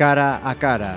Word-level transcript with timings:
cara 0.00 0.40
a 0.42 0.54
cara. 0.54 0.96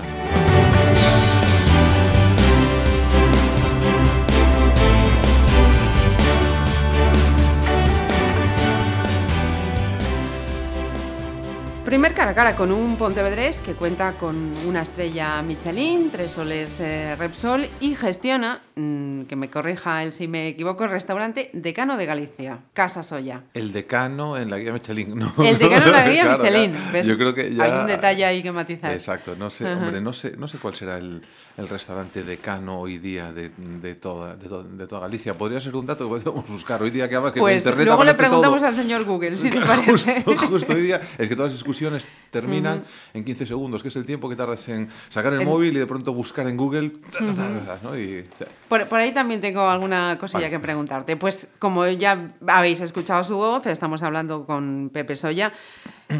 Primer 11.84 12.14
cara 12.14 12.30
a 12.30 12.34
cara 12.34 12.56
con 12.56 12.72
un 12.72 12.96
Pontevedrés 12.96 13.60
que 13.60 13.74
cuenta 13.74 14.14
con 14.14 14.52
una 14.66 14.80
estrella 14.80 15.42
Michelin, 15.42 16.10
tres 16.10 16.32
soles 16.32 16.80
eh, 16.80 17.14
Repsol 17.14 17.68
y 17.80 17.94
gestiona, 17.96 18.62
que 18.74 19.36
me 19.36 19.48
corrija 19.50 20.02
él 20.02 20.12
si 20.12 20.26
me 20.26 20.48
equivoco, 20.48 20.82
el 20.84 20.90
restaurante 20.90 21.48
Decano 21.52 21.96
de 21.96 22.06
Galicia, 22.06 22.58
Casa 22.72 23.02
Soya. 23.04 23.42
El 23.54 23.72
decano 23.72 24.36
en 24.36 24.50
la 24.50 24.58
guía 24.58 24.72
Michelin, 24.72 25.16
no. 25.16 25.32
El 25.44 25.58
decano 25.58 25.86
en 25.86 25.92
la 25.92 26.08
guía 26.08 26.22
Claro, 26.24 26.42
Michelin. 26.42 26.76
¿ves? 26.92 27.06
Yo 27.06 27.16
creo 27.16 27.34
que 27.34 27.54
ya... 27.54 27.62
Hay 27.64 27.80
un 27.82 27.86
detalle 27.86 28.24
ahí 28.24 28.42
que 28.42 28.50
matizar. 28.50 28.92
Exacto, 28.92 29.36
no 29.36 29.48
sé, 29.48 29.72
hombre, 29.72 30.00
no 30.00 30.12
sé, 30.12 30.36
no 30.36 30.48
sé 30.48 30.58
cuál 30.58 30.74
será 30.74 30.98
el, 30.98 31.22
el 31.56 31.68
restaurante 31.68 32.24
decano 32.24 32.80
hoy 32.80 32.98
día 32.98 33.32
de, 33.32 33.50
de 33.56 33.94
toda, 33.94 34.34
de, 34.34 34.48
to- 34.48 34.64
de 34.64 34.86
toda 34.88 35.02
Galicia. 35.02 35.34
Podría 35.34 35.60
ser 35.60 35.76
un 35.76 35.86
dato 35.86 36.04
que 36.04 36.08
podríamos 36.08 36.48
buscar 36.48 36.82
hoy 36.82 36.90
día 36.90 37.08
que 37.08 37.14
además 37.14 37.32
que 37.32 37.38
en 37.38 37.44
Pues 37.44 37.62
internet 37.64 37.86
luego 37.86 38.02
le 38.04 38.14
preguntamos 38.14 38.58
todo. 38.58 38.68
al 38.68 38.74
señor 38.74 39.04
Google, 39.04 39.36
si 39.36 39.50
te 39.50 39.60
parece. 39.60 40.20
Justo, 40.22 40.46
justo 40.48 40.72
hoy 40.72 40.82
día 40.82 41.00
es 41.16 41.28
que 41.28 41.36
todas 41.36 41.52
las 41.52 41.58
discusiones 41.60 42.08
terminan 42.32 42.82
en 43.12 43.24
15 43.24 43.46
segundos, 43.46 43.82
que 43.82 43.88
es 43.88 43.94
el 43.96 44.04
tiempo 44.04 44.28
que 44.28 44.34
tardas 44.34 44.68
en 44.68 44.88
sacar 45.10 45.32
el 45.32 45.42
En- 45.42 45.48
móvil 45.48 45.76
y 45.76 45.78
de 45.78 45.86
pronto 45.86 46.12
buscar 46.12 46.48
en 46.48 46.56
Google, 46.56 46.90
ta, 47.12 47.18
ta, 47.20 47.26
ta, 47.26 47.64
ta, 47.66 47.78
¿no? 47.84 47.96
Y, 47.96 48.18
o 48.32 48.36
sea, 48.36 48.48
Por, 48.68 48.86
por 48.86 48.98
ahí 48.98 49.12
también 49.12 49.40
tengo 49.40 49.68
alguna 49.68 50.16
cosilla 50.18 50.40
Vale. 50.40 50.50
que 50.50 50.60
preguntarte. 50.60 51.16
Pues 51.16 51.48
como 51.58 51.86
ya 51.86 52.30
habéis 52.46 52.80
escuchado 52.80 53.22
su 53.24 53.36
voz, 53.36 53.66
estamos 53.66 54.02
hablando 54.02 54.46
con 54.46 54.90
Pepe 54.92 55.16
Soya. 55.16 55.52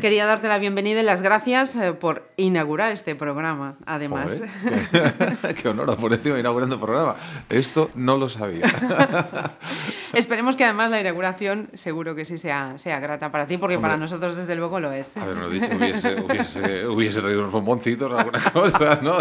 Quería 0.00 0.24
darte 0.24 0.48
la 0.48 0.58
bienvenida 0.58 1.00
y 1.00 1.02
las 1.04 1.20
gracias 1.20 1.76
eh, 1.76 1.92
por 1.92 2.30
inaugurar 2.38 2.90
este 2.90 3.14
programa, 3.14 3.74
además. 3.84 4.40
joder, 4.62 5.12
qué, 5.42 5.54
qué 5.62 5.68
honor 5.68 5.94
por 5.98 6.12
encima 6.12 6.38
inaugurando 6.38 6.76
el 6.76 6.80
programa. 6.80 7.16
Esto 7.50 7.90
no 7.94 8.16
lo 8.16 8.28
sabía. 8.30 8.66
Esperemos 10.14 10.56
que 10.56 10.64
además 10.64 10.90
la 10.90 11.00
inauguración 11.00 11.68
seguro 11.74 12.14
que 12.14 12.24
sí 12.24 12.38
sea, 12.38 12.78
sea 12.78 12.98
grata 12.98 13.30
para 13.30 13.46
ti, 13.46 13.58
porque 13.58 13.76
Hombre. 13.76 13.90
para 13.90 13.98
nosotros 13.98 14.36
desde 14.36 14.56
luego 14.56 14.80
lo 14.80 14.90
es. 14.90 15.16
Haberlo 15.18 15.50
dicho, 15.50 15.68
hubiese, 15.76 16.20
hubiese, 16.20 16.86
hubiese 16.86 17.20
traído 17.20 17.40
unos 17.40 17.52
bomboncitos, 17.52 18.10
alguna 18.12 18.42
cosa, 18.52 19.00
¿no? 19.02 19.14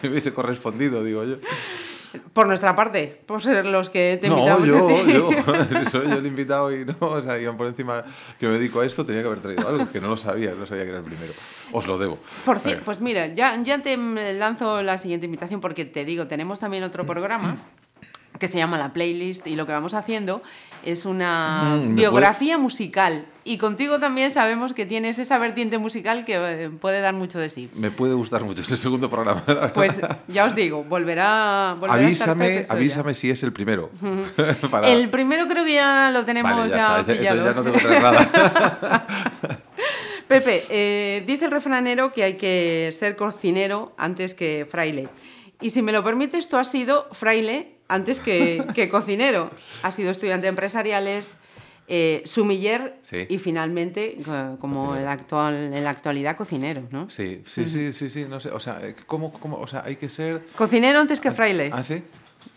Que 0.00 0.08
hubiese 0.08 0.32
correspondido, 0.32 1.02
digo 1.02 1.24
yo. 1.24 1.36
Por 2.32 2.46
nuestra 2.46 2.74
parte, 2.74 3.20
por 3.26 3.42
ser 3.42 3.66
los 3.66 3.90
que 3.90 4.18
te 4.20 4.28
no, 4.28 4.38
invitamos 4.38 4.68
yo, 4.68 4.88
a 4.88 5.04
ti. 5.04 5.12
yo, 5.12 5.30
soy 5.90 6.08
yo 6.08 6.16
el 6.16 6.26
invitado 6.26 6.72
y 6.72 6.84
no, 6.84 6.94
o 7.00 7.22
sea, 7.22 7.38
iban 7.38 7.56
por 7.56 7.66
encima 7.66 8.04
que 8.38 8.46
me 8.46 8.54
dedico 8.54 8.80
a 8.80 8.86
esto, 8.86 9.04
tenía 9.04 9.22
que 9.22 9.28
haber 9.28 9.40
traído 9.40 9.68
algo, 9.68 9.90
que 9.90 10.00
no 10.00 10.08
lo 10.08 10.16
sabía, 10.16 10.54
no 10.54 10.66
sabía 10.66 10.84
que 10.84 10.90
era 10.90 10.98
el 10.98 11.04
primero. 11.04 11.32
Os 11.72 11.86
lo 11.86 11.98
debo. 11.98 12.18
Por 12.44 12.58
cierto, 12.58 12.82
pues 12.84 13.00
mira, 13.00 13.26
ya, 13.28 13.60
ya 13.62 13.78
te 13.78 13.96
lanzo 13.96 14.82
la 14.82 14.98
siguiente 14.98 15.26
invitación 15.26 15.60
porque 15.60 15.84
te 15.84 16.04
digo, 16.04 16.26
tenemos 16.26 16.58
también 16.60 16.84
otro 16.84 17.04
programa 17.06 17.56
que 18.38 18.48
se 18.48 18.58
llama 18.58 18.78
La 18.78 18.92
Playlist 18.92 19.46
y 19.46 19.56
lo 19.56 19.66
que 19.66 19.72
vamos 19.72 19.94
haciendo 19.94 20.42
es 20.84 21.04
una 21.04 21.76
Mm, 21.82 21.88
¿me 21.88 21.94
biografía 21.94 22.58
musical. 22.58 23.26
Y 23.44 23.58
contigo 23.58 23.98
también 23.98 24.30
sabemos 24.30 24.72
que 24.74 24.86
tienes 24.86 25.18
esa 25.18 25.38
vertiente 25.38 25.78
musical 25.78 26.24
que 26.24 26.34
eh, 26.36 26.70
puede 26.70 27.00
dar 27.00 27.14
mucho 27.14 27.38
de 27.38 27.48
sí. 27.48 27.68
Me 27.74 27.90
puede 27.90 28.14
gustar 28.14 28.42
mucho 28.44 28.62
este 28.62 28.76
segundo 28.76 29.08
programa. 29.08 29.42
Pues 29.74 30.00
ya 30.28 30.44
os 30.46 30.54
digo, 30.54 30.82
volverá, 30.84 31.76
volverá 31.78 31.94
a 32.02 32.06
avísame, 32.06 32.62
Soya. 32.62 32.72
avísame 32.72 33.14
si 33.14 33.30
es 33.30 33.42
el 33.42 33.52
primero. 33.52 33.90
Para- 34.70 34.88
El 34.88 35.08
primero 35.10 35.46
creo 35.48 35.64
que 35.64 35.74
ya 35.74 36.10
lo 36.12 36.24
tenemos 36.24 36.52
Vale, 36.56 36.70
ya, 37.22 37.34
no 37.34 37.62
tengo 37.62 37.78
que 37.78 37.84
nada. 38.00 39.06
Pepe, 40.28 40.64
eh, 40.70 41.22
dice 41.26 41.44
el 41.44 41.52
refranero 41.52 42.12
que 42.12 42.24
hay 42.24 42.34
que 42.34 42.92
ser 42.98 43.14
cocinero 43.16 43.94
antes 43.96 44.34
que 44.34 44.66
fraile. 44.68 45.08
Y 45.60 45.70
si 45.70 45.82
me 45.82 45.92
lo 45.92 46.02
permites, 46.02 46.48
tú 46.48 46.56
has 46.56 46.68
sido 46.70 47.06
fraile 47.12 47.75
antes 47.88 48.20
que, 48.20 48.66
que 48.74 48.88
cocinero. 48.88 49.50
Has 49.82 49.94
sido 49.94 50.10
estudiante 50.10 50.46
de 50.46 50.48
empresariales, 50.50 51.34
eh, 51.88 52.22
sumiller 52.24 52.96
Sí. 53.02 53.26
y 53.28 53.38
finalmente, 53.38 54.18
co- 54.24 54.56
como 54.60 54.96
el 54.96 55.06
actual, 55.06 55.54
en 55.72 55.84
la 55.84 55.90
actualidad, 55.90 56.36
cocinero, 56.36 56.82
¿no? 56.90 57.08
Sí, 57.10 57.42
sí, 57.46 57.66
sí, 57.68 57.92
sí, 57.92 58.10
sí, 58.10 58.24
no 58.28 58.40
sé, 58.40 58.50
o 58.50 58.58
sea, 58.60 58.80
¿cómo, 59.06 59.32
cómo, 59.32 59.58
o 59.58 59.66
sea, 59.68 59.82
hay 59.86 59.96
que 59.96 60.08
ser... 60.08 60.44
Cocinero 60.56 60.98
antes 60.98 61.20
que 61.20 61.30
fraile. 61.30 61.70
¿Ah, 61.72 61.82
sí? 61.84 62.02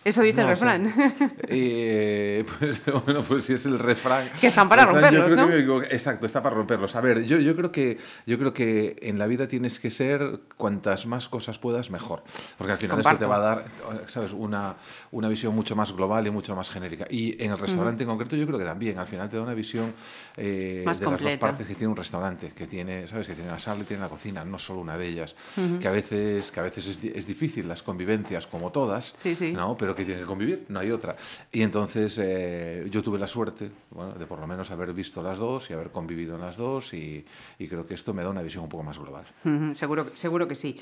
Eso 0.04 0.22
dice 0.22 0.42
el 0.42 0.48
No, 0.48 0.54
o 0.54 0.56
sea, 0.56 0.78
refrán. 0.78 0.94
eh, 1.48 2.46
pues 2.58 2.84
bueno, 3.06 3.22
pues 3.22 3.46
si 3.46 3.54
es 3.54 3.66
el 3.66 3.78
refrán. 3.78 4.30
Que 4.40 4.48
están 4.48 4.70
para 4.70 4.86
refrán, 4.86 5.14
romperlos, 5.16 5.66
¿no? 5.68 5.80
que 5.82 5.88
exacto, 5.88 6.26
está 6.26 6.42
para 6.42 6.56
romperlos. 6.56 6.96
A 6.96 7.02
ver, 7.02 7.26
yo, 7.26 7.38
yo, 7.38 7.56
creo 7.56 7.72
que, 7.72 7.98
yo 8.26 8.38
creo 8.38 8.54
que 8.54 8.96
en 9.02 9.20
la 9.20 9.28
vida 9.28 9.48
tienes 9.48 9.80
que 9.80 9.92
ser 9.92 10.40
cuantas 10.58 11.06
más 11.06 11.28
cosas 11.28 11.60
puedas, 11.60 11.92
mejor. 11.92 12.24
Porque 12.58 12.72
al 12.74 12.78
final 12.78 13.00
eso 13.00 13.10
te 13.10 13.18
Comparto. 13.18 13.30
va 13.30 13.36
a 13.36 13.56
dar, 13.56 13.66
¿sabes? 14.08 14.32
Una, 14.34 14.76
una 15.12 15.28
visión 15.28 15.54
mucho 15.54 15.76
más 15.76 15.92
global 15.92 16.26
y 16.28 16.32
mucho 16.32 16.56
más 16.56 16.70
genérica. 16.70 17.06
Y 17.10 17.42
en 17.44 17.52
el 17.52 17.58
restaurante 17.58 18.04
en 18.04 18.10
concreto 18.10 18.36
yo 18.36 18.46
creo 18.48 18.58
que 18.60 18.66
también, 18.66 18.98
al 19.00 19.08
final 19.08 19.30
te 19.30 19.38
da 19.38 19.44
una 19.44 19.54
visión 19.54 19.94
eh, 20.38 20.84
de 20.84 20.86
las 20.86 21.00
dos 21.22 21.38
partes 21.38 21.68
que 21.68 21.76
tiene 21.76 21.90
un 21.92 21.98
restaurante, 21.98 22.54
que 22.56 22.68
tiene, 22.68 23.08
¿sabes? 23.08 23.28
Que 23.28 23.36
tiene 23.36 23.52
la 23.52 23.60
sala 23.60 23.82
y 23.82 23.84
tiene 23.84 24.02
la 24.02 24.10
cocina, 24.10 24.46
no 24.46 24.60
solo 24.60 24.80
una 24.80 24.98
de 24.98 25.08
ellas. 25.08 25.36
Que 25.80 25.88
a 25.88 25.92
veces, 25.92 26.52
que 26.52 26.60
a 26.60 26.64
veces 26.64 26.88
es, 26.88 27.04
es 27.04 27.28
difícil 27.28 27.68
las 27.68 27.84
convivencias, 27.84 28.48
como 28.48 28.72
todas, 28.72 29.14
Sí, 29.22 29.36
sí. 29.36 29.52
¿no? 29.52 29.76
pero 29.78 29.89
que 29.96 30.06
tienen 30.06 30.24
que 30.24 30.28
convivir, 30.28 30.66
no 30.70 30.80
hay 30.80 30.92
otra. 30.92 31.16
Y 31.52 31.62
entonces 31.62 32.18
eh, 32.22 32.88
yo 32.90 33.02
tuve 33.04 33.20
la 33.20 33.28
suerte 33.28 33.70
bueno, 33.92 34.14
de 34.14 34.26
por 34.26 34.40
lo 34.40 34.48
menos 34.48 34.72
haber 34.72 34.94
visto 34.94 35.22
las 35.24 35.38
dos 35.38 35.70
y 35.70 35.74
haber 35.74 35.90
convivido 35.92 36.36
en 36.36 36.42
las 36.42 36.58
dos 36.58 36.94
y, 36.94 37.26
y 37.58 37.68
creo 37.68 37.86
que 37.86 37.94
esto 37.94 38.14
me 38.14 38.24
da 38.24 38.30
una 38.30 38.42
visión 38.42 38.64
un 38.64 38.70
poco 38.70 38.84
más 38.84 38.98
global. 38.98 39.26
Ujú, 39.46 39.76
Seguro, 39.76 40.10
que- 40.10 40.18
seguro 40.18 40.48
que 40.48 40.56
sí. 40.56 40.80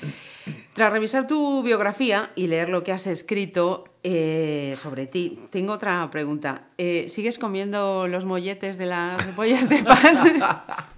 Tras 0.74 0.92
revisar 0.92 1.26
tu 1.26 1.62
biografía 1.62 2.30
y 2.36 2.46
leer 2.46 2.68
lo 2.68 2.84
que 2.84 2.92
has 2.92 3.06
escrito 3.06 3.84
eh, 4.04 4.74
sobre 4.76 5.06
ti, 5.06 5.40
tengo 5.50 5.72
otra 5.72 6.08
pregunta. 6.10 6.62
Eh, 6.78 7.06
¿Sigues 7.08 7.38
comiendo 7.38 8.06
los 8.08 8.24
molletes 8.24 8.78
de 8.78 8.86
las 8.86 9.34
bollas 9.36 9.68
de 9.68 9.82
pan? 9.82 10.16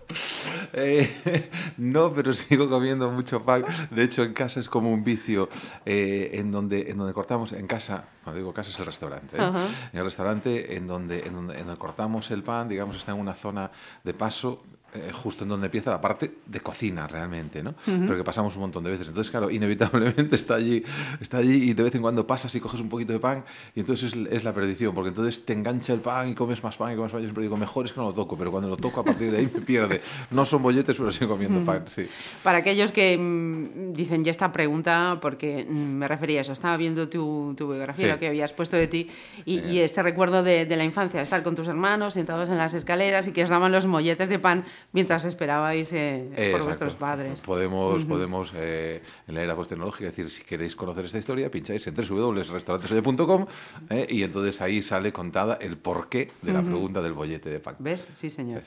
Eh, 0.73 1.51
no, 1.79 2.13
pero 2.13 2.33
sigo 2.35 2.69
comiendo 2.69 3.11
mucho 3.11 3.45
pan. 3.45 3.65
De 3.91 4.05
hecho, 4.05 4.23
en 4.23 4.33
casa 4.33 4.61
es 4.61 4.69
como 4.69 4.93
un 4.93 5.05
vicio 5.05 5.49
eh, 5.85 6.31
en, 6.35 6.51
donde, 6.51 6.91
en 6.91 6.99
donde 6.99 7.13
cortamos, 7.13 7.53
en 7.53 7.67
casa, 7.67 8.05
cuando 8.25 8.39
digo 8.39 8.53
casa 8.53 8.71
es 8.71 8.79
el 8.79 8.87
restaurante, 8.87 9.37
¿eh? 9.37 9.51
En 9.93 9.99
el 9.99 10.05
restaurante 10.05 10.77
en 10.77 10.87
donde, 10.87 11.21
en, 11.21 11.35
donde, 11.35 11.59
en 11.59 11.67
donde 11.67 11.79
cortamos 11.79 12.31
el 12.31 12.43
pan, 12.43 12.69
digamos, 12.69 12.97
está 12.97 13.13
en 13.13 13.19
una 13.19 13.35
zona 13.35 13.71
de 14.05 14.15
paso. 14.15 14.63
Eh, 14.95 15.11
justo 15.13 15.45
en 15.45 15.51
donde 15.51 15.67
empieza 15.67 15.91
la 15.91 16.01
parte 16.01 16.33
de 16.47 16.61
cocina 16.61 17.07
realmente, 17.07 17.63
¿no? 17.63 17.75
Pero 17.85 18.17
que 18.17 18.25
pasamos 18.25 18.55
un 18.57 18.63
montón 18.63 18.83
de 18.85 18.91
veces. 18.91 19.09
Entonces, 19.09 19.31
claro, 19.31 19.51
inevitablemente 19.51 20.35
está 20.35 20.55
allí, 20.57 20.83
está 21.21 21.39
allí 21.39 21.71
y 21.71 21.75
de 21.75 21.83
vez 21.83 21.95
en 21.95 22.03
cuando 22.03 22.27
pasas 22.27 22.55
y 22.55 22.61
coges 22.61 22.81
un 22.81 22.89
poquito 22.89 23.13
de 23.13 23.19
pan 23.21 23.45
y 23.75 23.81
entonces 23.81 24.13
es, 24.13 24.29
es 24.33 24.45
la 24.45 24.53
perdición, 24.53 24.95
porque 24.95 25.09
entonces 25.11 25.45
te 25.45 25.53
engancha 25.53 25.93
el 25.93 26.01
pan 26.01 26.29
y 26.31 26.35
comes 26.35 26.63
más 26.63 26.77
pan 26.77 26.93
y 26.93 26.97
comes 26.97 27.13
más. 27.13 27.21
Yo 27.23 27.29
siempre 27.29 27.43
digo, 27.45 27.57
mejor 27.57 27.87
es 27.87 27.93
que 27.93 28.01
no 28.01 28.07
lo 28.07 28.13
toco, 28.15 28.37
pero 28.37 28.51
cuando 28.51 28.69
lo 28.69 28.77
toco 28.77 29.01
a 29.01 29.05
partir 29.05 29.31
de 29.31 29.39
ahí 29.39 29.51
me 29.53 29.61
pierde. 29.61 30.01
No 30.31 30.45
son 30.45 30.63
bolletes, 30.63 30.97
pero 30.97 31.11
sigo 31.11 31.33
comiendo 31.33 31.65
pan, 31.65 31.85
sí. 31.87 32.07
Para 32.43 32.59
aquellos 32.59 32.93
que 32.93 33.17
mm, 33.17 33.93
dicen 33.93 34.25
ya 34.25 34.31
esta 34.31 34.53
pregunta, 34.53 35.19
porque 35.21 35.65
mm, 35.69 35.73
me 35.73 36.09
refería 36.09 36.39
a 36.39 36.43
eso, 36.43 36.53
estaba 36.53 36.77
viendo 36.77 37.09
tu, 37.09 37.55
tu 37.57 37.69
biografía, 37.69 38.07
Sí. 38.07 38.11
lo 38.11 38.19
que 38.19 38.29
habías 38.29 38.53
puesto 38.53 38.77
de 38.77 38.87
ti, 38.89 39.09
y, 39.45 39.59
y 39.61 39.81
ese 39.81 40.03
recuerdo 40.03 40.43
de, 40.43 40.65
de 40.67 40.77
la 40.77 40.85
infancia, 40.85 41.21
estar 41.21 41.43
con 41.43 41.55
tus 41.55 41.67
hermanos 41.69 42.15
sentados 42.15 42.49
en 42.49 42.57
las 42.59 42.73
escaleras 42.75 43.27
y 43.29 43.33
que 43.33 43.45
os 43.45 43.51
daban 43.51 43.73
los 43.73 43.87
molletes 43.87 44.29
de 44.29 44.39
pan 44.39 44.65
mientras 44.93 45.25
esperabais 45.25 45.93
eh, 45.93 46.27
por 46.31 46.41
Exacto. 46.41 46.65
vuestros 46.65 46.95
padres. 46.95 47.41
Podemos, 47.41 48.05
podemos 48.05 48.53
eh, 48.55 49.03
en 49.27 49.35
la 49.35 49.43
era 49.43 49.57
post-tecnológica 49.57 50.07
decir, 50.07 50.31
si 50.31 50.43
queréis 50.45 50.75
conocer 50.77 51.05
esta 51.05 51.19
historia, 51.19 51.51
pincháis 51.51 51.87
en 51.87 51.95
www.restaurantesoya.com 51.95 53.47
eh, 53.91 54.07
y 54.11 54.23
entonces 54.23 54.61
ahí 54.61 54.83
sale 54.83 55.13
contada 55.13 55.59
el 55.61 55.79
porqué 55.79 56.31
de 56.43 56.53
la 56.53 56.63
pregunta 56.63 57.01
del 57.03 57.13
bollete 57.13 57.49
de 57.51 57.61
pan. 57.61 57.77
¿Ves? 57.79 58.09
Sí, 58.15 58.31
señor. 58.31 58.63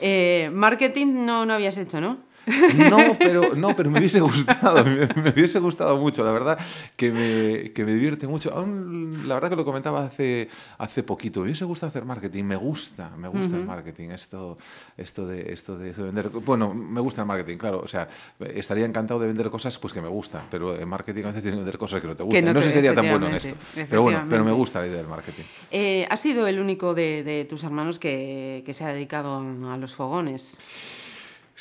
Eh, 0.00 0.50
marketing 0.52 1.24
no, 1.26 1.46
no 1.46 1.54
habías 1.54 1.76
hecho, 1.76 2.00
¿no? 2.00 2.31
No, 2.46 3.16
pero, 3.18 3.54
no, 3.54 3.76
pero 3.76 3.90
me 3.90 3.98
hubiese 3.98 4.20
gustado, 4.20 4.84
me, 4.84 5.06
me 5.22 5.30
hubiese 5.30 5.58
gustado 5.60 5.96
mucho, 5.96 6.24
la 6.24 6.32
verdad, 6.32 6.58
que 6.96 7.10
me, 7.10 7.72
que 7.72 7.84
me 7.84 7.92
divierte 7.94 8.26
mucho. 8.26 8.52
Aún, 8.52 9.22
la 9.26 9.34
verdad 9.34 9.50
que 9.50 9.56
lo 9.56 9.64
comentaba 9.64 10.04
hace, 10.04 10.48
hace 10.78 11.02
poquito, 11.02 11.40
me 11.40 11.46
hubiese 11.46 11.64
gustado 11.64 11.90
hacer 11.90 12.04
marketing, 12.04 12.44
me 12.44 12.56
gusta, 12.56 13.10
me 13.16 13.28
gusta 13.28 13.56
el 13.56 13.64
marketing, 13.64 14.10
esto, 14.10 14.58
esto, 14.96 15.26
de, 15.26 15.52
esto, 15.52 15.76
de, 15.76 15.90
esto 15.90 16.02
de 16.02 16.10
vender. 16.10 16.28
Bueno, 16.30 16.74
me 16.74 17.00
gusta 17.00 17.22
el 17.22 17.28
marketing, 17.28 17.58
claro, 17.58 17.80
o 17.84 17.88
sea, 17.88 18.08
estaría 18.54 18.84
encantado 18.84 19.20
de 19.20 19.28
vender 19.28 19.48
cosas 19.50 19.78
pues 19.78 19.92
que 19.92 20.00
me 20.00 20.08
gustan, 20.08 20.46
pero 20.50 20.76
en 20.78 20.88
marketing 20.88 21.24
a 21.24 21.28
veces 21.28 21.42
tienes 21.42 21.58
que 21.58 21.64
vender 21.64 21.78
cosas 21.78 22.00
que 22.00 22.08
no 22.08 22.16
te 22.16 22.22
gustan. 22.22 22.44
no 22.44 22.54
no 22.54 22.60
sé 22.60 22.68
si 22.68 22.74
sería 22.74 22.94
tan 22.94 23.08
bueno 23.08 23.28
en 23.28 23.34
esto, 23.34 23.54
pero 23.88 24.02
bueno, 24.02 24.26
pero 24.28 24.44
me 24.44 24.52
gusta 24.52 24.80
la 24.80 24.86
idea 24.86 24.98
del 24.98 25.08
marketing. 25.08 25.44
Eh, 25.70 26.06
has 26.10 26.20
sido 26.20 26.46
el 26.46 26.58
único 26.58 26.94
de, 26.94 27.22
de 27.22 27.44
tus 27.44 27.62
hermanos 27.62 27.98
que, 27.98 28.62
que 28.66 28.74
se 28.74 28.84
ha 28.84 28.92
dedicado 28.92 29.38
a 29.70 29.76
los 29.76 29.94
fogones. 29.94 30.58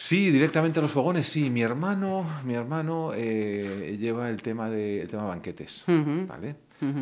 Sí, 0.03 0.31
directamente 0.31 0.80
a 0.80 0.81
los 0.81 0.92
fogones, 0.92 1.27
sí. 1.27 1.51
Mi 1.51 1.62
hermano, 1.62 2.25
mi 2.44 2.56
hermano 2.56 3.12
eh, 3.13 3.98
lleva 4.00 4.30
el 4.30 4.42
tema 4.42 4.68
de 4.68 5.03
el 5.03 5.07
tema 5.07 5.25
banquetes, 5.25 5.86
¿vale? 5.88 6.56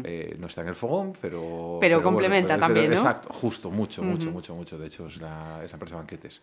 Eh, 0.04 0.36
no 0.38 0.48
está 0.48 0.64
en 0.64 0.68
el 0.68 0.76
fogón, 0.76 1.14
pero... 1.22 1.78
Pero, 1.80 2.04
complementa 2.04 2.60
también, 2.60 2.90
¿no? 2.90 2.98
Exacto, 2.98 3.30
justo, 3.32 3.72
mucho, 3.72 4.04
mucho, 4.04 4.30
mucho, 4.32 4.54
mucho. 4.54 4.78
De 4.78 4.88
hecho, 4.88 5.08
es 5.08 5.16
la, 5.16 5.62
es 5.64 5.72
la 5.72 5.76
empresa 5.76 5.96
Banquetes. 5.96 6.42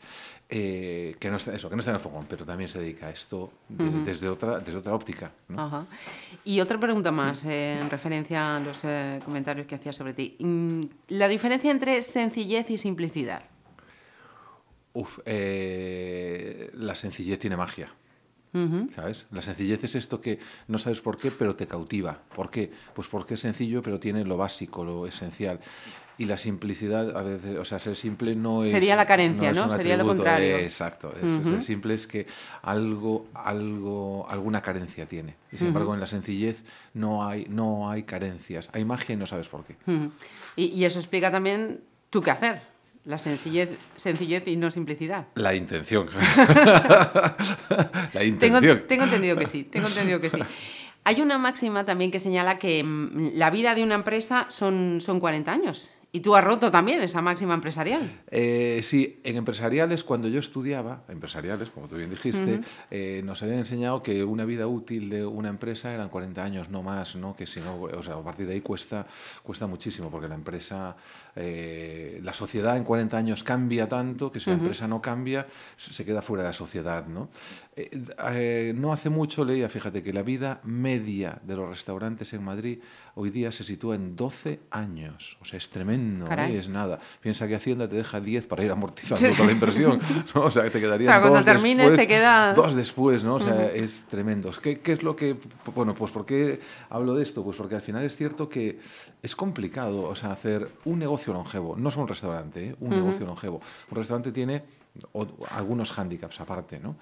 Eh, 0.48 1.16
que, 1.20 1.30
no 1.30 1.36
está, 1.36 1.54
eso, 1.54 1.68
que 1.68 1.76
no 1.76 1.80
está 1.80 1.90
en 1.90 1.96
el 1.96 2.00
fogón, 2.00 2.24
pero 2.26 2.46
también 2.46 2.70
se 2.70 2.78
dedica 2.78 3.08
a 3.08 3.10
esto 3.10 3.52
desde, 3.68 4.26
otra, 4.26 4.58
desde 4.60 4.78
otra 4.78 4.94
óptica. 4.94 5.30
¿no? 5.48 5.86
Y 6.42 6.58
otra 6.60 6.80
pregunta 6.80 7.12
más, 7.12 7.44
en 7.44 7.90
referencia 7.90 8.56
a 8.56 8.60
los 8.60 8.80
comentarios 9.22 9.66
que 9.66 9.74
hacía 9.74 9.92
sobre 9.92 10.14
ti. 10.14 10.36
Mm, 10.38 10.84
la 11.08 11.28
diferencia 11.28 11.70
entre 11.70 12.02
sencillez 12.02 12.70
y 12.70 12.78
simplicidad. 12.78 13.42
Uf, 14.96 15.18
eh, 15.26 16.70
la 16.74 16.94
sencillez 16.94 17.38
tiene 17.38 17.56
magia. 17.56 17.90
¿Sabes? 18.94 19.26
La 19.32 19.42
sencillez 19.42 19.84
es 19.84 19.96
esto 19.96 20.22
que 20.22 20.38
no 20.68 20.78
sabes 20.78 21.02
por 21.02 21.18
qué, 21.18 21.30
pero 21.30 21.54
te 21.54 21.66
cautiva. 21.66 22.22
¿Por 22.34 22.50
qué? 22.50 22.70
Pues 22.94 23.06
porque 23.06 23.34
es 23.34 23.40
sencillo, 23.40 23.82
pero 23.82 24.00
tiene 24.00 24.24
lo 24.24 24.38
básico, 24.38 24.82
lo 24.82 25.06
esencial. 25.06 25.60
Y 26.16 26.24
la 26.24 26.38
simplicidad, 26.38 27.14
a 27.14 27.22
veces, 27.22 27.58
o 27.58 27.66
sea, 27.66 27.78
ser 27.78 27.94
simple 27.96 28.34
no 28.34 28.64
es. 28.64 28.70
Sería 28.70 28.96
la 28.96 29.04
carencia, 29.06 29.52
¿no? 29.52 29.70
Sería 29.76 29.98
lo 29.98 30.06
contrario. 30.06 30.56
exacto. 30.56 31.12
Ser 31.44 31.60
simple 31.60 31.92
es 31.92 32.06
que 32.06 32.26
algo, 32.62 33.26
algo, 33.34 34.26
alguna 34.30 34.62
carencia 34.62 35.06
tiene. 35.06 35.34
Y 35.52 35.58
sin 35.58 35.66
embargo, 35.66 35.92
en 35.92 36.00
la 36.00 36.06
sencillez 36.06 36.64
no 36.94 37.28
hay, 37.28 37.44
no 37.50 37.90
hay 37.90 38.04
carencias. 38.04 38.70
Hay 38.72 38.86
magia 38.86 39.12
y 39.12 39.16
no 39.18 39.26
sabes 39.26 39.50
por 39.50 39.64
qué. 39.66 39.76
y, 40.56 40.64
y 40.68 40.86
eso 40.86 40.98
explica 40.98 41.30
también 41.30 41.82
tú 42.08 42.22
qué 42.22 42.30
hacer. 42.30 42.75
La 43.06 43.18
sencillez, 43.18 43.70
sencillez 43.94 44.42
y 44.46 44.56
no 44.56 44.72
simplicidad. 44.72 45.28
La 45.36 45.54
intención. 45.54 46.08
la 48.12 48.24
intención. 48.24 48.82
Tengo, 48.88 49.04
entendido 49.04 49.36
que 49.36 49.46
sí, 49.46 49.62
tengo 49.62 49.86
entendido 49.86 50.20
que 50.20 50.28
sí. 50.28 50.40
Hay 51.04 51.20
una 51.20 51.38
máxima 51.38 51.86
también 51.86 52.10
que 52.10 52.18
señala 52.18 52.58
que 52.58 52.82
mm, 52.82 53.34
la 53.34 53.50
vida 53.50 53.76
de 53.76 53.84
una 53.84 53.94
empresa 53.94 54.46
son, 54.48 54.98
son 55.00 55.20
40 55.20 55.52
años. 55.52 55.90
Y 56.16 56.20
tú 56.20 56.34
has 56.34 56.42
roto 56.42 56.70
también 56.70 57.02
esa 57.02 57.20
máxima 57.20 57.52
empresarial. 57.52 58.10
Eh, 58.30 58.80
sí, 58.82 59.20
en 59.22 59.36
empresariales, 59.36 60.02
cuando 60.02 60.28
yo 60.28 60.40
estudiaba, 60.40 61.04
empresariales, 61.10 61.68
como 61.68 61.88
tú 61.88 61.96
bien 61.96 62.08
dijiste, 62.08 62.62
eh, 62.90 63.20
nos 63.22 63.42
habían 63.42 63.58
enseñado 63.58 64.02
que 64.02 64.24
una 64.24 64.46
vida 64.46 64.66
útil 64.66 65.10
de 65.10 65.26
una 65.26 65.50
empresa 65.50 65.92
eran 65.92 66.08
40 66.08 66.42
años, 66.42 66.70
no 66.70 66.82
más, 66.82 67.16
¿no? 67.16 67.36
que 67.36 67.46
si 67.46 67.60
no, 67.60 67.82
o 67.82 68.02
sea, 68.02 68.14
a 68.14 68.24
partir 68.24 68.46
de 68.46 68.54
ahí 68.54 68.62
cuesta, 68.62 69.06
cuesta 69.42 69.66
muchísimo, 69.66 70.10
porque 70.10 70.26
la 70.26 70.36
empresa, 70.36 70.96
eh, 71.36 72.20
la 72.22 72.32
sociedad 72.32 72.76
en 72.76 72.84
40 72.84 73.16
años 73.16 73.44
cambia 73.44 73.88
tanto 73.88 74.32
que 74.32 74.40
si 74.40 74.50
la 74.50 74.56
empresa 74.56 74.88
no 74.88 75.00
cambia, 75.00 75.46
se 75.76 76.04
queda 76.04 76.22
fuera 76.22 76.42
de 76.42 76.48
la 76.48 76.52
sociedad. 76.54 77.06
¿no? 77.06 77.28
no 78.74 78.92
hace 78.92 79.10
mucho 79.10 79.44
leía, 79.44 79.68
fíjate, 79.68 80.02
que 80.02 80.12
la 80.12 80.22
vida 80.22 80.60
media 80.64 81.38
de 81.42 81.56
los 81.56 81.68
restaurantes 81.68 82.32
en 82.32 82.42
Madrid 82.42 82.78
hoy 83.14 83.30
día 83.30 83.52
se 83.52 83.64
sitúa 83.64 83.94
en 83.94 84.16
12 84.16 84.60
años. 84.70 85.36
O 85.40 85.44
sea, 85.44 85.58
es 85.58 85.68
tremendo, 85.68 86.26
¿eh? 86.30 86.58
es 86.58 86.68
nada. 86.68 86.98
Piensa 87.20 87.46
que 87.46 87.54
Hacienda 87.54 87.88
te 87.88 87.96
deja 87.96 88.20
10 88.20 88.46
para 88.46 88.64
ir 88.64 88.70
amortizando 88.70 89.30
toda 89.34 89.46
la 89.46 89.52
inversión. 89.52 90.00
O 90.34 90.50
sea, 90.50 90.64
que 90.64 90.70
te 90.70 90.80
quedarían 90.80 91.10
o 91.10 91.12
sea, 91.12 91.20
cuando 91.20 91.44
termines 91.44 91.86
después, 91.86 92.00
te 92.00 92.06
queda... 92.06 92.52
dos 92.52 92.74
después, 92.74 93.24
¿no? 93.24 93.36
O 93.36 93.40
sea, 93.40 93.72
es 93.72 94.04
tremendo. 94.08 94.50
¿Qué, 94.62 94.80
¿Qué, 94.80 94.92
es 94.92 95.02
lo 95.02 95.16
que...? 95.16 95.36
Bueno, 95.74 95.94
pues 95.94 96.10
¿por 96.10 96.26
qué 96.26 96.60
hablo 96.90 97.14
de 97.14 97.22
esto? 97.22 97.42
Pues 97.42 97.56
porque 97.56 97.74
al 97.74 97.80
final 97.80 98.04
es 98.04 98.16
cierto 98.16 98.48
que 98.48 98.78
es 99.22 99.34
complicado, 99.34 100.02
o 100.02 100.14
sea, 100.14 100.32
hacer 100.32 100.68
un 100.84 100.98
negocio 100.98 101.25
longevo. 101.32 101.76
No 101.76 101.88
es 101.88 101.96
un 101.96 102.08
restaurante, 102.08 102.68
¿eh? 102.68 102.76
un 102.80 102.90
negocio 102.90 103.26
longevo. 103.26 103.60
Un 103.90 103.96
restaurante 103.96 104.32
tiene 104.32 104.62
algunos 105.50 105.92
hándicaps 105.92 106.40
aparte, 106.40 106.78
¿no? 106.80 106.96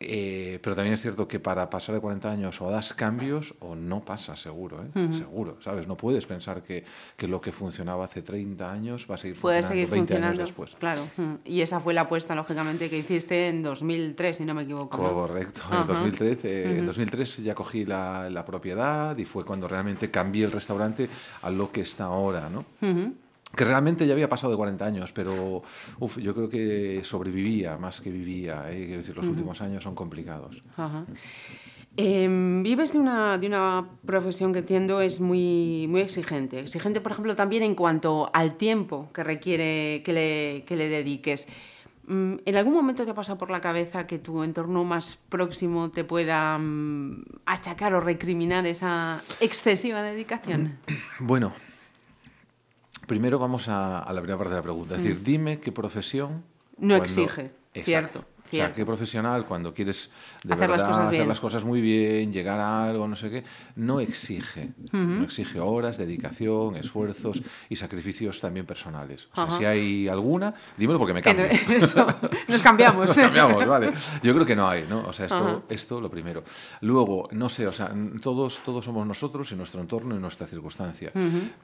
Eh, 0.00 0.58
pero 0.60 0.74
también 0.74 0.94
es 0.94 1.00
cierto 1.00 1.28
que 1.28 1.38
para 1.38 1.70
pasar 1.70 1.94
de 1.94 2.00
40 2.00 2.30
años 2.30 2.60
o 2.60 2.70
das 2.70 2.92
cambios 2.92 3.54
o 3.60 3.76
no 3.76 4.04
pasa 4.04 4.36
seguro, 4.36 4.82
¿eh? 4.82 5.12
Seguro, 5.12 5.58
¿sabes? 5.60 5.86
No 5.86 5.96
puedes 5.96 6.26
pensar 6.26 6.62
que, 6.62 6.84
que, 7.16 7.28
lo 7.28 7.40
que 7.40 7.52
funcionaba 7.52 8.04
hace 8.04 8.22
30 8.22 8.70
años 8.70 9.06
va 9.08 9.14
a 9.14 9.18
seguir 9.18 9.38
Puede 9.38 9.62
funcionando 9.62 9.68
seguir 9.68 9.90
20 9.90 9.98
funcionando, 9.98 10.40
años 10.40 10.48
después. 10.48 10.74
Claro. 10.78 11.02
Y 11.44 11.60
esa 11.60 11.80
fue 11.80 11.94
la 11.94 12.02
apuesta, 12.02 12.34
lógicamente, 12.34 12.90
que 12.90 12.98
hiciste 12.98 13.48
en 13.48 13.62
2003, 13.62 14.36
si 14.36 14.44
no 14.44 14.54
me 14.54 14.62
equivoco. 14.62 14.98
Correcto. 14.98 15.62
En 15.70 15.86
2003, 15.86 16.44
eh, 16.44 16.78
en 16.78 16.86
2003 16.86 17.44
ya 17.44 17.54
cogí 17.54 17.84
la, 17.84 18.28
la, 18.28 18.44
propiedad 18.44 19.16
y 19.16 19.24
fue 19.24 19.44
cuando 19.44 19.68
realmente 19.68 20.10
cambié 20.10 20.44
el 20.44 20.52
restaurante 20.52 21.08
a 21.42 21.50
lo 21.50 21.70
que 21.70 21.82
está 21.82 22.04
ahora, 22.04 22.50
¿no? 22.50 22.64
Que 23.54 23.64
realmente 23.64 24.06
ya 24.06 24.14
había 24.14 24.28
pasado 24.28 24.50
de 24.50 24.56
40 24.56 24.84
años, 24.84 25.12
pero 25.12 25.62
uf, 25.98 26.18
yo 26.18 26.34
creo 26.34 26.48
que 26.48 27.02
sobrevivía 27.04 27.76
más 27.76 28.00
que 28.00 28.10
vivía. 28.10 28.70
¿eh? 28.70 28.84
Quiero 28.86 28.98
decir, 28.98 29.16
los 29.16 29.26
últimos 29.26 29.60
años 29.60 29.82
son 29.82 29.94
complicados. 29.94 30.62
Em, 31.96 32.62
vives 32.62 32.94
de 32.94 32.98
una, 32.98 33.36
de 33.36 33.46
una 33.46 33.86
profesión 34.06 34.54
que 34.54 34.60
entiendo 34.60 35.02
es 35.02 35.20
muy, 35.20 35.86
muy 35.88 36.00
exigente. 36.00 36.60
Exigente, 36.60 37.02
por 37.02 37.12
ejemplo, 37.12 37.36
también 37.36 37.62
en 37.62 37.74
cuanto 37.74 38.30
al 38.32 38.56
tiempo 38.56 39.10
que 39.12 39.22
requiere 39.22 40.02
que 40.02 40.12
le, 40.14 40.64
que 40.66 40.76
le 40.76 40.88
dediques. 40.88 41.46
Mm, 42.06 42.36
¿En 42.46 42.56
algún 42.56 42.72
momento 42.72 43.04
te 43.04 43.10
ha 43.10 43.14
pasado 43.14 43.36
por 43.36 43.50
la 43.50 43.60
cabeza 43.60 44.06
que 44.06 44.18
tu 44.18 44.42
entorno 44.42 44.84
más 44.84 45.16
próximo 45.28 45.90
te 45.90 46.04
pueda 46.04 46.56
mm, 46.58 47.24
achacar 47.44 47.92
o 47.92 48.00
recriminar 48.00 48.66
esa 48.66 49.22
excesiva 49.40 50.02
dedicación? 50.02 50.78
Bueno, 51.20 51.52
Primero 53.06 53.38
vamos 53.38 53.68
a, 53.68 54.10
la 54.12 54.20
primera 54.20 54.38
parte 54.38 54.50
de 54.50 54.56
la 54.56 54.62
pregunta. 54.62 54.96
Es 54.96 55.02
decir, 55.02 55.20
mm. 55.20 55.24
dime 55.24 55.60
qué 55.60 55.72
profesión... 55.72 56.44
No 56.78 56.96
exige, 56.96 57.52
cierto. 57.84 58.24
O 58.52 58.56
sea, 58.56 58.72
qué 58.72 58.84
profesional 58.84 59.46
cuando 59.46 59.72
quieres 59.72 60.10
de 60.44 60.54
hacer, 60.54 60.68
verdad, 60.68 60.88
las 60.88 60.98
hacer 60.98 61.26
las 61.26 61.40
cosas 61.40 61.64
muy 61.64 61.80
bien, 61.80 62.32
llegar 62.32 62.58
a 62.58 62.84
algo, 62.84 63.08
no 63.08 63.16
sé 63.16 63.30
qué, 63.30 63.44
no 63.76 64.00
exige. 64.00 64.72
No 64.92 65.24
exige 65.24 65.58
horas, 65.60 65.96
dedicación, 65.96 66.76
esfuerzos 66.76 67.42
y 67.68 67.76
sacrificios 67.76 68.40
también 68.40 68.66
personales. 68.66 69.28
O 69.32 69.46
sea, 69.46 69.58
si 69.58 69.64
hay 69.64 70.08
alguna, 70.08 70.54
dímelo 70.76 70.98
porque 70.98 71.14
me 71.14 71.22
cambio. 71.22 71.46
Eso, 71.70 72.06
nos 72.48 72.62
cambiamos. 72.62 73.08
nos 73.08 73.16
cambiamos, 73.16 73.66
vale. 73.66 73.92
Yo 74.22 74.34
creo 74.34 74.46
que 74.46 74.56
no 74.56 74.68
hay, 74.68 74.84
¿no? 74.88 75.00
O 75.08 75.12
sea, 75.12 75.26
esto, 75.26 75.64
esto 75.68 76.00
lo 76.00 76.10
primero. 76.10 76.44
Luego, 76.82 77.28
no 77.32 77.48
sé, 77.48 77.66
o 77.66 77.72
sea, 77.72 77.90
todos, 78.20 78.60
todos 78.64 78.84
somos 78.84 79.06
nosotros 79.06 79.50
y 79.52 79.54
nuestro 79.54 79.80
entorno 79.80 80.14
y 80.14 80.18
nuestra 80.18 80.46
circunstancia. 80.46 81.12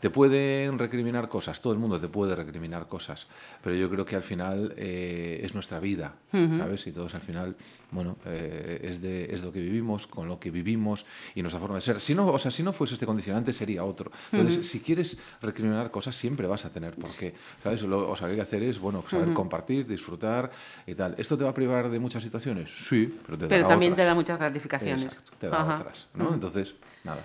Te 0.00 0.10
pueden 0.10 0.78
recriminar 0.78 1.28
cosas, 1.28 1.60
todo 1.60 1.72
el 1.72 1.78
mundo 1.78 2.00
te 2.00 2.08
puede 2.08 2.34
recriminar 2.34 2.88
cosas, 2.88 3.26
pero 3.62 3.74
yo 3.76 3.90
creo 3.90 4.04
que 4.04 4.16
al 4.16 4.22
final 4.22 4.74
eh, 4.76 5.40
es 5.42 5.54
nuestra 5.54 5.80
vida, 5.80 6.14
¿sabes? 6.32 6.77
Y 6.86 6.92
todos 6.92 7.14
al 7.14 7.20
final, 7.20 7.56
bueno, 7.90 8.16
eh, 8.26 8.80
es, 8.82 9.00
de, 9.00 9.34
es 9.34 9.42
lo 9.42 9.52
que 9.52 9.60
vivimos, 9.60 10.06
con 10.06 10.28
lo 10.28 10.38
que 10.38 10.50
vivimos 10.50 11.04
y 11.34 11.42
nuestra 11.42 11.60
forma 11.60 11.76
de 11.76 11.80
ser. 11.80 12.00
Si 12.00 12.14
no, 12.14 12.26
o 12.28 12.38
sea, 12.38 12.50
si 12.50 12.62
no 12.62 12.72
fuese 12.72 12.94
este 12.94 13.06
condicionante 13.06 13.52
sería 13.52 13.84
otro. 13.84 14.10
Entonces, 14.32 14.68
si 14.68 14.80
quieres 14.80 15.18
recriminar 15.42 15.90
cosas, 15.90 16.14
siempre 16.14 16.46
vas 16.46 16.64
a 16.64 16.72
tener, 16.72 16.94
porque, 16.94 17.34
¿sabes? 17.62 17.82
Lo, 17.82 18.10
o 18.10 18.16
sea, 18.16 18.26
que 18.26 18.32
hay 18.32 18.36
que 18.36 18.42
hacer 18.42 18.62
es, 18.62 18.78
bueno, 18.78 19.04
saber 19.08 19.32
compartir, 19.32 19.86
disfrutar 19.86 20.50
y 20.86 20.94
tal. 20.94 21.14
¿Esto 21.18 21.36
te 21.36 21.44
va 21.44 21.50
a 21.50 21.54
privar 21.54 21.90
de 21.90 21.98
muchas 21.98 22.22
situaciones? 22.22 22.70
Sí, 22.70 23.14
pero 23.24 23.38
te 23.38 23.46
Pero 23.46 23.66
también 23.66 23.94
te 23.94 24.04
da 24.04 24.14
muchas 24.14 24.38
gratificaciones. 24.38 25.04
Exacto, 25.04 25.32
te 25.38 25.48
da 25.48 25.76
otras, 25.76 26.08
¿no? 26.14 26.34
Entonces, 26.34 26.74
nada. 27.04 27.22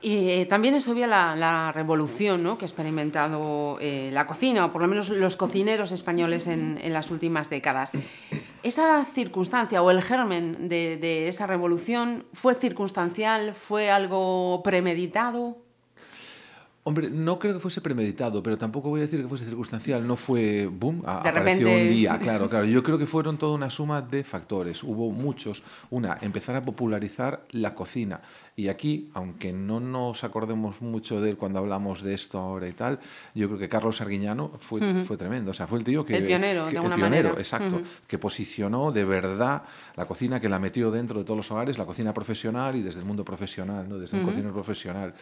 Y 0.00 0.30
eh, 0.30 0.46
también 0.46 0.74
es 0.74 0.86
obvia 0.88 1.06
la, 1.06 1.72
revolución 1.72 2.42
¿no? 2.42 2.56
que 2.56 2.64
ha 2.64 2.68
experimentado 2.68 3.78
eh, 3.80 4.10
la 4.12 4.26
cocina, 4.26 4.66
o 4.66 4.72
por 4.72 4.82
lo 4.82 4.88
menos 4.88 5.08
los 5.08 5.36
cocineros 5.36 5.92
españoles 5.92 6.46
en, 6.46 6.78
en 6.80 6.92
las 6.92 7.10
últimas 7.10 7.50
décadas. 7.50 7.92
Esa 8.68 9.02
circunstancia 9.06 9.80
o 9.80 9.90
el 9.90 10.02
germen 10.02 10.68
de, 10.68 11.26
esa 11.26 11.46
revolución 11.46 12.26
fue 12.34 12.54
circunstancial, 12.54 13.54
fue 13.54 13.90
algo 13.90 14.62
premeditado. 14.62 15.56
Hombre, 16.88 17.10
no 17.10 17.38
creo 17.38 17.52
que 17.52 17.60
fuese 17.60 17.82
premeditado, 17.82 18.42
pero 18.42 18.56
tampoco 18.56 18.88
voy 18.88 19.00
a 19.00 19.02
decir 19.02 19.20
que 19.20 19.28
fuese 19.28 19.44
circunstancial. 19.44 20.06
No 20.06 20.16
fue, 20.16 20.64
boom, 20.64 21.02
de 21.02 21.10
apareció 21.10 21.68
un 21.68 21.88
día. 21.88 22.18
Claro, 22.28 22.48
claro. 22.48 22.64
Yo 22.64 22.82
creo 22.82 22.96
que 22.96 23.06
fueron 23.06 23.36
toda 23.36 23.54
una 23.54 23.68
suma 23.68 24.00
de 24.00 24.24
factores. 24.24 24.82
Hubo 24.82 25.10
muchos. 25.10 25.62
Una, 25.90 26.16
empezar 26.22 26.56
a 26.56 26.62
popularizar 26.62 27.44
la 27.50 27.74
cocina. 27.74 28.22
Y 28.56 28.68
aquí, 28.68 29.10
aunque 29.12 29.52
no 29.52 29.80
nos 29.80 30.24
acordemos 30.24 30.80
mucho 30.80 31.20
de 31.20 31.30
él 31.30 31.36
cuando 31.36 31.58
hablamos 31.58 32.02
de 32.02 32.14
esto 32.14 32.38
ahora 32.38 32.66
y 32.66 32.72
tal, 32.72 32.98
yo 33.34 33.48
creo 33.48 33.58
que 33.58 33.68
Carlos 33.68 34.00
Arguiñano 34.00 34.52
fue, 34.58 35.02
fue 35.04 35.16
tremendo. 35.18 35.50
O 35.50 35.54
sea, 35.54 35.66
fue 35.66 35.78
el 35.78 35.84
tío 35.84 36.06
que... 36.06 36.16
El 36.16 36.26
pionero, 36.26 36.66
de 36.66 36.76
alguna 36.78 36.94
el 36.94 37.00
pionero, 37.02 37.38
exacto. 37.38 37.82
Que 38.06 38.16
posicionó 38.16 38.90
de 38.92 39.04
verdad 39.04 39.62
la 39.94 40.06
cocina, 40.06 40.40
que 40.40 40.48
la 40.48 40.58
metió 40.58 40.90
dentro 40.90 41.18
de 41.18 41.24
todos 41.24 41.36
los 41.36 41.50
hogares, 41.52 41.76
la 41.76 41.84
cocina 41.84 42.14
profesional 42.14 42.74
y 42.76 42.82
desde 42.82 42.98
el 42.98 43.04
mundo 43.04 43.24
profesional, 43.24 43.86
¿no? 43.88 43.98
desde 43.98 44.18
un 44.18 44.24
cocinero 44.24 44.54
profesional. 44.54 45.14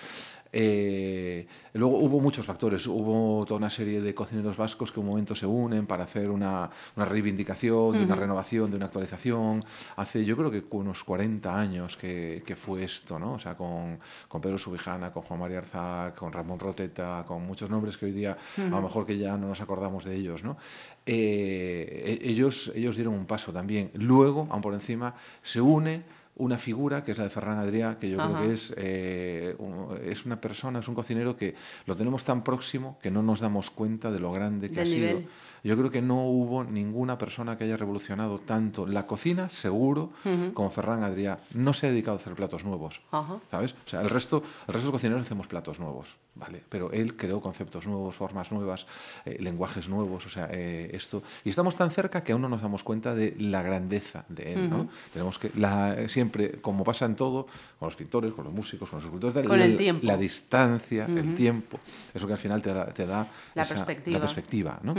Eh, 0.52 1.46
Luego 1.76 1.98
hubo 1.98 2.20
muchos 2.20 2.46
factores. 2.46 2.86
Hubo 2.86 3.44
toda 3.44 3.58
una 3.58 3.70
serie 3.70 4.00
de 4.00 4.14
cocineros 4.14 4.56
vascos 4.56 4.90
que 4.90 5.00
un 5.00 5.06
momento 5.06 5.34
se 5.34 5.46
unen 5.46 5.86
para 5.86 6.04
hacer 6.04 6.30
una, 6.30 6.70
una 6.96 7.04
reivindicación, 7.04 7.92
de 7.92 8.04
una 8.04 8.14
renovación, 8.14 8.70
de 8.70 8.76
una 8.76 8.86
actualización. 8.86 9.64
Hace 9.96 10.24
yo 10.24 10.36
creo 10.36 10.50
que 10.50 10.64
unos 10.70 11.04
40 11.04 11.58
años 11.58 11.96
que, 11.96 12.42
que 12.46 12.56
fue 12.56 12.84
esto, 12.84 13.18
¿no? 13.18 13.34
O 13.34 13.38
sea, 13.38 13.56
con, 13.56 13.98
con 14.28 14.40
Pedro 14.40 14.58
Subijana, 14.58 15.12
con 15.12 15.22
Juan 15.22 15.40
María 15.40 15.58
Arzac, 15.58 16.14
con 16.14 16.32
Ramón 16.32 16.58
Roteta, 16.58 17.24
con 17.26 17.46
muchos 17.46 17.68
nombres 17.68 17.96
que 17.96 18.06
hoy 18.06 18.12
día 18.12 18.36
a 18.56 18.62
lo 18.62 18.82
mejor 18.82 19.06
que 19.06 19.18
ya 19.18 19.36
no 19.36 19.48
nos 19.48 19.60
acordamos 19.60 20.04
de 20.04 20.14
ellos, 20.16 20.44
¿no? 20.44 20.56
Eh, 21.04 22.18
e, 22.22 22.30
ellos, 22.30 22.72
ellos 22.74 22.96
dieron 22.96 23.14
un 23.14 23.26
paso 23.26 23.52
también. 23.52 23.90
Luego, 23.94 24.48
aún 24.50 24.62
por 24.62 24.74
encima, 24.74 25.14
se 25.42 25.60
une 25.60 26.04
una 26.36 26.58
figura 26.58 27.02
que 27.02 27.12
es 27.12 27.18
la 27.18 27.24
de 27.24 27.30
Ferran 27.30 27.58
Adrià, 27.58 27.98
que 27.98 28.10
yo 28.10 28.18
creo 28.18 28.42
que 28.42 28.52
es, 28.52 28.74
eh, 28.76 29.56
es 30.04 30.26
una 30.26 30.40
persona, 30.40 30.80
es 30.80 30.88
un 30.88 30.94
cocinero 30.94 31.36
que 31.36 31.54
lo 31.86 31.96
tenemos 31.96 32.24
tan 32.24 32.44
próximo 32.44 32.98
que 33.00 33.10
no 33.10 33.22
nos 33.22 33.40
damos 33.40 33.70
cuenta 33.70 34.10
de 34.10 34.20
lo 34.20 34.32
grande 34.32 34.70
que 34.70 34.80
ha 34.80 34.86
sido. 34.86 35.22
Yo 35.64 35.76
creo 35.76 35.90
que 35.90 36.02
no 36.02 36.24
hubo 36.26 36.64
ninguna 36.64 37.18
persona 37.18 37.56
que 37.56 37.64
haya 37.64 37.76
revolucionado 37.76 38.38
tanto 38.38 38.86
la 38.86 39.06
cocina, 39.06 39.48
seguro, 39.48 40.10
como 40.54 40.70
Ferran 40.70 41.02
Adrià. 41.02 41.38
No 41.54 41.72
se 41.72 41.86
ha 41.86 41.90
dedicado 41.90 42.16
a 42.16 42.20
hacer 42.20 42.34
platos 42.34 42.64
nuevos, 42.64 43.02
¿sabes? 43.50 43.72
O 43.72 43.88
sea, 43.88 44.00
el 44.00 44.10
resto, 44.10 44.42
el 44.68 44.74
resto 44.74 44.88
de 44.88 44.92
cocineros 44.92 45.24
hacemos 45.24 45.46
platos 45.46 45.80
nuevos, 45.80 46.16
¿vale? 46.34 46.62
Pero 46.68 46.92
él 46.92 47.16
creó 47.16 47.40
conceptos 47.40 47.86
nuevos, 47.86 48.14
formas 48.14 48.52
nuevas, 48.52 48.86
eh, 49.24 49.36
lenguajes 49.40 49.88
nuevos, 49.88 50.26
o 50.26 50.28
sea, 50.28 50.48
eh, 50.52 50.90
esto... 50.92 51.22
Y 51.44 51.50
estamos 51.50 51.76
tan 51.76 51.90
cerca 51.90 52.22
que 52.22 52.32
aún 52.32 52.42
no 52.42 52.48
nos 52.48 52.62
damos 52.62 52.82
cuenta 52.82 53.14
de 53.14 53.34
la 53.38 53.62
grandeza 53.62 54.24
de 54.28 54.52
él, 54.52 54.70
¿no? 54.70 54.88
Tenemos 55.12 55.38
que, 55.38 55.50
la, 55.56 56.08
siempre, 56.08 56.60
como 56.60 56.84
pasa 56.84 57.06
en 57.06 57.16
todo, 57.16 57.46
con 57.78 57.86
los 57.86 57.96
pintores, 57.96 58.32
con 58.32 58.44
los 58.44 58.52
músicos, 58.52 58.88
con 58.88 58.98
los 58.98 59.04
escultores, 59.04 59.46
con 59.46 59.58
la, 59.58 59.64
el 59.64 59.76
tiempo. 59.76 60.06
la 60.06 60.16
distancia, 60.16 61.06
el 61.06 61.34
tiempo, 61.34 61.78
eso 62.14 62.26
que 62.26 62.32
al 62.32 62.38
final 62.38 62.62
te 62.62 62.72
da, 62.72 62.86
te 62.86 63.06
da 63.06 63.26
la, 63.54 63.62
esa, 63.62 63.74
perspectiva. 63.74 64.18
la 64.18 64.20
perspectiva, 64.20 64.78
¿no? 64.82 64.94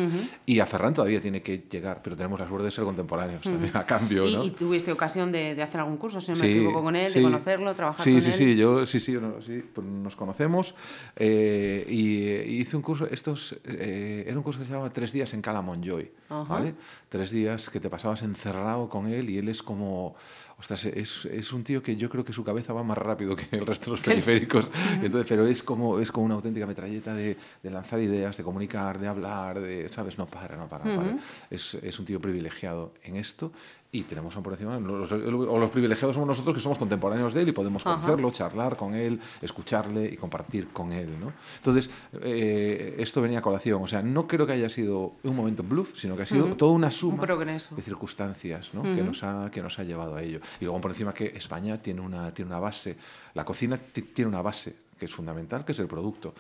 Y 0.49 0.61
a 0.61 0.65
Ferran 0.65 0.93
todavía 0.93 1.19
tiene 1.19 1.41
que 1.41 1.65
llegar, 1.69 2.01
pero 2.01 2.15
tenemos 2.15 2.39
la 2.39 2.47
suerte 2.47 2.63
de 2.63 2.71
ser 2.71 2.85
contemporáneos 2.85 3.41
también, 3.41 3.75
a 3.75 3.85
cambio. 3.85 4.25
¿Y, 4.25 4.33
¿no? 4.33 4.43
¿Y, 4.45 4.51
tuviste 4.51 4.93
ocasión 4.93 5.29
de, 5.29 5.53
de, 5.53 5.61
hacer 5.61 5.81
algún 5.81 5.97
curso, 5.97 6.21
si 6.21 6.31
no 6.31 6.37
sí, 6.37 6.43
me 6.43 6.51
equivoco, 6.51 6.83
con 6.83 6.95
él, 6.95 7.11
sí. 7.11 7.19
de 7.19 7.25
conocerlo, 7.25 7.75
trabajar 7.75 8.01
sí, 8.01 8.13
con 8.13 8.21
sí, 8.21 8.29
él? 8.29 8.33
Sí, 8.33 8.43
sí, 8.45 8.55
yo 8.55 8.85
sí, 8.85 9.01
sí, 9.01 9.11
no, 9.11 9.41
sí 9.41 9.61
pues 9.73 9.85
nos 9.85 10.15
conocemos 10.15 10.73
eh, 11.17 11.85
y, 11.89 12.29
y, 12.49 12.61
hice 12.61 12.77
un 12.77 12.81
curso, 12.81 13.05
estos, 13.11 13.57
eh, 13.65 14.23
era 14.25 14.37
un 14.37 14.43
curso 14.43 14.61
que 14.61 14.65
se 14.65 14.71
llamaba 14.71 14.89
Tres 14.93 15.11
días 15.11 15.33
en 15.33 15.41
Cala 15.41 15.61
Montjoy, 15.61 16.11
-huh. 16.29 16.47
¿vale? 16.47 16.75
Tres 17.09 17.31
días 17.31 17.69
que 17.69 17.81
te 17.81 17.89
pasabas 17.89 18.23
encerrado 18.23 18.87
con 18.87 19.07
él 19.07 19.29
y 19.29 19.39
él 19.39 19.49
es 19.49 19.61
como 19.61 20.15
ostras, 20.59 20.85
es, 20.85 21.25
es, 21.25 21.53
un 21.53 21.63
tío 21.63 21.83
que 21.83 21.95
yo 21.95 22.09
creo 22.09 22.25
que 22.25 22.33
su 22.33 22.43
cabeza 22.43 22.73
va 22.73 22.83
más 22.83 22.97
rápido 22.97 23.35
que 23.35 23.47
el 23.55 23.65
resto 23.65 23.85
de 23.85 23.91
los 23.91 24.01
periféricos, 24.05 24.71
Entonces, 25.03 25.25
pero 25.27 25.45
es 25.45 25.61
como, 25.61 25.99
es 25.99 26.11
como 26.11 26.25
una 26.25 26.35
auténtica 26.35 26.65
metralleta 26.65 27.13
de, 27.13 27.37
de, 27.61 27.69
lanzar 27.69 27.99
ideas, 27.99 28.35
de 28.37 28.43
comunicar, 28.43 28.99
de 28.99 29.07
hablar, 29.07 29.59
de, 29.59 29.89
¿sabes? 29.89 30.17
No 30.17 30.25
para, 30.25 30.55
no 30.55 30.67
para, 30.67 30.85
no 30.85 30.95
para. 30.95 31.09
Uh 31.09 31.13
-huh. 31.13 31.21
es, 31.49 31.75
es, 31.75 31.99
un 31.99 32.05
tío 32.05 32.19
privilegiado 32.19 32.93
en 33.03 33.17
esto 33.17 33.51
y 33.91 34.03
tenemos 34.03 34.36
por 34.36 34.53
encima, 34.53 34.77
los, 34.79 35.12
o 35.12 35.60
los 35.60 35.70
privilegiados 35.70 36.13
somos 36.13 36.27
nosotros 36.27 36.53
que 36.53 36.62
somos 36.62 36.77
contemporáneos 36.77 37.34
de 37.34 37.41
él 37.41 37.50
y 37.50 37.51
podemos 37.53 37.84
conocerlo, 37.84 38.27
Ajá. 38.27 38.38
charlar 38.38 38.75
con 38.75 38.94
él, 38.94 39.20
escucharle 39.41 40.06
y 40.12 40.17
compartir 40.17 40.67
con 40.70 40.91
él, 40.91 41.17
¿no? 41.20 41.32
Entonces, 41.58 41.89
eh, 42.22 42.96
esto 43.00 43.22
venía 43.22 43.39
a 43.39 43.41
colación, 43.41 43.82
o 43.82 43.88
sea, 43.88 44.01
no 44.01 44.27
creo 44.27 44.46
que 44.46 44.53
haya 44.53 44.70
sido 44.70 45.13
un 45.24 45.36
momento 45.36 45.63
bluff, 45.63 45.91
sino 45.96 46.17
que 46.17 46.24
ha 46.24 46.25
sido 46.25 46.46
uh 46.46 46.50
-huh. 46.50 46.58
toda 46.58 46.74
una 46.74 46.91
suma 46.91 47.25
de 47.25 47.82
circunstancias 47.82 48.72
¿no? 48.74 48.82
uh 48.82 48.86
-huh. 48.86 48.96
que, 48.96 49.03
nos 49.03 49.24
ha, 49.24 49.50
que 49.51 49.62
nos 49.62 49.79
ha 49.79 49.84
llevado 49.84 50.15
a 50.15 50.22
ello. 50.22 50.41
Y 50.60 50.65
luego 50.65 50.82
por 50.82 50.91
encima 50.91 51.13
que 51.13 51.27
España 51.27 51.82
tiene 51.82 52.01
una, 52.01 52.34
tiene 52.34 52.51
una 52.51 52.60
base, 52.60 52.98
la 53.34 53.46
cocina 53.46 53.77
tiene 53.77 54.27
una 54.27 54.41
base 54.41 54.75
que 55.00 55.06
es 55.06 55.13
fundamental, 55.13 55.63
que 55.63 55.72
es 55.72 55.79
el 55.79 55.88
producto, 55.88 56.34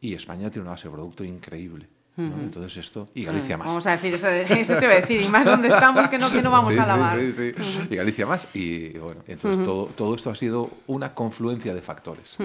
y 0.00 0.14
España 0.14 0.50
tiene 0.50 0.62
una 0.62 0.72
base 0.72 0.88
de 0.88 0.94
producto 0.94 1.24
increíble. 1.24 1.86
Entonces 2.16 2.76
esto, 2.76 3.08
y 3.12 3.24
Galicia 3.24 3.56
más. 3.56 3.66
Vamos 3.66 3.86
a 3.86 3.92
decir, 3.92 4.14
eso, 4.14 4.28
eso 4.28 4.74
te 4.78 4.86
voy 4.86 4.96
a 4.96 5.00
decir, 5.00 5.20
y 5.20 5.28
más 5.28 5.44
donde 5.44 5.68
estamos 5.68 6.06
que 6.08 6.16
no, 6.16 6.30
que 6.30 6.42
no 6.42 6.50
vamos 6.50 6.72
sí, 6.72 6.78
a 6.78 6.86
lavar. 6.86 7.18
Sí, 7.18 7.32
sí. 7.32 7.86
Y 7.90 7.96
Galicia 7.96 8.24
más, 8.24 8.48
y 8.54 8.90
bueno, 8.98 9.22
entonces 9.26 9.64
todo, 9.64 9.86
todo 9.86 10.14
esto 10.14 10.30
ha 10.30 10.34
sido 10.36 10.70
una 10.86 11.12
confluencia 11.12 11.74
de 11.74 11.82
factores. 11.82 12.36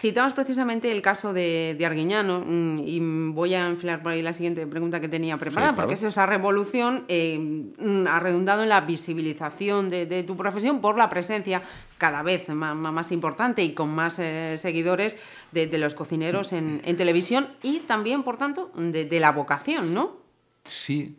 Citamos 0.00 0.32
precisamente 0.32 0.92
el 0.92 1.02
caso 1.02 1.32
de, 1.32 1.74
de, 1.76 1.84
Arguiñano 1.84 2.44
mm, 2.46 2.78
y 2.86 3.00
voy 3.32 3.54
a 3.54 3.66
enfilar 3.66 4.00
por 4.00 4.12
ahí 4.12 4.22
la 4.22 4.32
siguiente 4.32 4.64
pregunta 4.64 5.00
que 5.00 5.08
tenía 5.08 5.36
preparada, 5.38 5.72
claro. 5.72 5.88
porque 5.88 5.94
es 5.94 6.02
esa 6.04 6.24
revolución 6.24 7.04
eh, 7.08 7.72
ha 8.08 8.20
redundado 8.20 8.62
en 8.62 8.68
la 8.68 8.82
visibilización 8.82 9.90
de, 9.90 10.06
de, 10.06 10.22
tu 10.22 10.36
profesión 10.36 10.80
por 10.80 10.96
la 10.96 11.08
presencia 11.08 11.62
cada 11.98 12.22
vez 12.22 12.48
más, 12.48 12.76
más 12.76 13.10
importante 13.10 13.64
y 13.64 13.72
con 13.72 13.88
más 13.88 14.20
eh, 14.20 14.56
seguidores 14.58 15.18
de, 15.50 15.66
de, 15.66 15.78
los 15.78 15.94
cocineros 15.94 16.52
en, 16.52 16.80
en, 16.84 16.96
televisión 16.96 17.48
y 17.64 17.80
también, 17.80 18.22
por 18.22 18.38
tanto, 18.38 18.70
de, 18.76 19.04
de 19.04 19.20
la 19.20 19.32
vocación, 19.32 19.94
¿no? 19.94 20.18
Sí, 20.62 21.16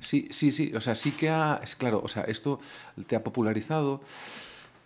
sí, 0.00 0.28
sí, 0.30 0.52
sí. 0.52 0.70
O 0.74 0.82
sea, 0.82 0.94
sí 0.94 1.12
que 1.12 1.30
ha, 1.30 1.60
es 1.62 1.76
claro, 1.76 2.02
o 2.04 2.08
sea, 2.08 2.24
esto 2.24 2.60
te 3.06 3.16
ha 3.16 3.24
popularizado. 3.24 4.02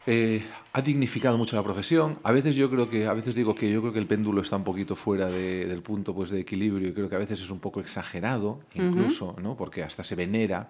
Eh, 0.07 0.45
ha 0.77 0.83
dignificado 0.83 1.39
mucho 1.39 1.57
la 1.57 1.63
profesión. 1.63 2.19
A 2.23 2.33
veces 2.33 2.55
yo 2.55 2.69
creo 2.69 2.91
que, 2.91 3.07
a 3.07 3.15
veces 3.15 3.35
digo 3.35 3.55
que 3.55 3.73
yo 3.73 3.81
creo 3.81 3.95
que 3.95 3.99
el 3.99 4.07
péndulo 4.07 4.43
está 4.43 4.57
un 4.57 4.65
poquito 4.65 4.95
fuera 4.95 5.27
de, 5.27 5.65
del 5.65 5.81
punto 5.81 6.15
pues, 6.15 6.29
de 6.29 6.41
equilibrio 6.41 6.91
y 6.91 6.93
creo 6.93 7.09
que 7.09 7.17
a 7.17 7.19
veces 7.19 7.41
es 7.41 7.49
un 7.49 7.61
poco 7.61 7.81
exagerado, 7.81 8.61
incluso, 8.75 9.29
uh 9.29 9.37
-huh. 9.37 9.43
¿no? 9.43 9.57
Porque 9.57 9.83
hasta 9.83 10.05
se 10.05 10.15
venera. 10.15 10.69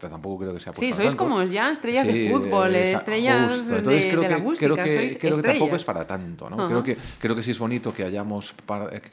Tampoco 0.00 0.40
creo 0.40 0.52
que 0.52 0.58
sea 0.58 0.72
Sí, 0.74 0.92
sois 0.92 1.10
tanto. 1.10 1.16
como 1.16 1.44
ya 1.44 1.70
estrellas 1.70 2.08
sí, 2.08 2.12
de 2.12 2.30
fútbol, 2.32 2.74
estrellas 2.74 3.52
justo. 3.52 3.76
Entonces, 3.76 4.02
de, 4.02 4.10
creo 4.10 4.22
de 4.22 4.28
que, 4.28 4.34
la 4.34 4.40
música. 4.40 4.66
Creo 4.66 4.84
que, 4.84 4.96
sois 4.96 5.18
creo 5.18 5.36
que 5.36 5.42
tampoco 5.42 5.76
es 5.76 5.84
para 5.84 6.04
tanto, 6.08 6.50
¿no? 6.50 6.56
Uh 6.56 6.60
-huh. 6.60 6.68
creo, 6.68 6.82
que, 6.82 6.96
creo 7.20 7.36
que 7.36 7.44
sí 7.44 7.52
es 7.52 7.58
bonito 7.60 7.94
que 7.94 8.02
hayamos, 8.02 8.52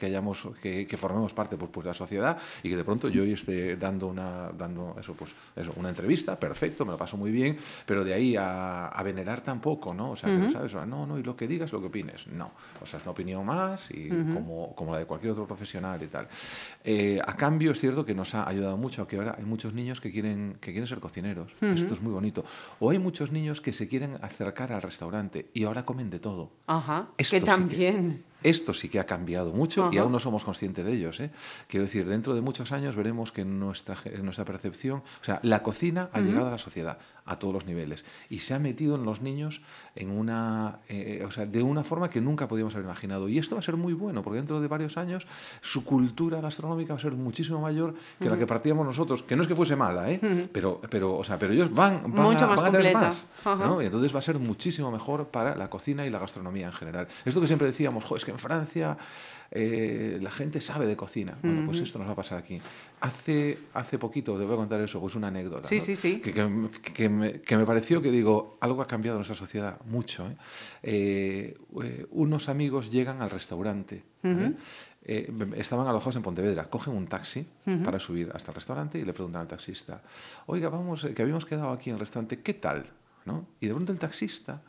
que, 0.00 0.06
hayamos 0.06 0.48
que, 0.60 0.84
que, 0.84 0.96
formemos 0.96 1.32
parte 1.32 1.56
pues, 1.56 1.70
pues, 1.72 1.84
de 1.84 1.90
la 1.90 1.94
sociedad 1.94 2.38
y 2.64 2.70
que 2.70 2.76
de 2.76 2.82
pronto 2.82 3.08
yo 3.08 3.22
hoy 3.22 3.34
esté 3.34 3.76
dando 3.76 4.08
una, 4.08 4.50
dando 4.50 4.96
eso, 4.98 5.14
pues, 5.14 5.30
eso, 5.54 5.72
una 5.76 5.90
entrevista, 5.90 6.40
perfecto, 6.40 6.84
me 6.84 6.90
lo 6.90 6.98
paso 6.98 7.16
muy 7.16 7.30
bien, 7.30 7.56
pero 7.86 8.02
de 8.02 8.14
ahí 8.14 8.34
a, 8.34 8.88
a 8.88 9.02
venerar 9.04 9.42
tampoco, 9.42 9.94
¿no? 9.94 10.07
O 10.10 10.16
sea, 10.16 10.28
uh 10.28 10.32
-huh. 10.32 10.52
¿sabes? 10.52 10.74
no, 10.86 11.06
no, 11.06 11.18
y 11.18 11.22
lo 11.22 11.36
que 11.36 11.46
digas, 11.46 11.72
lo 11.72 11.80
que 11.80 11.86
opines. 11.86 12.26
No, 12.28 12.50
o 12.80 12.86
sea, 12.86 12.98
es 12.98 13.04
una 13.04 13.12
opinión 13.12 13.44
más 13.44 13.90
y 13.90 14.10
uh 14.10 14.14
-huh. 14.14 14.34
como, 14.34 14.74
como 14.74 14.92
la 14.92 14.98
de 14.98 15.06
cualquier 15.06 15.32
otro 15.32 15.46
profesional 15.46 16.02
y 16.02 16.06
tal. 16.06 16.28
Eh, 16.84 17.20
a 17.24 17.36
cambio, 17.36 17.72
es 17.72 17.80
cierto 17.80 18.04
que 18.04 18.14
nos 18.14 18.34
ha 18.34 18.48
ayudado 18.48 18.76
mucho, 18.76 19.06
que 19.06 19.16
ahora 19.16 19.34
hay 19.38 19.44
muchos 19.44 19.72
niños 19.74 20.00
que 20.00 20.10
quieren, 20.10 20.56
que 20.60 20.72
quieren 20.72 20.86
ser 20.86 21.00
cocineros. 21.00 21.52
Uh 21.60 21.66
-huh. 21.66 21.74
Esto 21.78 21.94
es 21.94 22.00
muy 22.02 22.12
bonito. 22.12 22.44
O 22.80 22.90
hay 22.90 22.98
muchos 22.98 23.32
niños 23.32 23.60
que 23.60 23.72
se 23.72 23.88
quieren 23.88 24.18
acercar 24.22 24.72
al 24.72 24.82
restaurante 24.82 25.50
y 25.54 25.64
ahora 25.64 25.84
comen 25.84 26.10
de 26.10 26.18
todo. 26.18 26.50
Ajá, 26.66 27.08
Esto 27.16 27.38
que 27.38 27.44
también... 27.44 28.10
Sí 28.10 28.22
que, 28.24 28.28
esto 28.42 28.72
sí 28.72 28.88
que 28.88 29.00
ha 29.00 29.06
cambiado 29.06 29.52
mucho 29.52 29.90
y 29.92 29.98
aún 29.98 30.12
no 30.12 30.20
somos 30.20 30.44
conscientes 30.44 30.84
de 30.84 30.92
ellos. 30.92 31.20
¿eh? 31.20 31.30
Quiero 31.66 31.84
decir, 31.84 32.06
dentro 32.06 32.34
de 32.34 32.40
muchos 32.40 32.72
años 32.72 32.96
veremos 32.96 33.32
que 33.32 33.44
nuestra, 33.44 33.96
nuestra 34.22 34.44
percepción, 34.44 35.02
o 35.20 35.24
sea, 35.24 35.40
la 35.42 35.62
cocina 35.62 36.10
ha 36.12 36.18
uh 36.18 36.22
-huh. 36.22 36.26
llegado 36.26 36.46
a 36.46 36.50
la 36.50 36.58
sociedad 36.58 36.98
a 37.24 37.38
todos 37.38 37.52
los 37.52 37.66
niveles 37.66 38.04
y 38.30 38.38
se 38.38 38.54
ha 38.54 38.58
metido 38.58 38.94
en 38.94 39.04
los 39.04 39.20
niños 39.20 39.60
en 39.94 40.10
una, 40.10 40.78
eh, 40.88 41.22
o 41.26 41.30
sea, 41.30 41.44
de 41.44 41.62
una 41.62 41.84
forma 41.84 42.08
que 42.08 42.20
nunca 42.22 42.48
podíamos 42.48 42.74
haber 42.74 42.86
imaginado. 42.86 43.28
Y 43.28 43.38
esto 43.38 43.54
va 43.54 43.58
a 43.58 43.62
ser 43.62 43.76
muy 43.76 43.92
bueno 43.92 44.22
porque 44.22 44.38
dentro 44.38 44.60
de 44.60 44.68
varios 44.68 44.96
años 44.96 45.26
su 45.60 45.84
cultura 45.84 46.40
gastronómica 46.40 46.94
va 46.94 46.98
a 46.98 47.02
ser 47.02 47.12
muchísimo 47.12 47.60
mayor 47.60 47.94
que 48.18 48.24
uh 48.24 48.28
-huh. 48.28 48.30
la 48.30 48.38
que 48.38 48.46
partíamos 48.46 48.86
nosotros, 48.86 49.22
que 49.22 49.36
no 49.36 49.42
es 49.42 49.48
que 49.48 49.54
fuese 49.54 49.76
mala, 49.76 50.10
¿eh? 50.10 50.48
pero, 50.52 50.80
pero, 50.88 51.16
o 51.16 51.24
sea, 51.24 51.38
pero 51.38 51.52
ellos 51.52 51.72
van, 51.74 52.02
van, 52.14 52.22
Mucho 52.24 52.44
a, 52.44 52.48
más 52.48 52.56
van 52.62 52.74
a 52.74 52.78
tener 52.78 52.94
más. 52.94 53.28
¿no? 53.44 53.82
Y 53.82 53.86
entonces 53.86 54.14
va 54.14 54.20
a 54.20 54.22
ser 54.22 54.38
muchísimo 54.38 54.90
mejor 54.90 55.28
para 55.28 55.54
la 55.56 55.68
cocina 55.68 56.06
y 56.06 56.10
la 56.10 56.18
gastronomía 56.18 56.66
en 56.66 56.72
general. 56.72 57.08
Esto 57.24 57.40
que 57.40 57.46
siempre 57.46 57.68
decíamos, 57.68 58.04
es 58.16 58.24
que 58.28 58.32
en 58.32 58.38
Francia 58.38 58.96
eh, 59.50 60.18
la 60.20 60.30
gente 60.30 60.60
sabe 60.60 60.86
de 60.86 60.96
cocina. 60.96 61.38
Bueno, 61.42 61.64
pues 61.66 61.80
esto 61.80 61.98
nos 61.98 62.06
va 62.06 62.12
a 62.12 62.16
pasar 62.16 62.38
aquí. 62.38 62.60
Hace, 63.00 63.58
hace 63.72 63.98
poquito, 63.98 64.38
te 64.38 64.44
voy 64.44 64.52
a 64.54 64.56
contar 64.56 64.80
eso, 64.82 65.00
pues 65.00 65.14
una 65.14 65.28
anécdota. 65.28 65.66
Sí, 65.66 65.78
¿no? 65.78 65.84
sí, 65.84 65.96
sí. 65.96 66.20
Que, 66.20 66.32
que, 66.32 66.92
que, 66.92 67.08
me, 67.08 67.40
que, 67.40 67.56
me, 67.56 67.64
pareció 67.64 68.02
que 68.02 68.10
digo, 68.10 68.58
algo 68.60 68.82
ha 68.82 68.86
cambiado 68.86 69.16
en 69.16 69.20
nuestra 69.20 69.36
sociedad 69.36 69.80
mucho. 69.86 70.28
¿eh? 70.28 70.36
Eh, 70.82 72.06
unos 72.10 72.48
amigos 72.50 72.90
llegan 72.90 73.22
al 73.22 73.30
restaurante. 73.30 74.04
Uh 74.22 74.28
-huh. 74.28 75.54
estaban 75.56 75.86
alojados 75.86 76.16
en 76.16 76.22
Pontevedra, 76.22 76.68
cogen 76.68 76.92
un 76.92 77.06
taxi 77.06 77.40
uh 77.40 77.70
-huh. 77.70 77.84
para 77.84 77.98
subir 77.98 78.30
hasta 78.34 78.50
el 78.50 78.56
restaurante 78.56 78.98
y 78.98 79.04
le 79.04 79.12
preguntan 79.14 79.42
al 79.42 79.48
taxista, 79.48 80.02
oiga, 80.46 80.68
vamos, 80.68 81.06
que 81.14 81.22
habíamos 81.22 81.46
quedado 81.46 81.70
aquí 81.70 81.88
en 81.88 81.94
el 81.94 82.00
restaurante, 82.00 82.42
¿qué 82.42 82.54
tal? 82.54 82.84
¿No? 83.24 83.46
Y 83.60 83.68
de 83.68 83.74
pronto 83.74 83.92
el 83.92 83.98
taxista 83.98 84.60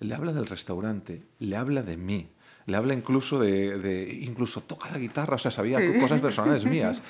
le 0.00 0.14
habla 0.14 0.32
del 0.32 0.46
restaurante, 0.46 1.22
le 1.38 1.56
habla 1.56 1.82
de 1.82 1.96
mí, 1.96 2.28
le 2.66 2.76
habla 2.76 2.94
incluso 2.94 3.38
de, 3.38 3.78
de, 3.78 4.12
incluso 4.22 4.60
toca 4.60 4.90
la 4.90 4.98
guitarra, 4.98 5.36
o 5.36 5.38
sea, 5.38 5.50
sabía 5.50 5.78
sí. 5.78 6.00
cosas 6.00 6.20
personales 6.20 6.64
mías. 6.74 7.02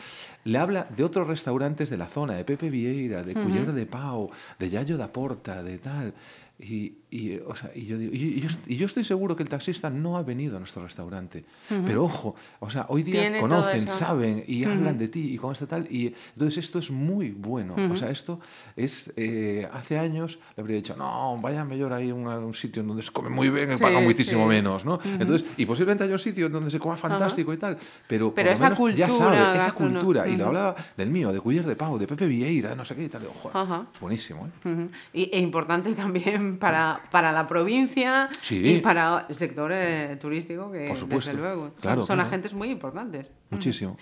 Le 0.45 0.59
habla 0.59 0.87
de 0.95 1.03
otros 1.03 1.27
restaurantes 1.27 1.91
de 1.91 1.97
la 1.97 2.07
zona, 2.07 2.35
de 2.35 2.45
Pepe 2.45 2.71
Vieira, 2.71 3.23
de 3.23 3.33
uh 3.33 3.37
-huh. 3.37 3.43
Culler 3.43 3.73
de 3.73 3.87
Pau, 3.87 4.31
de 4.59 4.71
Yayo 4.71 4.97
da 4.97 5.13
Porta, 5.13 5.63
de 5.63 5.79
tal. 5.79 6.15
Y, 6.59 6.95
y, 7.11 7.37
o 7.39 7.55
sea, 7.55 7.71
y 7.75 7.87
yo 7.87 7.99
digo, 7.99 8.13
y, 8.13 8.41
yo, 8.41 8.49
y, 8.67 8.77
yo, 8.77 8.87
estoy 8.87 9.05
seguro 9.05 9.37
que 9.37 9.43
el 9.43 9.49
taxista 9.49 9.91
no 9.91 10.17
ha 10.17 10.23
venido 10.23 10.57
a 10.57 10.59
nuestro 10.59 10.83
restaurante. 10.83 11.45
Pero 11.85 12.05
ojo, 12.05 12.35
o 12.59 12.69
sea, 12.69 12.87
hoy 12.89 13.03
día 13.03 13.41
conocen, 13.41 13.89
saben 13.89 14.43
y 14.47 14.65
hablan 14.65 14.99
de 14.99 15.09
ti 15.09 15.33
y 15.33 15.39
con 15.39 15.53
este 15.53 15.67
tal. 15.67 15.87
Y 15.91 16.15
entonces 16.33 16.65
esto 16.65 16.79
es 16.79 16.91
muy 16.91 17.31
bueno. 17.31 17.77
O 17.91 17.97
sea, 17.97 18.11
esto 18.11 18.41
es. 18.75 19.13
Eh, 19.17 19.69
hace 19.73 19.99
años 19.99 20.39
le 20.57 20.63
habría 20.63 20.77
dicho, 20.77 20.97
no, 20.97 21.39
vaya 21.41 21.65
mejor 21.65 21.93
ahí 21.93 22.11
a 22.11 22.15
un, 22.15 22.55
sitio 22.55 22.83
en 22.83 22.89
donde 22.89 23.03
se 23.03 23.13
come 23.13 23.29
muy 23.29 23.51
bien 23.51 23.73
y 23.73 23.77
paga 23.77 24.01
muchísimo 24.01 24.47
menos, 24.47 24.85
¿no? 24.85 24.99
Entonces, 25.05 25.47
y 25.57 25.67
posiblemente 25.67 26.05
haya 26.05 26.15
un 26.15 26.19
sitio 26.19 26.49
donde 26.49 26.71
se 26.71 26.79
coma 26.79 26.97
fantástico 26.97 27.53
y 27.53 27.57
tal. 27.57 27.79
Pero, 28.07 28.35
pero 28.35 28.51
esa 28.51 28.65
menos 28.65 28.79
cultura. 28.79 29.07
Ya 29.07 29.13
sabe, 29.13 29.57
esa 29.57 29.73
cultura. 29.73 30.29
Y 30.29 30.37
lo 30.37 30.47
hablaba 30.47 30.77
del 30.97 31.11
mío, 31.11 31.33
de 31.33 31.41
Cuyer 31.41 31.65
de 31.65 31.77
Pau, 31.77 31.99
de 31.99 32.07
Pepe 32.07 32.27
Vieira, 32.27 32.71
de 32.71 32.77
no 32.77 32.85
sé 32.85 32.95
qué 32.95 33.05
y 33.05 33.09
tal. 33.09 33.27
Ojo, 33.27 33.51
es 33.95 34.01
buenísimo. 34.01 34.49
¿eh? 34.65 34.89
y, 35.13 35.31
e 35.33 35.39
importante 35.39 35.93
también 35.95 36.59
para, 36.59 37.01
para 37.11 37.33
la 37.33 37.47
provincia 37.47 38.29
y 38.51 38.79
para 38.79 39.27
el 39.29 39.35
sector 39.35 39.71
eh, 39.73 40.17
turístico, 40.21 40.71
que 40.71 40.93
desde 41.09 41.35
luego 41.35 41.73
son, 42.05 42.21
agentes 42.21 42.53
muy 42.53 42.71
importantes. 42.71 43.35
Muchísimo. 43.51 43.97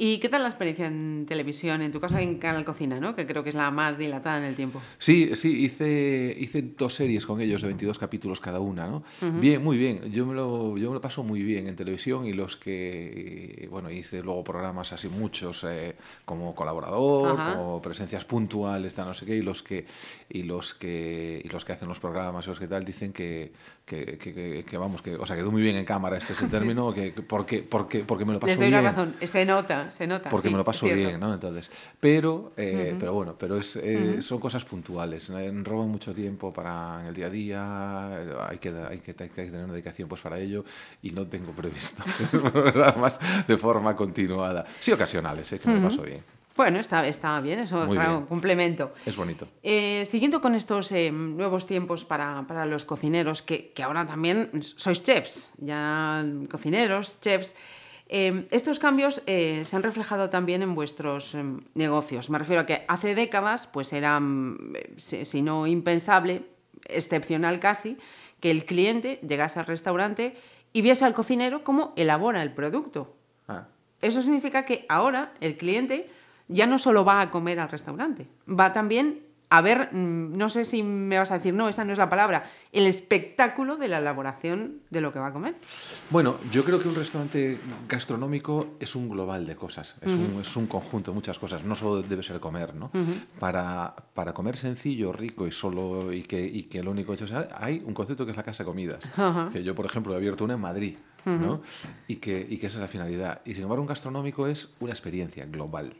¿Y 0.00 0.18
qué 0.18 0.28
tal 0.28 0.42
la 0.42 0.48
experiencia 0.48 0.86
en 0.86 1.26
televisión, 1.26 1.82
en 1.82 1.90
tu 1.90 1.98
casa 1.98 2.22
en 2.22 2.38
Canal 2.38 2.64
Cocina, 2.64 3.00
¿no? 3.00 3.16
que 3.16 3.26
creo 3.26 3.42
que 3.42 3.48
es 3.48 3.56
la 3.56 3.72
más 3.72 3.98
dilatada 3.98 4.38
en 4.38 4.44
el 4.44 4.54
tiempo? 4.54 4.80
Sí, 4.96 5.34
sí, 5.34 5.64
hice, 5.64 6.36
hice 6.38 6.62
dos 6.62 6.94
series 6.94 7.26
con 7.26 7.40
ellos 7.40 7.62
de 7.62 7.66
22 7.66 7.98
capítulos 7.98 8.38
cada 8.38 8.60
una. 8.60 8.86
¿no? 8.86 9.02
Bien, 9.40 9.62
muy 9.62 9.76
bien. 9.76 10.12
Yo 10.12 10.24
me, 10.24 10.34
lo, 10.34 10.78
yo 10.78 10.90
me 10.90 10.94
lo 10.94 11.00
paso 11.00 11.24
muy 11.24 11.42
bien 11.42 11.66
en 11.66 11.74
televisión 11.74 12.26
y 12.26 12.32
los 12.32 12.56
que, 12.56 13.66
bueno, 13.72 13.90
hice 13.90 14.22
luego 14.22 14.44
programas 14.44 14.92
así 14.92 15.08
muchos 15.08 15.64
eh, 15.64 15.96
como 16.24 16.54
colaborador, 16.54 17.36
como 17.36 17.82
presencias 17.82 18.24
puntuales, 18.24 18.96
no 18.96 19.14
sé 19.14 19.26
qué, 19.26 19.34
y 19.34 19.42
los 19.42 19.64
que, 19.64 19.84
y 20.28 20.44
los 20.44 20.74
que, 20.74 21.42
y 21.44 21.48
los 21.48 21.64
que 21.64 21.72
hacen 21.72 21.88
los 21.88 21.98
programas 21.98 22.46
y 22.46 22.50
los 22.50 22.60
que 22.60 22.68
tal 22.68 22.84
dicen 22.84 23.12
que, 23.12 23.50
que, 23.88 24.18
que, 24.18 24.64
que, 24.64 24.78
vamos, 24.78 25.00
que, 25.00 25.16
o 25.16 25.26
sea, 25.26 25.34
quedó 25.34 25.50
muy 25.50 25.62
bien 25.62 25.76
en 25.76 25.84
cámara 25.84 26.18
este 26.18 26.34
es 26.34 26.42
el 26.42 26.50
término, 26.50 26.92
que, 26.92 27.10
porque, 27.12 27.62
porque, 27.62 28.04
porque 28.04 28.24
me 28.24 28.34
lo 28.34 28.40
paso 28.40 28.48
bien. 28.48 28.60
Les 28.60 28.70
doy 28.70 28.82
la 28.82 28.90
razón, 28.90 29.14
se 29.24 29.44
nota, 29.46 29.90
se 29.90 30.06
nota. 30.06 30.28
Porque 30.28 30.50
me 30.50 30.58
lo 30.58 30.64
paso 30.64 30.86
bien, 30.86 31.18
¿no? 31.18 31.32
Entonces, 31.32 31.70
pero, 31.98 32.52
eh, 32.56 32.94
pero 32.98 33.14
bueno, 33.14 33.36
pero 33.38 33.56
es, 33.56 33.76
eh, 33.76 34.20
son 34.20 34.38
cosas 34.38 34.64
puntuales, 34.64 35.30
roban 35.64 35.88
mucho 35.88 36.12
tiempo 36.12 36.52
para 36.52 37.00
en 37.00 37.06
el 37.06 37.14
día 37.14 37.26
a 37.26 37.30
día, 37.30 38.48
hay 38.48 38.58
que, 38.58 38.68
hay 38.68 38.98
que, 38.98 39.14
hay 39.18 39.28
que 39.28 39.44
tener 39.44 39.64
una 39.64 39.72
dedicación 39.72 40.08
pues 40.08 40.20
para 40.20 40.38
ello 40.38 40.64
y 41.02 41.10
no 41.10 41.26
tengo 41.26 41.52
previsto 41.52 42.04
programas 42.52 43.18
de 43.46 43.56
forma 43.56 43.96
continuada. 43.96 44.66
Sí, 44.80 44.92
ocasionales, 44.92 45.50
¿eh? 45.52 45.58
que 45.58 45.68
me 45.68 45.80
lo 45.80 45.88
paso 45.88 46.02
bien. 46.02 46.37
Bueno, 46.58 46.80
está, 46.80 47.06
está 47.06 47.40
bien, 47.40 47.60
eso 47.60 47.80
otro 47.88 48.26
complemento. 48.28 48.92
Es 49.06 49.16
bonito. 49.16 49.46
Eh, 49.62 50.04
siguiendo 50.10 50.40
con 50.40 50.56
estos 50.56 50.90
eh, 50.90 51.12
nuevos 51.12 51.66
tiempos 51.66 52.04
para, 52.04 52.44
para 52.48 52.66
los 52.66 52.84
cocineros, 52.84 53.42
que, 53.42 53.70
que, 53.70 53.84
ahora 53.84 54.04
también 54.04 54.50
sois 54.60 55.00
chefs, 55.04 55.52
ya 55.58 56.26
cocineros, 56.50 57.20
chefs, 57.20 57.54
eh, 58.08 58.48
estos 58.50 58.80
cambios 58.80 59.22
se 59.24 59.70
han 59.72 59.84
reflejado 59.84 60.30
también 60.30 60.62
en 60.62 60.74
vuestros 60.74 61.36
negocios. 61.74 62.28
Me 62.28 62.38
refiero 62.38 62.62
a 62.62 62.66
que 62.66 62.84
hace 62.88 63.14
décadas 63.14 63.68
pues 63.68 63.92
era, 63.92 64.20
si 64.96 65.42
no 65.42 65.64
impensable, 65.68 66.42
excepcional 66.88 67.60
casi, 67.60 67.98
que 68.40 68.50
el 68.50 68.64
cliente 68.64 69.20
llegase 69.22 69.60
al 69.60 69.66
restaurante 69.66 70.34
y 70.72 70.82
viese 70.82 71.04
al 71.04 71.14
cocinero 71.14 71.62
cómo 71.62 71.92
elabora 71.94 72.42
el 72.42 72.50
producto. 72.50 73.14
Ah. 73.46 73.68
Eso 74.02 74.22
significa 74.22 74.64
que 74.64 74.86
ahora 74.88 75.34
el 75.40 75.56
cliente 75.56 76.17
ya 76.48 76.66
no 76.66 76.78
solo 76.78 77.04
va 77.04 77.20
a 77.20 77.30
comer 77.30 77.60
al 77.60 77.68
restaurante, 77.68 78.28
va 78.48 78.72
también 78.72 79.28
a 79.50 79.62
ver, 79.62 79.88
mm, 79.92 80.36
no 80.36 80.50
sé 80.50 80.64
si 80.64 80.82
me 80.82 81.18
vas 81.18 81.30
a 81.30 81.38
decir, 81.38 81.54
no, 81.54 81.68
esa 81.68 81.84
no 81.84 81.92
es 81.92 81.98
la 81.98 82.10
palabra, 82.10 82.50
el 82.72 82.86
espectáculo 82.86 83.76
de 83.76 83.88
la 83.88 83.98
elaboración 83.98 84.80
de 84.90 85.00
lo 85.00 85.12
que 85.12 85.18
va 85.18 85.28
a 85.28 85.32
comer. 85.32 85.54
Bueno, 86.10 86.36
yo 86.50 86.64
creo 86.64 86.78
que 86.78 86.88
un 86.88 86.94
restaurante 86.94 87.58
gastronómico 87.88 88.76
es 88.78 88.94
un 88.94 89.08
global 89.08 89.46
de 89.46 89.56
cosas, 89.56 89.96
es, 90.02 90.12
un, 90.12 90.40
es 90.40 90.56
un, 90.56 90.66
conjunto 90.66 91.12
de 91.12 91.14
muchas 91.14 91.38
cosas, 91.38 91.64
no 91.64 91.74
solo 91.74 92.02
debe 92.02 92.22
ser 92.22 92.40
comer, 92.40 92.74
¿no? 92.74 92.90
para, 93.38 93.94
para, 94.14 94.34
comer 94.34 94.56
sencillo, 94.56 95.12
rico 95.12 95.46
y 95.46 95.52
solo, 95.52 96.12
y 96.12 96.22
que, 96.22 96.44
y 96.44 96.64
que 96.64 96.82
lo 96.82 96.90
único 96.90 97.14
hecho 97.14 97.26
sea, 97.26 97.48
hay 97.58 97.82
un 97.84 97.94
concepto 97.94 98.24
que 98.26 98.32
es 98.32 98.36
la 98.36 98.42
casa 98.42 98.64
de 98.64 98.66
comidas, 98.66 99.08
que 99.52 99.62
yo, 99.62 99.74
por 99.74 99.86
ejemplo, 99.86 100.12
he 100.12 100.16
abierto 100.16 100.44
una 100.44 100.54
en 100.54 100.60
Madrid, 100.60 100.96
¿no? 101.24 101.62
y, 102.06 102.16
que, 102.16 102.46
y 102.48 102.58
que 102.58 102.66
esa 102.66 102.78
es 102.78 102.82
la 102.82 102.88
finalidad. 102.88 103.40
Y 103.44 103.54
sin 103.54 103.62
embargo, 103.62 103.82
un 103.82 103.88
gastronómico 103.88 104.46
es 104.46 104.74
una 104.80 104.92
experiencia 104.92 105.46
global. 105.46 105.94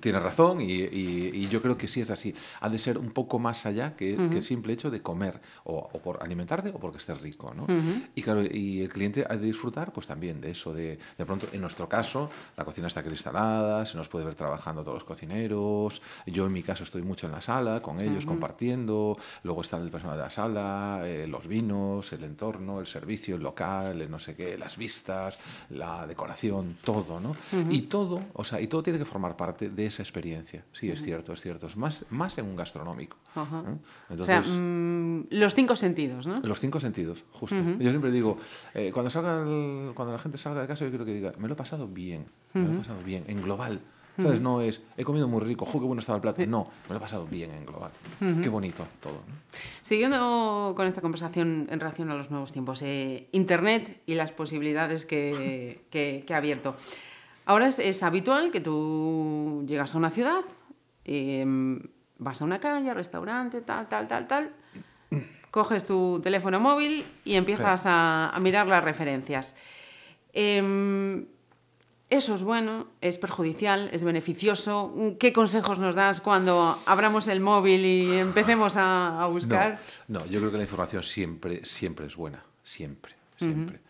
Tiene 0.00 0.20
razón 0.20 0.60
y, 0.60 1.48
yo 1.48 1.60
creo 1.60 1.76
que 1.76 1.88
sí 1.88 2.00
es 2.00 2.10
así. 2.10 2.34
Ha 2.60 2.68
de 2.68 2.78
ser 2.78 2.98
un 2.98 3.10
poco 3.10 3.38
más 3.38 3.66
allá 3.66 3.96
que, 3.96 4.14
el 4.14 4.44
simple 4.44 4.72
hecho 4.72 4.90
de 4.90 5.02
comer 5.02 5.40
o, 5.64 5.88
por 6.00 6.22
alimentarte 6.22 6.70
o 6.70 6.78
porque 6.78 6.98
estés 6.98 7.20
rico. 7.20 7.52
¿no? 7.54 7.66
Y 8.14 8.22
claro, 8.22 8.42
y 8.42 8.80
el 8.80 8.88
cliente 8.88 9.24
ha 9.28 9.36
de 9.36 9.46
disfrutar 9.46 9.92
pues 9.92 10.06
también 10.06 10.40
de 10.40 10.50
eso. 10.50 10.72
De, 10.72 10.98
de 11.18 11.26
pronto, 11.26 11.48
en 11.52 11.60
nuestro 11.60 11.88
caso, 11.88 12.30
la 12.56 12.64
cocina 12.64 12.86
está 12.86 13.02
cristalada, 13.02 13.84
se 13.86 13.96
nos 13.96 14.08
puede 14.08 14.24
ver 14.24 14.34
trabajando 14.34 14.82
todos 14.82 14.96
los 14.96 15.04
cocineros. 15.04 16.02
Yo 16.26 16.46
en 16.46 16.52
mi 16.52 16.62
caso 16.62 16.84
estoy 16.84 17.02
mucho 17.02 17.26
en 17.26 17.32
la 17.32 17.40
sala 17.40 17.80
con 17.82 18.00
ellos, 18.00 18.26
compartiendo. 18.26 19.16
Luego 19.42 19.62
está 19.62 19.76
el 19.78 19.90
personal 19.90 20.16
de 20.16 20.22
la 20.22 20.30
sala, 20.30 21.02
eh, 21.04 21.26
los 21.26 21.46
vinos, 21.46 22.12
el 22.12 22.24
entorno, 22.24 22.80
el 22.80 22.86
servicio, 22.86 23.36
el 23.36 23.42
local, 23.42 24.00
el 24.00 24.10
no 24.10 24.18
sé 24.18 24.34
qué, 24.34 24.56
las 24.58 24.76
vistas, 24.76 25.38
la 25.70 26.06
decoración, 26.06 26.76
todo. 26.84 27.20
¿no? 27.20 27.36
Y 27.70 27.82
todo, 27.82 28.22
o 28.34 28.44
sea, 28.44 28.60
y 28.60 28.66
todo 28.66 28.82
tiene 28.82 28.98
que 28.98 29.04
formar 29.04 29.36
parte 29.36 29.68
de 29.74 29.86
esa 29.86 30.02
experiencia. 30.02 30.64
Sí, 30.72 30.90
es 30.90 31.02
cierto, 31.02 31.32
es 31.32 31.40
cierto. 31.40 31.66
Es 31.66 31.76
más, 31.76 32.04
más 32.10 32.36
en 32.38 32.46
un 32.46 32.56
gastronómico. 32.56 33.16
o 33.34 34.24
sea, 34.24 34.42
mm, 34.42 35.28
los 35.30 35.54
cinco 35.54 35.76
sentidos, 35.76 36.26
¿no? 36.26 36.40
Los 36.40 36.60
cinco 36.60 36.80
sentidos, 36.80 37.24
justo. 37.30 37.56
Yo 37.56 37.90
siempre 37.90 38.10
digo, 38.10 38.38
eh, 38.74 38.90
cuando, 38.92 39.10
salga 39.10 39.44
cuando 39.94 40.12
la 40.12 40.18
gente 40.18 40.38
salga 40.38 40.62
de 40.62 40.66
casa, 40.66 40.84
yo 40.84 40.90
quiero 40.90 41.04
que 41.04 41.14
diga, 41.14 41.32
me 41.38 41.48
lo 41.48 41.54
he 41.54 41.56
pasado 41.56 41.88
bien, 41.88 42.26
me 42.52 42.62
lo 42.62 42.72
he 42.72 42.76
pasado 42.76 43.02
bien, 43.02 43.24
en 43.26 43.42
global. 43.42 43.80
Entonces 44.16 44.42
no 44.42 44.60
es, 44.60 44.82
he 44.96 45.04
comido 45.04 45.26
muy 45.26 45.40
rico, 45.40 45.66
qué 45.70 45.78
bueno 45.78 46.00
estaba 46.00 46.16
el 46.16 46.22
plato. 46.22 46.44
No, 46.46 46.68
me 46.86 46.90
lo 46.90 46.96
he 46.96 47.00
pasado 47.00 47.26
bien 47.26 47.50
en 47.50 47.64
global. 47.64 47.90
Qué 48.18 48.48
bonito 48.48 48.86
todo. 49.00 49.22
Siguiendo 49.80 50.74
con 50.76 50.86
esta 50.86 51.00
conversación 51.00 51.66
en 51.70 51.80
relación 51.80 52.10
a 52.10 52.14
los 52.14 52.30
nuevos 52.30 52.52
tiempos, 52.52 52.82
eh, 52.82 53.28
Internet 53.32 54.02
y 54.04 54.14
las 54.14 54.32
posibilidades 54.32 55.06
que, 55.06 55.80
que, 55.90 56.24
que 56.26 56.34
ha 56.34 56.36
abierto. 56.36 56.76
Ahora 57.44 57.68
es, 57.68 58.02
habitual 58.02 58.50
que 58.50 58.60
tú 58.60 59.64
llegas 59.66 59.94
a 59.94 59.98
una 59.98 60.10
ciudad, 60.10 60.44
em, 61.04 61.80
vas 62.18 62.40
a 62.40 62.44
una 62.44 62.60
calle, 62.60 62.94
restaurante, 62.94 63.60
tal, 63.62 63.88
tal, 63.88 64.06
tal, 64.06 64.26
tal, 64.28 64.52
coges 65.50 65.84
tu 65.84 66.20
teléfono 66.22 66.60
móvil 66.60 67.04
y 67.24 67.34
empiezas 67.34 67.82
a, 67.84 68.36
mirar 68.40 68.66
las 68.66 68.84
referencias. 68.84 69.54
Em, 70.32 71.26
eso 72.08 72.34
es 72.34 72.42
bueno, 72.42 72.88
es 73.00 73.18
perjudicial, 73.18 73.88
es 73.92 74.04
beneficioso. 74.04 75.16
¿Qué 75.18 75.32
consejos 75.32 75.78
nos 75.78 75.94
das 75.94 76.20
cuando 76.20 76.78
abramos 76.86 77.26
el 77.26 77.40
móvil 77.40 77.84
y 77.84 78.18
empecemos 78.18 78.74
a, 78.76 79.26
buscar? 79.30 79.78
No, 80.08 80.26
yo 80.26 80.38
creo 80.38 80.50
que 80.50 80.58
la 80.58 80.64
información 80.64 81.02
siempre, 81.02 81.64
siempre 81.64 82.06
es 82.06 82.14
buena, 82.14 82.44
siempre, 82.62 83.14
siempre. 83.38 83.80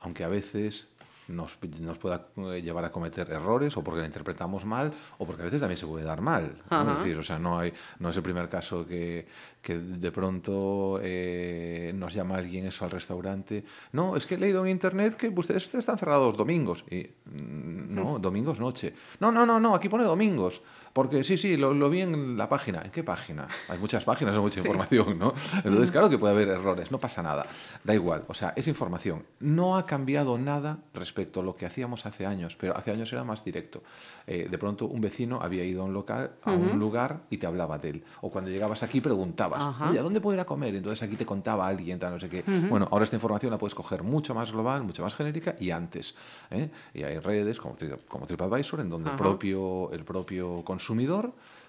Aunque 0.00 0.22
a 0.22 0.28
veces 0.28 0.88
nos, 1.28 1.58
nos 1.80 1.98
pueda 1.98 2.28
eh, 2.36 2.62
llevar 2.62 2.84
a 2.84 2.92
cometer 2.92 3.30
errores 3.30 3.76
o 3.76 3.84
porque 3.84 4.00
la 4.00 4.06
interpretamos 4.06 4.64
mal 4.64 4.92
o 5.18 5.26
porque 5.26 5.42
a 5.42 5.44
veces 5.46 5.60
también 5.60 5.78
se 5.78 5.86
puede 5.86 6.04
dar 6.04 6.20
mal. 6.20 6.56
Es 6.70 6.98
decir, 6.98 7.16
o 7.16 7.22
sea, 7.22 7.38
no, 7.38 7.58
hay, 7.58 7.72
no 7.98 8.10
es 8.10 8.16
el 8.16 8.22
primer 8.22 8.48
caso 8.48 8.86
que, 8.86 9.26
que 9.62 9.78
de 9.78 10.12
pronto 10.12 11.00
eh, 11.02 11.92
nos 11.94 12.14
llama 12.14 12.36
alguien 12.36 12.66
eso 12.66 12.84
al 12.84 12.90
restaurante. 12.90 13.64
No, 13.92 14.16
es 14.16 14.26
que 14.26 14.34
he 14.34 14.38
leído 14.38 14.64
en 14.64 14.70
internet 14.70 15.16
que 15.16 15.28
ustedes 15.28 15.74
están 15.74 15.98
cerrados 15.98 16.36
domingos. 16.36 16.84
Y, 16.90 17.02
mm, 17.24 17.94
no, 17.94 18.18
domingos 18.18 18.60
noche. 18.60 18.94
No, 19.20 19.32
no, 19.32 19.46
no, 19.46 19.58
no, 19.58 19.74
aquí 19.74 19.88
pone 19.88 20.04
domingos. 20.04 20.62
Porque 20.94 21.24
sí, 21.24 21.36
sí, 21.36 21.56
lo, 21.56 21.90
vi 21.90 22.02
en 22.02 22.38
la 22.38 22.48
página. 22.48 22.80
¿En 22.82 22.92
qué 22.92 23.02
página? 23.02 23.48
Hay 23.68 23.78
muchas 23.78 24.04
páginas, 24.04 24.32
hay 24.32 24.40
mucha 24.40 24.60
información, 24.60 25.18
¿no? 25.18 25.34
Entonces, 25.56 25.90
claro 25.90 26.08
que 26.08 26.18
puede 26.18 26.34
haber 26.34 26.48
errores, 26.48 26.92
no 26.92 26.98
pasa 26.98 27.20
nada. 27.20 27.46
Da 27.82 27.92
igual, 27.92 28.22
o 28.28 28.34
sea, 28.34 28.52
es 28.54 28.68
información. 28.68 29.24
No 29.40 29.76
ha 29.76 29.86
cambiado 29.86 30.38
nada 30.38 30.78
respecto 30.94 31.40
a 31.40 31.42
lo 31.42 31.56
que 31.56 31.66
hacíamos 31.66 32.06
hace 32.06 32.26
años, 32.26 32.56
pero 32.56 32.76
hace 32.76 32.92
años 32.92 33.12
era 33.12 33.24
más 33.24 33.44
directo. 33.44 33.82
Eh, 34.28 34.46
de 34.48 34.56
pronto, 34.56 34.86
un 34.86 35.00
vecino 35.00 35.40
había 35.42 35.64
ido 35.64 35.82
a 35.82 35.84
un, 35.84 35.92
local, 35.92 36.36
a 36.44 36.52
un 36.52 36.78
lugar 36.78 37.22
y 37.28 37.38
te 37.38 37.48
hablaba 37.48 37.76
de 37.76 37.90
él. 37.90 38.04
O 38.20 38.30
cuando 38.30 38.52
llegabas 38.52 38.84
aquí 38.84 39.00
preguntabas, 39.00 39.74
oye, 39.90 39.98
¿a 39.98 40.02
dónde 40.02 40.20
puedo 40.20 40.36
ir 40.36 40.40
a 40.40 40.46
comer? 40.46 40.76
Entonces 40.76 41.02
aquí 41.02 41.16
te 41.16 41.26
contaba 41.26 41.66
alguien, 41.66 41.98
tal, 41.98 42.12
no 42.12 42.20
sé 42.20 42.28
qué. 42.28 42.44
Bueno, 42.70 42.86
ahora 42.92 43.02
esta 43.02 43.16
información 43.16 43.50
la 43.50 43.58
puedes 43.58 43.74
coger 43.74 44.04
mucho 44.04 44.32
más 44.32 44.52
global, 44.52 44.84
mucho 44.84 45.02
más 45.02 45.12
genérica 45.16 45.56
y 45.58 45.72
antes. 45.72 46.14
¿eh? 46.52 46.70
Y 46.94 47.02
hay 47.02 47.18
redes 47.18 47.58
como, 47.58 47.76
como 48.06 48.26
TripAdvisor 48.26 48.78
en 48.78 48.90
donde 48.90 49.10
el 49.10 49.16
propio, 49.16 49.90
el 49.90 50.04
propio 50.04 50.62
consumidor 50.62 50.83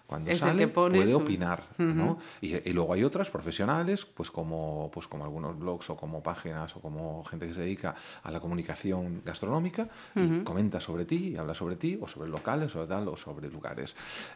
cuando 0.08 0.30
Es 0.30 0.38
sale 0.38 0.68
puede 0.68 1.10
su- 1.10 1.18
opinar, 1.18 1.64
¿no? 1.80 2.20
Y, 2.40 2.54
y 2.70 2.74
luego 2.74 2.94
hay 2.94 3.04
otras 3.04 3.32
profesionales, 3.32 4.06
pues 4.06 4.30
como, 4.30 4.92
pues 4.94 5.08
como 5.08 5.24
algunos 5.24 5.58
blogs 5.58 5.90
o 5.90 5.96
como 5.98 6.22
páginas 6.22 6.76
o 6.76 6.80
como 6.80 7.24
gente 7.24 7.48
que 7.48 7.56
se 7.56 7.62
dedica 7.62 7.96
a 8.22 8.30
la 8.30 8.40
comunicación 8.40 9.24
gastronómica 9.26 9.90
y 10.16 10.44
comenta 10.44 10.80
sobre 10.80 11.06
ti, 11.06 11.30
y 11.30 11.38
habla 11.38 11.56
sobre 11.56 11.76
ti, 11.76 11.98
o 12.00 12.08
sobre 12.08 12.30
locales, 12.30 12.76
o 12.76 12.86
tal, 12.86 13.08
o 13.08 13.18
sobre 13.18 13.50
lugares. 13.50 13.96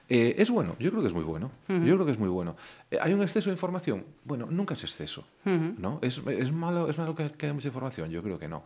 Eh, 0.10 0.34
es 0.39 0.50
bueno, 0.50 0.76
yo 0.80 0.89
creo 0.89 1.02
que 1.04 1.10
es 1.10 1.13
muy 1.13 1.24
bueno. 1.24 1.52
Yo 1.68 1.94
creo 1.96 2.06
que 2.06 2.13
es 2.13 2.20
muy 2.20 2.30
bueno. 2.30 2.56
Eh, 2.89 2.98
¿Hay 3.00 3.13
un 3.13 3.22
exceso 3.22 3.52
de 3.52 3.54
información? 3.54 4.06
Bueno, 4.24 4.48
nunca 4.50 4.74
es 4.74 4.84
exceso, 4.84 5.24
¿no? 5.46 6.00
¿Es, 6.02 6.18
es 6.26 6.52
malo, 6.52 6.89
¿Es 6.89 6.98
malo 6.98 7.13
que, 7.13 7.30
que 7.34 7.46
haya 7.46 7.54
mucha 7.54 7.68
información? 7.68 8.10
Yo 8.10 8.24
creo 8.24 8.39
que 8.39 8.48
no. 8.48 8.63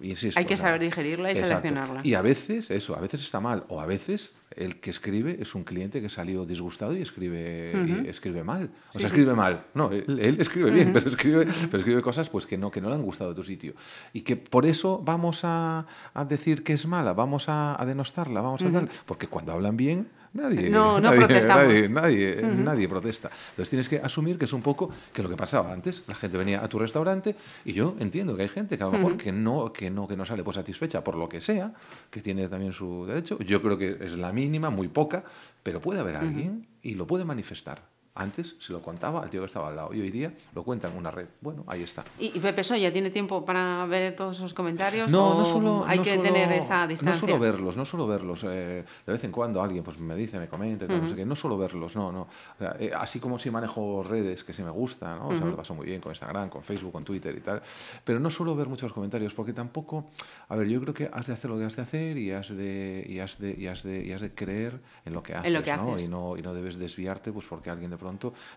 Insisto, 0.00 0.38
Hay 0.38 0.46
que 0.46 0.54
o 0.54 0.56
sea, 0.56 0.66
saber 0.68 0.80
digerirla 0.80 1.28
y 1.28 1.32
exacto. 1.32 1.68
seleccionarla. 1.68 2.00
Y 2.04 2.14
a 2.14 2.22
veces, 2.22 2.70
eso, 2.70 2.96
a 2.96 3.00
veces 3.00 3.22
está 3.24 3.40
mal, 3.40 3.64
o 3.68 3.80
a 3.80 3.86
veces 3.86 4.32
el 4.58 4.80
que 4.80 4.90
escribe 4.90 5.38
es 5.40 5.54
un 5.54 5.62
cliente 5.62 6.00
que 6.02 6.08
salió 6.08 6.44
disgustado 6.44 6.96
y 6.96 7.00
escribe, 7.00 7.72
y 8.04 8.08
escribe 8.08 8.42
mal. 8.42 8.70
O 8.92 8.98
sea, 8.98 9.06
escribe 9.06 9.32
mal. 9.34 9.64
No, 9.74 9.90
él, 9.92 10.18
él 10.20 10.40
escribe 10.40 10.70
bien, 10.70 10.92
pero, 10.92 11.08
escribe, 11.08 11.46
pero 11.46 11.78
escribe 11.78 12.02
cosas 12.02 12.28
pues, 12.28 12.44
que, 12.44 12.58
no, 12.58 12.70
que 12.70 12.80
no 12.80 12.88
le 12.88 12.96
han 12.96 13.02
gustado 13.02 13.30
de 13.30 13.36
tu 13.36 13.44
sitio. 13.44 13.74
Y 14.12 14.22
que 14.22 14.36
por 14.36 14.66
eso 14.66 15.00
vamos 15.04 15.42
a, 15.44 15.86
a 16.12 16.24
decir 16.24 16.64
que 16.64 16.72
es 16.72 16.86
mala, 16.86 17.12
vamos 17.12 17.48
a, 17.48 17.80
a 17.80 17.86
denostarla, 17.86 18.40
vamos 18.40 18.62
a 18.64 18.72
tal. 18.72 18.88
Porque 19.06 19.28
cuando 19.28 19.52
hablan 19.52 19.76
bien, 19.76 20.08
nadie, 20.32 20.70
No, 20.70 20.94
no 20.94 21.00
nadie, 21.00 21.18
protestamos. 21.18 21.64
nadie, 21.64 21.88
nadie, 21.88 22.42
nadie 22.42 22.88
protesta. 22.88 23.30
Entonces 23.50 23.70
tienes 23.70 23.88
que 23.88 23.98
asumir 23.98 24.38
que 24.38 24.44
es 24.44 24.52
un 24.52 24.62
poco 24.62 24.90
que 25.12 25.22
lo 25.22 25.28
que 25.28 25.36
pasaba 25.36 25.72
antes. 25.72 26.02
La 26.06 26.14
gente 26.14 26.36
venía 26.38 26.62
a 26.62 26.68
tu 26.68 26.78
restaurante 26.78 27.34
y 27.64 27.72
yo 27.72 27.94
entiendo 27.98 28.36
que 28.36 28.42
hay 28.42 28.48
gente 28.48 28.76
que 28.76 28.84
a 28.84 28.86
lo 28.86 28.92
mejor 28.92 29.16
que, 29.16 29.32
no, 29.32 29.72
que, 29.72 29.90
no, 29.90 30.06
que 30.08 30.16
no 30.16 30.24
sale 30.24 30.42
pues 30.44 30.56
satisfecha 30.56 31.02
por 31.04 31.16
lo 31.16 31.28
que 31.28 31.40
sea, 31.40 31.72
que 32.10 32.20
tiene 32.20 32.48
también 32.48 32.72
su 32.72 33.06
derecho. 33.06 33.38
Yo 33.40 33.62
creo 33.62 33.78
que 33.78 33.98
es 34.00 34.16
la 34.16 34.32
mínima, 34.32 34.70
muy 34.70 34.88
poca, 34.88 35.24
pero 35.62 35.80
puede 35.80 36.00
haber 36.00 36.16
alguien 36.16 36.66
y 36.82 36.94
lo 36.94 37.06
puede 37.06 37.24
manifestar. 37.24 37.82
Antes 38.18 38.56
se 38.58 38.72
lo 38.72 38.82
contaba 38.82 39.22
al 39.22 39.30
tío 39.30 39.40
que 39.40 39.46
estaba 39.46 39.68
al 39.68 39.76
lado 39.76 39.94
y 39.94 40.00
hoy 40.00 40.10
día 40.10 40.32
lo 40.54 40.64
cuenta 40.64 40.88
en 40.88 40.96
una 40.96 41.10
red. 41.12 41.26
Bueno, 41.40 41.62
ahí 41.68 41.84
está. 41.84 42.04
¿Y, 42.18 42.36
y 42.36 42.40
Pepe 42.40 42.64
Soya 42.64 42.92
tiene 42.92 43.10
tiempo 43.10 43.44
para 43.44 43.86
ver 43.86 44.16
todos 44.16 44.36
esos 44.38 44.52
comentarios? 44.52 45.08
No, 45.10 45.36
o 45.36 45.38
no 45.38 45.44
solo. 45.44 45.84
hay 45.86 45.98
no 45.98 46.04
que 46.04 46.10
solo- 46.16 46.22
tener 46.24 46.50
esa 46.52 46.82
No 46.82 46.88
distancia. 46.88 47.20
solo 47.20 47.38
verlos, 47.38 47.76
no 47.76 47.84
solo 47.84 48.06
verlos. 48.08 48.42
eh, 48.44 48.84
de 49.06 49.12
vez 49.12 49.22
en 49.22 49.30
cuando 49.30 49.62
alguien 49.62 49.84
pues, 49.84 49.98
me 50.00 50.16
dice, 50.16 50.38
me 50.40 50.48
comenta, 50.48 50.84
y 50.84 50.88
tal, 50.88 51.00
no 51.02 51.08
sé 51.08 51.14
qué. 51.14 51.24
No 51.24 51.36
solo 51.36 51.56
verlos, 51.56 51.94
no, 51.94 52.10
no. 52.10 52.22
O 52.22 52.28
sea, 52.58 52.74
eh, 52.80 52.90
así 52.92 53.20
como 53.20 53.38
si 53.38 53.50
manejo 53.52 54.02
redes 54.02 54.42
que 54.42 54.52
sí 54.52 54.64
me 54.64 54.70
gusta, 54.70 55.14
¿no? 55.14 55.28
O 55.28 55.32
sea, 55.32 55.44
me 55.44 55.50
lo 55.52 55.56
paso 55.56 55.74
muy 55.76 55.86
bien 55.86 56.00
con 56.00 56.10
Instagram, 56.10 56.48
con 56.48 56.64
Facebook, 56.64 56.90
con 56.90 57.04
Twitter 57.04 57.32
y 57.36 57.40
tal. 57.40 57.62
Pero 58.02 58.18
no 58.18 58.30
solo 58.30 58.56
ver 58.56 58.66
muchos 58.66 58.92
comentarios, 58.92 59.32
porque 59.32 59.52
tampoco. 59.52 60.06
A 60.48 60.56
ver, 60.56 60.66
yo 60.66 60.80
creo 60.80 60.92
que 60.92 61.08
has 61.12 61.28
de 61.28 61.34
hacer 61.34 61.50
lo 61.50 61.56
que 61.58 61.64
has 61.66 61.76
de 61.76 61.82
hacer 61.82 62.18
y 62.18 62.32
has 62.32 62.48
de, 62.48 63.06
y 63.08 63.20
has 63.20 63.38
de, 63.38 63.54
y 63.56 63.68
has 63.68 63.84
de, 63.84 64.04
y 64.04 64.10
has 64.12 64.20
de 64.22 64.34
creer 64.34 64.80
en 65.04 65.12
lo 65.12 65.22
que 65.22 65.34
haces, 65.34 65.46
En 65.46 65.52
lo 65.54 65.62
que 65.62 65.76
¿no? 65.76 65.92
haces. 65.92 66.02
Y 66.04 66.08
no, 66.08 66.36
y 66.36 66.42
no 66.42 66.52
debes 66.52 66.76
desviarte 66.78 67.30
pues 67.30 67.46
porque 67.46 67.70
alguien 67.70 67.90
de 67.90 67.96
pronto 67.96 68.07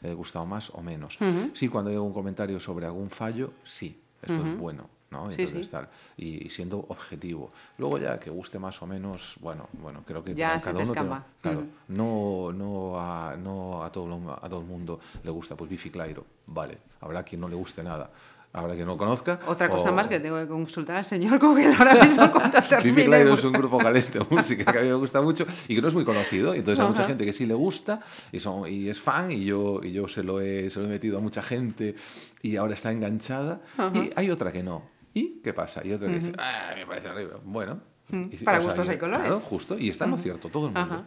le 0.01 0.11
ha 0.11 0.13
gustado 0.13 0.45
más 0.45 0.69
o 0.71 0.81
menos. 0.81 1.17
Sí, 1.53 1.67
cuando 1.69 1.89
hay 1.89 1.95
algún 1.95 2.13
comentario 2.13 2.59
sobre 2.59 2.85
algún 2.85 3.09
fallo, 3.09 3.53
sí, 3.63 3.99
esto 4.21 4.41
es 4.43 4.57
bueno. 4.57 4.89
¿no? 5.11 5.29
Sí, 5.29 5.41
Entonces, 5.41 5.65
sí. 5.65 5.71
tal, 5.71 5.89
y, 6.15 6.47
y 6.47 6.49
siendo 6.49 6.79
objetivo. 6.87 7.51
Luego 7.77 7.97
ya 7.97 8.17
que 8.17 8.29
guste 8.29 8.57
más 8.59 8.81
o 8.81 8.87
menos, 8.87 9.35
bueno, 9.41 9.67
bueno, 9.73 10.03
creo 10.07 10.23
que 10.23 10.33
Ya 10.33 10.57
cada 10.59 10.79
uno 10.79 10.93
escapa. 10.93 11.25
claro, 11.41 11.59
Ujú. 11.59 11.67
no, 11.89 12.53
no, 12.53 12.97
a, 12.97 13.35
no 13.35 13.83
a, 13.83 13.91
todo, 13.91 14.31
a 14.41 14.47
todo 14.47 14.61
el 14.61 14.65
mundo 14.67 15.01
le 15.21 15.29
gusta, 15.31 15.57
pues 15.57 15.69
Bifi 15.69 15.89
Clyro, 15.89 16.25
vale, 16.47 16.77
habrá 17.01 17.23
quien 17.23 17.41
no 17.41 17.49
le 17.49 17.55
guste 17.57 17.83
nada, 17.83 18.09
habrá 18.53 18.75
quien 18.75 18.85
no 18.87 18.97
conozca. 18.97 19.39
Otra 19.47 19.69
cosa 19.69 19.91
o- 19.91 19.93
más 19.93 20.07
que 20.07 20.19
tengo 20.19 20.37
que 20.39 20.47
consultar 20.47 20.97
al 20.97 21.05
señor 21.05 21.39
que 21.39 21.45
ahora 21.45 21.93
mismo 21.95 22.31
cuando 22.31 22.57
Bifi 22.59 22.69
terminemos. 22.69 23.05
Clyro 23.19 23.33
es 23.35 23.43
un 23.45 23.53
grupo 23.53 23.77
galés 23.77 24.11
de 24.13 24.19
música 24.29 24.71
que 24.71 24.79
a 24.79 24.81
mí 24.81 24.87
me 24.89 24.93
gusta 24.95 25.21
mucho 25.21 25.45
y 25.67 25.75
que 25.75 25.81
no 25.81 25.87
es 25.87 25.93
muy 25.93 26.03
conocido. 26.05 26.53
Y 26.55 26.59
entonces 26.59 26.79
hay 26.83 26.89
mucha 26.89 27.07
gente 27.07 27.25
que 27.25 27.33
sí 27.33 27.45
le 27.45 27.53
gusta 27.53 28.01
y, 28.31 28.39
son, 28.39 28.67
y 28.71 28.89
es 28.89 28.99
fan 28.99 29.31
y 29.31 29.45
yo, 29.45 29.81
y 29.83 29.91
yo 29.91 30.07
se, 30.07 30.23
lo 30.23 30.41
he, 30.41 30.69
se 30.69 30.79
lo 30.79 30.85
he 30.85 30.89
metido 30.89 31.17
a 31.17 31.21
mucha 31.21 31.41
gente 31.41 31.95
y 32.41 32.55
ahora 32.57 32.73
está 32.73 32.91
enganchada. 32.91 33.61
Y 33.93 34.09
hay 34.15 34.29
otra 34.31 34.51
que 34.51 34.63
no. 34.63 34.89
¿Y 35.13 35.41
qué 35.41 35.53
pasa? 35.53 35.85
Y 35.85 35.91
otra 35.91 36.07
que 36.07 36.15
dice, 36.15 36.31
ah, 36.37 36.71
me 36.75 36.85
parece 36.85 37.09
horrible. 37.09 37.35
Bueno. 37.43 37.90
Y- 38.11 38.37
Para 38.43 38.59
o 38.59 38.61
sea, 38.61 38.69
gustos 38.71 38.87
y- 38.87 38.89
hay 38.91 38.97
colores. 38.97 39.21
Claro, 39.27 39.39
justo. 39.41 39.77
Y 39.77 39.89
está 39.89 40.05
en 40.05 40.11
lo 40.11 40.17
cierto, 40.17 40.49
todo 40.49 40.67
el 40.67 40.73
mundo. 40.73 40.79
Ajá. 40.95 41.03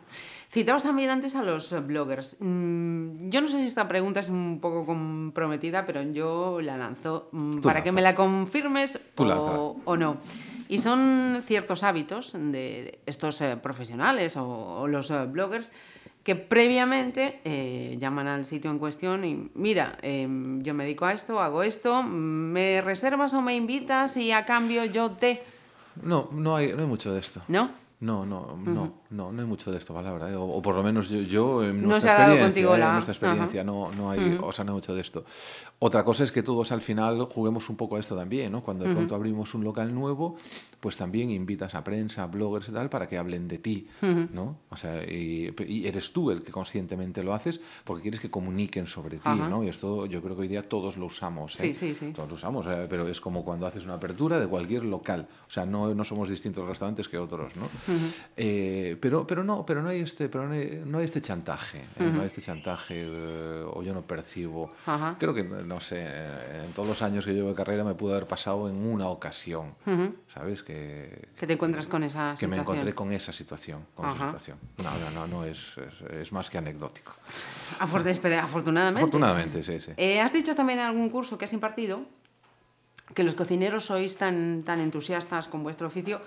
Citabas 0.51 0.85
también 0.85 1.11
antes 1.11 1.35
a 1.35 1.43
los 1.43 1.73
eh, 1.73 1.81
bloggers. 1.81 2.37
Mm, 2.41 3.29
yo 3.29 3.41
no 3.41 3.49
sé 3.49 3.61
si 3.61 3.67
esta 3.67 3.89
pregunta 3.89 4.21
es 4.21 4.29
un 4.29 4.61
poco 4.61 4.87
comprometida, 4.87 5.85
pero 5.85 6.03
yo 6.03 6.61
la 6.61 6.77
lanzo 6.77 7.29
mm, 7.33 7.53
Tú 7.57 7.61
para 7.63 7.83
que 7.83 7.91
me 7.93 8.03
la 8.03 8.15
confirmes 8.15 9.01
o, 9.17 9.97
no. 9.97 10.19
Y 10.69 10.79
son 10.79 11.43
ciertos 11.47 11.83
hábitos 11.83 12.33
de 12.35 13.01
estos 13.07 13.41
eh, 13.41 13.57
profesionales 13.63 14.37
o, 14.37 14.45
o 14.47 14.89
los 14.89 15.11
eh, 15.11 15.27
bloggers 15.27 15.73
que 16.23 16.35
previamente 16.37 17.41
eh, 17.45 17.97
llaman 17.99 18.27
al 18.29 18.47
sitio 18.47 18.71
en 18.71 18.79
cuestión 18.79 19.27
y 19.27 19.51
mira, 19.55 19.99
em, 20.01 20.63
yo 20.63 20.73
me 20.73 20.85
dedico 20.85 21.05
a 21.05 21.13
esto, 21.13 21.39
hago 21.39 21.63
esto, 21.63 22.03
¿me 22.03 22.81
reservas 22.81 23.35
o 23.35 23.43
me 23.43 23.55
invitas 23.55 24.17
y 24.17 24.33
a 24.33 24.47
cambio 24.47 24.85
yo 24.87 25.11
te... 25.11 25.43
No, 26.03 26.29
no 26.33 26.57
hay, 26.57 26.73
no 26.73 26.81
hay 26.81 26.87
mucho 26.87 27.13
de 27.13 27.21
esto. 27.21 27.43
¿No? 27.49 27.71
No, 28.01 28.27
no, 28.27 28.55
no, 28.75 29.01
no, 29.11 29.33
no 29.33 29.41
hay 29.43 29.49
mucho 29.49 29.71
de 29.73 29.79
esto, 29.79 29.95
palabra. 29.95 30.31
¿eh? 30.31 30.35
O, 30.37 30.43
o 30.45 30.61
por 30.61 30.75
lo 30.75 30.83
menos 30.83 31.09
yo, 31.09 31.21
yo 31.23 31.65
en 31.65 31.81
nuestra 31.83 32.11
experiencia, 32.35 32.61
¿eh? 32.75 32.79
la- 32.79 32.87
en 32.89 32.93
nuestra 32.95 33.13
experiencia 33.13 33.65
no, 33.65 33.91
no 33.93 34.11
hay, 34.11 34.21
o 34.43 34.53
sea, 34.53 34.65
no 34.65 34.73
hay 34.73 34.75
mucho 34.75 34.95
de 34.95 35.01
esto. 35.01 35.25
Otra 35.79 36.05
cosa 36.05 36.25
es 36.25 36.33
que 36.33 36.43
todos 36.43 36.71
al 36.73 36.83
final 36.83 37.27
juguemos 37.31 37.69
un 37.71 37.77
poco 37.77 37.97
a 37.97 38.01
esto 38.01 38.15
también, 38.17 38.53
¿no? 38.53 38.63
Cuando 38.63 38.85
de 38.85 38.91
pronto 38.97 39.15
abrimos 39.15 39.55
un 39.55 39.65
local 39.65 39.95
nuevo, 39.95 40.37
pues 40.81 40.97
también 40.97 41.31
invitas 41.31 41.75
a 41.75 41.83
prensa, 41.85 42.25
a 42.25 42.27
bloggers 42.27 42.69
y 42.69 42.73
tal, 42.73 42.91
para 42.91 43.07
que 43.09 43.17
hablen 43.17 43.49
de 43.49 43.59
ti, 43.59 43.89
¿no? 44.33 44.59
O 44.71 44.77
sea, 44.77 45.03
y, 45.03 45.55
y 45.67 45.87
eres 45.87 46.13
tú 46.13 46.31
el 46.31 46.43
que 46.43 46.53
conscientemente 46.53 47.23
lo 47.23 47.33
haces 47.33 47.61
porque 47.85 48.03
quieres 48.03 48.21
que 48.21 48.31
comuniquen 48.31 48.87
sobre 48.87 49.17
ti. 49.17 49.23
¿no? 49.49 49.65
Y 49.65 49.69
esto 49.69 50.07
yo 50.07 50.21
creo 50.23 50.35
que 50.37 50.43
hoy 50.43 50.49
día 50.49 50.69
todos 50.69 50.97
lo 50.97 51.07
usamos, 51.07 51.55
¿eh? 51.61 51.73
Sí, 51.73 51.75
sí, 51.75 51.95
sí. 51.95 52.13
Todos 52.13 52.29
lo 52.29 52.35
usamos, 52.35 52.67
eh, 52.67 52.87
pero 52.89 53.07
es 53.09 53.21
como 53.21 53.45
cuando 53.45 53.67
haces 53.67 53.85
una 53.85 53.95
apertura 53.95 54.39
de 54.39 54.47
cualquier 54.47 54.85
local. 54.85 55.27
O 55.49 55.51
sea, 55.51 55.65
no, 55.65 55.95
no 55.95 56.05
somos 56.05 56.29
distintos 56.29 56.67
restaurantes 56.67 57.09
que 57.09 57.19
otros, 57.19 57.57
¿no? 57.57 57.69
Eh, 58.37 58.97
pero, 59.01 59.27
pero 59.27 59.45
no, 59.45 59.65
pero 59.67 59.83
no 59.83 59.89
hay 59.91 60.01
este, 60.01 60.29
pero 60.29 60.47
no 60.49 60.55
hay, 60.55 60.83
no 60.85 60.99
hay 60.99 61.05
este 61.05 61.21
chantaje, 61.21 61.79
eh, 61.99 62.11
no 62.13 62.21
hay 62.21 62.27
este 62.27 62.41
chantaje, 62.43 62.95
eh, 63.07 63.65
o 63.67 63.83
yo 63.83 63.93
no 63.95 64.03
percibo. 64.03 64.73
Ajá. 64.87 65.17
Creo 65.19 65.35
que, 65.35 65.45
no 65.45 65.81
sé, 65.81 66.03
eh, 66.07 66.63
en 66.67 66.73
todos 66.73 66.89
los 66.89 67.03
años 67.03 67.25
que 67.25 67.33
llevo 67.33 67.51
de 67.51 67.55
carrera 67.55 67.85
me 67.85 67.95
pudo 67.95 68.13
haber 68.15 68.27
pasado 68.27 68.69
en 68.69 68.77
una 68.77 69.09
ocasión, 69.09 69.75
¿sabes? 70.29 70.63
Que, 70.63 71.29
Que 71.39 71.47
te 71.47 71.53
encuentras 71.55 71.87
con 71.87 72.03
esa 72.05 72.35
que 72.39 72.47
me 72.47 72.57
situación. 72.57 72.61
encontré 72.61 72.95
con 72.95 73.13
esa 73.13 73.33
situación. 73.33 73.87
Con 73.95 74.09
esa 74.09 74.19
situación. 74.27 74.59
No, 74.79 74.99
no, 74.99 75.11
no, 75.11 75.27
no 75.27 75.45
es, 75.45 75.77
es, 75.79 76.11
es 76.11 76.33
más 76.33 76.51
que 76.51 76.59
anecdótico. 76.59 77.13
Afortunadamente. 77.79 79.01
Afortunadamente, 79.01 79.63
sí, 79.63 79.81
sí. 79.81 79.93
Eh, 79.97 80.21
has 80.21 80.33
dicho 80.33 80.55
también 80.55 80.79
en 80.81 80.87
algún 80.87 81.11
curso 81.11 81.39
que 81.39 81.45
has 81.45 81.53
impartido 81.53 82.03
que 83.15 83.23
los 83.23 83.35
cocineros 83.35 83.85
sois 83.85 84.17
tan, 84.17 84.63
tan 84.65 84.81
entusiastas 84.81 85.49
con 85.49 85.63
vuestro 85.63 85.87
oficio 85.89 86.21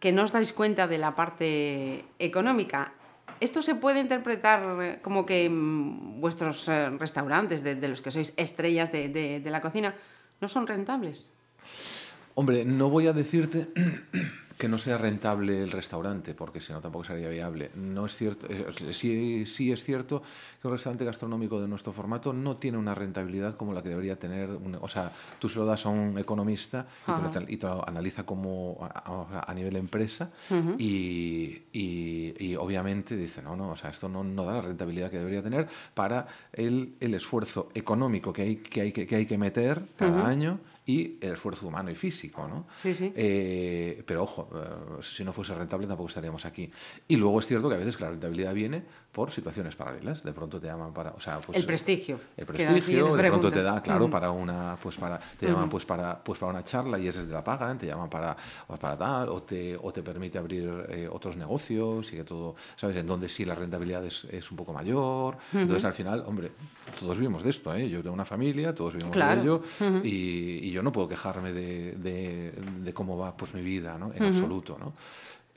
que 0.00 0.12
no 0.12 0.22
os 0.24 0.32
dais 0.32 0.52
cuenta 0.52 0.86
de 0.86 0.98
la 0.98 1.14
parte 1.14 2.04
económica. 2.18 2.92
¿Esto 3.40 3.60
se 3.60 3.74
puede 3.74 4.00
interpretar 4.00 4.60
eh, 4.82 4.98
como 5.02 5.26
que 5.26 5.48
mm, 5.48 6.20
vuestros 6.20 6.68
eh, 6.68 6.90
restaurantes, 6.96 7.62
de, 7.62 7.76
los 7.88 8.00
que 8.00 8.10
sois 8.10 8.32
estrellas 8.36 8.92
de, 8.92 9.08
de- 9.08 9.40
de 9.40 9.50
la 9.50 9.60
cocina, 9.60 9.94
no 10.40 10.48
son 10.48 10.66
rentables? 10.66 11.32
Hombre, 12.34 12.64
no 12.64 12.88
voy 12.88 13.06
a 13.08 13.12
decirte 13.12 13.68
que 14.56 14.68
no 14.68 14.78
sea 14.78 14.96
rentable 14.96 15.62
el 15.62 15.70
restaurante, 15.70 16.34
porque 16.34 16.60
si 16.60 16.72
no 16.72 16.80
tampoco 16.80 17.04
sería 17.04 17.28
viable. 17.28 17.70
No 17.74 18.06
es 18.06 18.16
cierto, 18.16 18.46
eh, 18.48 18.66
sí, 18.92 19.44
sí 19.44 19.70
es 19.70 19.84
cierto 19.84 20.22
que 20.60 20.66
un 20.68 20.72
restaurante 20.74 21.04
gastronómico 21.04 21.60
de 21.60 21.68
nuestro 21.68 21.92
formato 21.92 22.32
no 22.32 22.56
tiene 22.56 22.78
una 22.78 22.94
rentabilidad 22.94 23.56
como 23.56 23.72
la 23.74 23.82
que 23.82 23.90
debería 23.90 24.18
tener. 24.18 24.48
un- 24.50 24.78
o 24.80 24.88
sea, 24.88 25.12
tú 25.38 25.48
se 25.48 25.58
lo 25.58 25.66
das 25.66 25.84
a 25.84 25.90
un 25.90 26.18
economista 26.18 26.86
y 27.06 27.12
te, 27.12 27.20
lo, 27.40 27.48
y 27.48 27.56
te 27.58 27.66
lo 27.66 27.86
analiza 27.88 28.24
como 28.24 28.78
a, 28.80 29.52
nivel 29.54 29.76
empresa 29.76 30.30
y, 30.78 31.62
y- 31.72 32.34
y 32.38 32.56
obviamente 32.56 33.16
dice, 33.16 33.42
no, 33.42 33.56
no, 33.56 33.70
o 33.70 33.76
sea, 33.76 33.90
esto 33.90 34.08
no, 34.08 34.24
no 34.24 34.44
da 34.44 34.54
la 34.54 34.62
rentabilidad 34.62 35.10
que 35.10 35.18
debería 35.18 35.42
tener 35.42 35.68
para 35.94 36.26
el, 36.52 36.94
el 37.00 37.14
esfuerzo 37.14 37.68
económico 37.74 38.32
que 38.32 38.42
hay 38.42 38.56
que, 38.56 38.80
hay 38.80 38.92
que, 38.92 39.06
que 39.06 39.16
hay 39.16 39.26
que 39.26 39.38
meter 39.38 39.82
cada 39.96 40.26
año 40.26 40.58
y 40.86 41.18
el 41.20 41.32
esfuerzo 41.32 41.66
humano 41.66 41.90
y 41.90 41.96
físico, 41.96 42.46
¿no? 42.46 42.66
Sí, 42.80 42.94
sí. 42.94 43.12
Eh, 43.16 44.04
pero 44.06 44.22
ojo, 44.22 44.48
eh, 44.54 45.02
si 45.02 45.24
no 45.24 45.32
fuese 45.32 45.52
rentable 45.54 45.86
tampoco 45.88 46.08
estaríamos 46.08 46.44
aquí. 46.46 46.70
Y 47.08 47.16
luego 47.16 47.40
es 47.40 47.46
cierto 47.46 47.68
que 47.68 47.74
a 47.74 47.78
veces 47.78 47.96
que 47.96 48.04
la 48.04 48.10
rentabilidad 48.10 48.54
viene 48.54 48.84
por 49.16 49.32
situaciones 49.32 49.74
paralelas. 49.74 50.22
De 50.22 50.34
pronto 50.34 50.60
te 50.60 50.66
llaman 50.66 50.92
para, 50.92 51.12
o 51.12 51.20
sea, 51.20 51.38
pues, 51.40 51.56
El 51.58 51.64
prestigio, 51.64 52.20
El 52.36 52.44
prestigio, 52.44 53.16
de 53.16 53.28
pronto 53.30 53.50
te 53.50 53.62
da, 53.62 53.80
claro, 53.82 54.04
Ujú. 54.04 54.10
para 54.12 54.30
una, 54.30 54.76
pues 54.82 54.98
para, 54.98 55.18
te 55.18 55.46
llaman 55.46 55.70
pues 55.70 55.86
para, 55.86 56.22
pues 56.22 56.38
para 56.38 56.52
una 56.52 56.62
charla 56.62 56.98
y 56.98 57.08
ese 57.08 57.22
te 57.24 57.32
la 57.32 57.42
pagan, 57.42 57.78
te 57.78 57.86
llaman 57.86 58.10
para, 58.10 58.36
o 58.68 58.76
para 58.76 58.98
tal, 58.98 59.30
o 59.30 59.42
te, 59.42 59.74
o 59.80 59.90
te 59.90 60.02
permite 60.02 60.36
abrir 60.36 60.68
eh, 60.90 61.08
otros 61.10 61.34
negocios 61.34 62.12
y 62.12 62.16
que 62.16 62.24
todo, 62.24 62.56
¿sabes? 62.76 62.94
En 62.96 63.06
donde 63.06 63.30
sí 63.30 63.46
la 63.46 63.54
rentabilidad 63.54 64.04
es, 64.04 64.24
es 64.26 64.50
un 64.50 64.58
poco 64.58 64.74
mayor. 64.74 65.38
Entonces 65.54 65.86
al 65.86 65.94
final, 65.94 66.22
hombre, 66.26 66.52
todos 67.00 67.16
vivimos 67.16 67.42
de 67.42 67.48
esto, 67.48 67.74
¿eh? 67.74 67.88
Yo 67.88 68.02
tengo 68.02 68.12
una 68.12 68.26
familia, 68.26 68.74
todos 68.74 68.92
vivimos 68.92 69.14
Claro. 69.16 69.40
de 69.40 69.40
ello 69.40 69.62
y, 70.04 70.68
y 70.68 70.70
yo 70.72 70.82
no 70.82 70.92
puedo 70.92 71.08
quejarme 71.08 71.54
de, 71.54 71.92
de- 71.92 72.52
de 72.84 72.92
cómo 72.92 73.16
va 73.16 73.34
pues 73.34 73.54
mi 73.54 73.62
vida, 73.62 73.96
¿no? 73.96 74.12
En 74.12 74.24
absoluto, 74.24 74.76
¿no? 74.78 74.92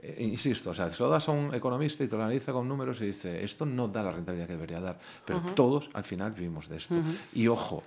Eh, 0.02 0.24
insisto, 0.24 0.70
o 0.70 0.74
sea, 0.74 0.92
se 0.92 1.04
lo 1.04 1.10
das 1.10 1.28
a 1.28 1.32
un 1.32 1.54
economista 1.54 2.04
y 2.04 2.08
te 2.08 2.16
lo 2.16 2.24
analiza 2.24 2.54
con 2.54 2.68
números 2.68 3.02
y 3.02 3.08
dice, 3.08 3.44
esto 3.44 3.66
no 3.66 3.88
da 3.88 4.04
la 4.04 4.12
rentabilidad 4.12 4.48
que 4.48 4.54
debería 4.54 4.80
dar, 4.80 5.00
pero 5.26 5.42
todos 5.56 5.90
al 5.94 6.06
final 6.06 6.32
vivimos 6.32 6.70
de 6.70 6.78
esto. 6.78 6.96
Y 7.34 7.48
ojo, 7.48 7.84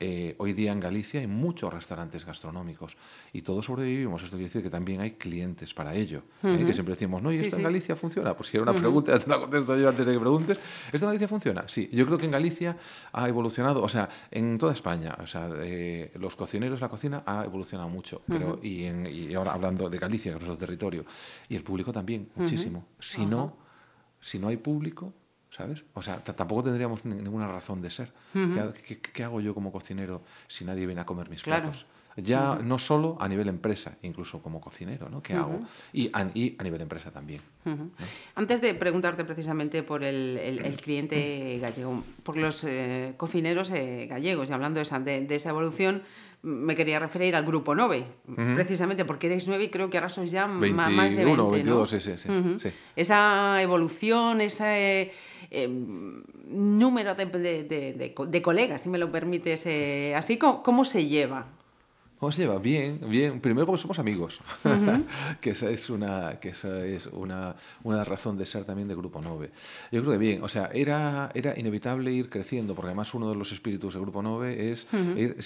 eh, 0.00 0.36
hoy 0.38 0.52
día 0.52 0.70
en 0.70 0.78
Galicia 0.78 1.18
hay 1.18 1.26
muchos 1.26 1.72
restaurantes 1.72 2.24
gastronómicos 2.24 2.96
y 3.32 3.42
todos 3.42 3.64
sobrevivimos. 3.64 4.22
Esto 4.22 4.36
quiere 4.36 4.48
decir 4.48 4.62
que 4.62 4.70
también 4.70 5.00
hay 5.00 5.12
clientes 5.12 5.74
para 5.74 5.94
ello. 5.94 6.22
¿eh? 6.44 6.64
Que 6.64 6.72
siempre 6.72 6.94
decimos, 6.94 7.20
no, 7.20 7.32
¿y 7.32 7.36
esto 7.36 7.56
en 7.56 7.64
Galicia 7.64 7.96
funciona? 7.96 8.36
Pues 8.36 8.48
si 8.48 8.56
era 8.56 8.62
una 8.62 8.74
pregunta, 8.74 9.18
te 9.18 9.28
la 9.28 9.40
contesto 9.40 9.76
yo 9.76 9.88
antes 9.88 10.06
de 10.06 10.12
que 10.12 10.20
preguntes. 10.20 10.58
¿Esto 10.92 11.06
en 11.06 11.08
Galicia 11.08 11.26
funciona? 11.26 11.64
Sí, 11.66 11.90
yo 11.92 12.06
creo 12.06 12.16
que 12.16 12.26
en 12.26 12.30
Galicia 12.30 12.76
ha 13.12 13.28
evolucionado, 13.28 13.82
o 13.82 13.88
sea, 13.88 14.08
en 14.30 14.56
toda 14.56 14.72
España, 14.72 15.16
o 15.20 15.26
sea, 15.26 15.50
eh, 15.56 16.12
los 16.14 16.36
cocineros, 16.36 16.80
la 16.80 16.88
cocina 16.88 17.24
ha 17.26 17.44
evolucionado 17.44 17.88
mucho. 17.88 18.22
pero, 18.26 18.60
y, 18.62 18.84
y, 18.84 19.34
ahora 19.34 19.52
hablando 19.52 19.90
de 19.90 19.98
Galicia, 19.98 20.32
que 20.32 20.38
es 20.38 20.44
nuestro 20.44 20.58
territorio, 20.58 21.04
y 21.48 21.56
el 21.56 21.64
público 21.64 21.92
también, 21.92 22.28
muchísimo. 22.36 22.86
Si 23.00 23.26
no, 23.26 23.56
si 24.20 24.38
no 24.38 24.48
hay 24.48 24.58
público, 24.58 25.12
¿sabes? 25.58 25.84
O 25.94 26.02
sea, 26.02 26.20
tampoco 26.22 26.62
tendríamos 26.62 27.04
ninguna 27.04 27.48
razón 27.48 27.82
de 27.82 27.90
ser. 27.90 28.12
¿Qué, 29.12 29.24
hago 29.24 29.40
yo 29.40 29.54
como 29.54 29.72
cocinero 29.72 30.22
si 30.46 30.64
nadie 30.64 30.86
viene 30.86 31.00
a 31.00 31.04
comer 31.04 31.28
mis 31.28 31.42
platos? 31.42 31.84
Ya 32.16 32.58
no 32.62 32.78
solo 32.78 33.16
a 33.20 33.28
nivel 33.28 33.48
empresa, 33.48 33.96
incluso 34.02 34.42
como 34.42 34.60
cocinero, 34.60 35.08
¿no? 35.08 35.22
¿Qué 35.22 35.34
hago? 35.34 35.60
Y 35.92 36.10
a, 36.12 36.24
nivel 36.24 36.80
empresa 36.80 37.10
también. 37.10 37.40
Antes 38.34 38.60
de 38.60 38.74
preguntarte 38.74 39.24
precisamente 39.24 39.82
por 39.82 40.04
el, 40.04 40.80
cliente 40.82 41.58
gallego, 41.60 42.02
por 42.22 42.36
los 42.36 42.64
eh, 42.64 43.14
cocineros 43.16 43.70
eh, 43.70 44.06
gallegos, 44.08 44.50
y 44.50 44.52
hablando 44.52 44.78
de 44.78 44.82
esa, 44.82 45.00
de, 45.00 45.26
esa 45.30 45.50
evolución, 45.50 46.02
me 46.42 46.76
quería 46.76 46.98
referir 46.98 47.34
al 47.34 47.44
grupo 47.44 47.74
9, 47.74 48.04
precisamente 48.54 49.04
porque 49.04 49.26
erais 49.26 49.48
9 49.48 49.64
y 49.64 49.68
creo 49.68 49.90
que 49.90 49.98
ahora 49.98 50.08
sois 50.08 50.30
ya 50.30 50.46
más 50.46 51.14
de 51.14 51.24
20. 51.24 51.42
22, 51.42 51.90
sí, 51.90 52.00
sí, 52.00 52.12
sí, 52.16 52.70
Esa 52.94 53.60
evolución, 53.60 54.40
eh, 54.40 55.12
número 56.48 57.14
de, 57.14 57.26
de, 57.26 58.14
de, 58.28 58.42
colegas, 58.42 58.82
si 58.82 58.88
me 58.88 58.98
lo 58.98 59.10
permites, 59.10 59.66
eh, 59.66 60.14
así, 60.14 60.38
¿cómo, 60.38 60.62
¿cómo 60.62 60.84
se 60.84 61.06
lleva? 61.06 61.57
¿Cómo 62.18 62.32
se 62.32 62.42
lleva? 62.42 62.58
Bien, 62.58 62.98
bien. 63.08 63.40
Primero 63.40 63.64
porque 63.64 63.80
somos 63.80 64.00
amigos, 64.00 64.40
que 65.40 65.50
esa 65.50 65.70
es, 65.70 65.88
una, 65.88 66.40
que 66.40 66.48
esa 66.48 66.84
es 66.84 67.06
una, 67.06 67.54
una, 67.84 68.02
razón 68.02 68.36
de 68.36 68.44
ser 68.44 68.64
también 68.64 68.88
de 68.88 68.96
Grupo 68.96 69.20
9. 69.22 69.50
Yo 69.92 70.00
creo 70.00 70.12
que 70.12 70.18
bien, 70.18 70.42
o 70.42 70.48
sea, 70.48 70.68
era, 70.74 71.30
era 71.34 71.56
inevitable 71.56 72.10
ir 72.10 72.28
creciendo, 72.28 72.74
porque 72.74 72.88
además 72.88 73.14
uno 73.14 73.28
de 73.28 73.36
los 73.36 73.52
espíritus 73.52 73.94
de 73.94 74.00
Grupo 74.00 74.20
9 74.20 74.70
es, 74.70 74.88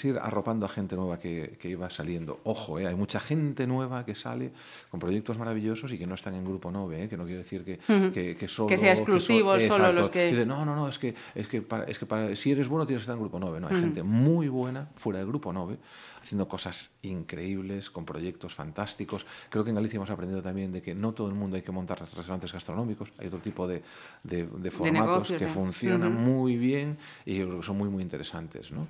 ir, 0.05 0.19
arropando 0.23 0.65
a 0.65 0.69
gente 0.71 0.97
nueva 0.97 1.19
que, 1.19 1.59
que 1.61 1.69
iba 1.69 1.91
saliendo. 1.91 2.41
Ojo, 2.45 2.79
eh, 2.79 2.87
hay 2.87 2.95
mucha 2.95 3.21
gente 3.21 3.67
nueva 3.67 4.07
que 4.07 4.15
sale 4.15 4.53
con 4.91 4.99
proyectos 4.99 5.37
maravillosos 5.37 5.93
y 5.93 5.99
que 5.99 6.07
no 6.07 6.15
están 6.15 6.35
en 6.35 6.45
Grupo 6.45 6.71
9, 6.71 7.05
eh, 7.05 7.09
que 7.09 7.19
no 7.19 7.25
quiere 7.25 7.43
decir 7.43 7.65
que, 7.65 7.81
que, 8.15 8.35
que, 8.35 8.49
solo... 8.49 8.69
Que 8.69 8.79
sea 8.79 8.95
exclusivo, 8.95 9.61
solo 9.61 9.93
los 9.93 10.09
que... 10.09 10.29
Dice, 10.29 10.47
no, 10.47 10.65
no, 10.65 10.75
no, 10.75 10.89
es 10.89 10.99
que, 10.99 11.15
es 11.35 11.47
que, 11.49 11.63
es 11.87 11.99
que 11.99 12.07
para, 12.07 12.35
si 12.35 12.51
eres 12.51 12.67
bueno 12.67 12.87
tienes 12.87 13.01
que 13.01 13.05
estar 13.05 13.17
en 13.17 13.21
Grupo 13.21 13.39
9. 13.39 13.61
No, 13.61 13.69
hay 13.69 13.79
gente 13.79 14.03
muy 14.03 14.49
buena 14.49 14.89
fuera 14.97 15.19
de 15.19 15.27
Grupo 15.27 15.53
9 15.53 15.77
haciendo 16.23 16.47
cosas 16.47 16.93
increíbles, 17.03 17.91
con 17.91 18.05
proyectos 18.05 18.55
fantásticos. 18.55 19.27
Creo 19.51 19.65
que 19.65 19.71
en 19.71 19.77
Galicia 19.77 19.97
hemos 19.97 20.11
aprendido 20.11 20.41
también 20.41 20.73
de 20.73 20.81
que 20.81 20.95
no 20.95 21.13
todo 21.13 21.27
el 21.29 21.35
mundo 21.35 21.57
hay 21.57 21.63
que 21.63 21.73
montar 21.73 22.01
restaurantes 22.01 22.53
gastronómicos, 22.53 23.11
hay 23.19 23.27
otro 23.27 23.41
tipo 23.41 23.67
de, 23.67 23.83
de, 24.23 24.71
formatos 24.71 25.33
que 25.33 25.49
funcionan 25.49 26.15
muy 26.15 26.57
bien 26.57 26.97
y 27.27 27.41
son 27.63 27.77
muy, 27.77 27.89
muy 27.89 28.03
interesantes. 28.03 28.71
¿no? 28.71 28.87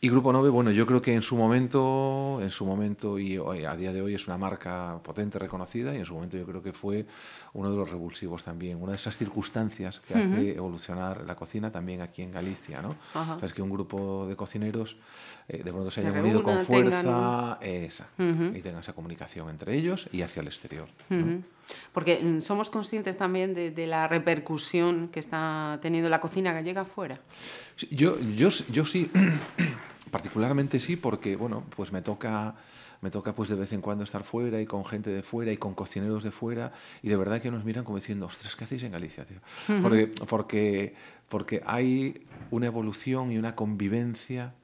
Y 0.00 0.08
Grupo 0.08 0.32
9, 0.32 0.48
bueno, 0.50 0.70
yo 0.70 0.86
creo 0.86 1.02
que 1.02 1.14
en 1.14 1.22
su 1.22 1.36
momento, 1.36 2.38
en 2.40 2.50
su 2.50 2.64
momento 2.64 3.18
y 3.18 3.38
hoy, 3.38 3.64
a 3.64 3.74
día 3.74 3.92
de 3.92 4.00
hoy 4.00 4.14
es 4.14 4.28
una 4.28 4.38
marca 4.38 5.00
potente, 5.02 5.38
reconocida, 5.38 5.94
y 5.94 5.98
en 5.98 6.06
su 6.06 6.14
momento 6.14 6.36
yo 6.36 6.46
creo 6.46 6.62
que 6.62 6.72
fue 6.72 7.06
uno 7.54 7.70
de 7.70 7.76
los 7.76 7.90
revulsivos 7.90 8.44
también, 8.44 8.80
una 8.80 8.92
de 8.92 8.96
esas 8.96 9.16
circunstancias 9.16 9.98
que 10.00 10.14
hace 10.14 10.56
evolucionar 10.56 11.24
la 11.26 11.34
cocina 11.34 11.72
también 11.72 12.02
aquí 12.02 12.22
en 12.22 12.30
Galicia. 12.30 12.80
¿no? 12.80 12.90
O 13.14 13.38
sea, 13.38 13.46
es 13.46 13.52
que 13.52 13.62
un 13.62 13.70
grupo 13.70 14.26
de 14.28 14.36
cocineros 14.36 14.96
eh, 15.48 15.62
de 15.62 15.72
pronto 15.72 15.90
se, 15.90 16.02
hayan 16.02 16.18
unido 16.18 16.42
con 16.42 16.58
fuerza 16.68 17.58
y 17.62 18.60
tengan 18.60 18.80
esa 18.80 18.92
comunicación 18.92 19.48
entre 19.50 19.74
ellos 19.74 20.08
y 20.12 20.22
hacia 20.22 20.42
el 20.42 20.48
exterior. 20.48 20.88
Porque 21.92 22.20
mm, 22.22 22.40
somos 22.40 22.70
conscientes 22.70 23.16
también 23.16 23.54
de, 23.54 23.86
la 23.86 24.08
repercusión 24.08 25.08
que 25.08 25.20
está 25.20 25.78
teniendo 25.82 26.08
la 26.08 26.20
cocina 26.20 26.52
gallega 26.52 26.82
afuera. 26.82 27.20
Yo, 27.90 28.18
yo, 28.36 28.48
yo 28.70 28.84
sí, 28.84 29.10
particularmente 30.10 30.80
sí, 30.80 30.96
porque 30.96 31.36
bueno, 31.36 31.64
pues 31.76 31.92
me 31.92 32.02
toca 32.02 32.54
me 33.00 33.10
toca 33.10 33.32
pues 33.32 33.48
de 33.48 33.54
vez 33.54 33.72
en 33.72 33.80
cuando 33.80 34.02
estar 34.02 34.24
fuera 34.24 34.60
y 34.60 34.66
con 34.66 34.84
gente 34.84 35.10
de 35.10 35.22
fuera 35.22 35.52
y 35.52 35.56
con 35.56 35.74
cocineros 35.74 36.24
de 36.24 36.32
fuera 36.32 36.72
y 37.00 37.08
de 37.08 37.16
verdad 37.16 37.40
que 37.40 37.48
nos 37.50 37.64
miran 37.64 37.84
como 37.84 37.98
diciendo, 37.98 38.26
ostras, 38.26 38.56
¿qué 38.56 38.64
hacéis 38.64 38.82
en 38.82 38.90
Galicia, 38.90 39.24
tío? 39.24 39.38
Porque, 39.80 40.10
porque, 40.28 40.94
porque 41.28 41.62
hay 41.64 42.26
una 42.50 42.66
evolución 42.66 43.30
y 43.30 43.38
una 43.38 43.54
convivencia 43.54 44.54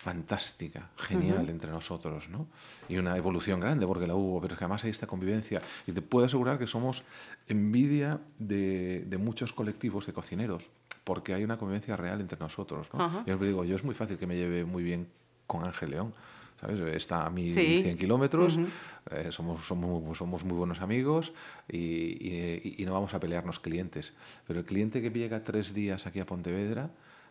fantástica, 0.00 0.88
genial 0.96 1.50
entre 1.50 1.70
nosotros, 1.70 2.30
¿no? 2.30 2.46
Y 2.88 2.96
una 2.96 3.18
evolución 3.18 3.60
grande, 3.60 3.86
porque 3.86 4.06
la 4.06 4.14
hubo, 4.14 4.40
pero 4.40 4.54
es 4.54 4.58
que 4.58 4.64
además 4.64 4.82
hay 4.84 4.90
esta 4.92 5.06
convivencia. 5.06 5.60
Y 5.86 5.92
te 5.92 6.00
puedo 6.00 6.24
asegurar 6.24 6.58
que 6.58 6.66
somos 6.66 7.02
envidia 7.48 8.18
de, 8.38 9.04
de 9.06 9.18
muchos 9.18 9.52
colectivos 9.52 10.06
de 10.06 10.14
cocineros, 10.14 10.70
porque 11.04 11.34
hay 11.34 11.44
una 11.44 11.58
convivencia 11.58 11.96
real 11.96 12.18
entre 12.22 12.38
nosotros, 12.38 12.88
¿no? 12.94 13.26
Yo 13.26 13.34
os 13.34 13.40
digo, 13.42 13.62
yo 13.62 13.76
es 13.76 13.84
muy 13.84 13.94
fácil 13.94 14.16
que 14.16 14.26
me 14.26 14.36
lleve 14.36 14.64
muy 14.64 14.82
bien 14.82 15.06
con 15.46 15.64
Ángel 15.64 15.90
León. 15.90 16.14
¿sabes? 16.58 16.80
Está 16.94 17.26
a 17.26 17.30
1100 17.30 17.98
kilómetros, 17.98 18.58
eh, 19.10 19.28
somos, 19.30 19.66
somos, 19.66 20.16
somos, 20.16 20.44
muy 20.44 20.56
buenos 20.56 20.80
amigos 20.80 21.32
y, 21.68 21.78
y, 21.78 22.76
y, 22.78 22.84
no 22.86 22.92
vamos 22.92 23.12
a 23.12 23.20
pelearnos 23.20 23.60
clientes. 23.60 24.14
Pero 24.46 24.60
el 24.60 24.66
cliente 24.66 25.02
que 25.02 25.10
llega 25.10 25.42
tres 25.42 25.74
días 25.74 26.06
aquí 26.06 26.20
a 26.20 26.26
Pontevedra, 26.26 26.90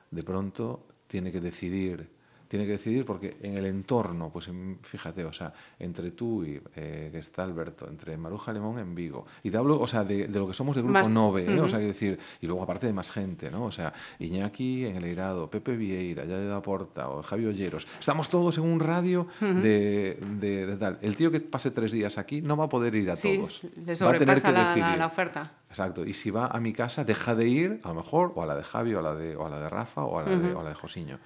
de 0.10 0.24
pronto 0.24 0.86
tiene 1.08 1.32
que 1.32 1.42
decidir 1.42 2.19
tiene 2.50 2.66
que 2.66 2.74
decidir 2.74 3.06
porque 3.06 3.38
en 3.44 3.58
el 3.58 3.66
entorno, 3.68 4.32
pues 4.32 4.50
fíjate, 4.82 5.24
o 5.24 5.32
sea, 5.32 5.54
entre 5.78 6.12
tú 6.12 6.44
y 6.44 6.60
eh, 6.76 7.10
que 7.12 7.20
está 7.20 7.44
Alberto, 7.44 7.88
entre 7.88 8.18
Maruja 8.18 8.52
Limón 8.52 8.80
en 8.80 8.96
Vigo, 8.96 9.28
y 9.44 9.52
te 9.52 9.58
hablo, 9.58 9.80
o 9.80 9.86
sea, 9.86 10.04
de, 10.04 10.28
lo 10.28 10.48
que 10.48 10.56
somos 10.56 10.76
de 10.76 10.82
Grupo 10.82 11.08
Nove, 11.08 11.46
¿eh? 11.46 11.62
o 11.62 11.70
sea, 11.70 11.78
decir, 11.78 12.18
y 12.42 12.48
luego 12.48 12.64
aparte 12.64 12.88
de 12.88 12.94
más 12.94 13.12
gente, 13.12 13.52
¿no? 13.52 13.66
O 13.66 13.72
sea, 13.72 13.94
Iñaki 14.18 14.88
en 14.88 14.96
el 14.96 15.04
Eirado, 15.04 15.48
Pepe 15.48 15.78
Vieira, 15.78 16.26
Yaya 16.26 16.46
da 16.46 16.62
Porta 16.62 17.10
o 17.10 17.22
Javi 17.22 17.46
Olleros, 17.46 17.88
estamos 18.00 18.30
todos 18.30 18.58
en 18.58 18.64
un 18.64 18.80
radio 18.80 19.28
de, 19.40 20.18
de, 20.40 20.76
tal. 20.78 20.98
El 21.04 21.16
tío 21.16 21.30
que 21.30 21.42
pase 21.42 21.70
tres 21.70 21.92
días 21.92 22.18
aquí 22.18 22.42
no 22.42 22.58
va 22.58 22.66
a 22.66 22.70
poder 22.70 22.96
ir 22.96 23.12
a 23.12 23.16
todos. 23.16 23.62
Le 23.86 23.94
va 23.94 24.10
a 24.10 24.18
tener 24.18 24.42
que 24.42 24.52
la, 24.52 24.98
la, 24.98 25.06
oferta. 25.06 25.52
Exacto, 25.70 26.04
y 26.04 26.16
si 26.16 26.32
va 26.32 26.48
a 26.48 26.60
mi 26.60 26.74
casa, 26.74 27.04
deja 27.04 27.36
de 27.36 27.48
ir, 27.48 27.80
a 27.84 27.90
lo 27.90 27.94
mejor, 27.94 28.34
o 28.36 28.42
a 28.42 28.48
la 28.48 28.56
de 28.56 28.64
Javi, 28.64 28.96
o 28.96 29.00
a 29.00 29.02
la 29.04 29.14
de, 29.14 29.36
o 29.36 29.46
a 29.46 29.50
la 29.50 29.60
de 29.60 29.70
Rafa, 29.70 30.04
o 30.04 30.18
a 30.18 30.24
la, 30.24 30.36
de, 30.36 30.52
o 30.52 30.62
a 30.62 30.64
la 30.64 30.70
de 30.70 30.76
Josiño. 30.76 31.20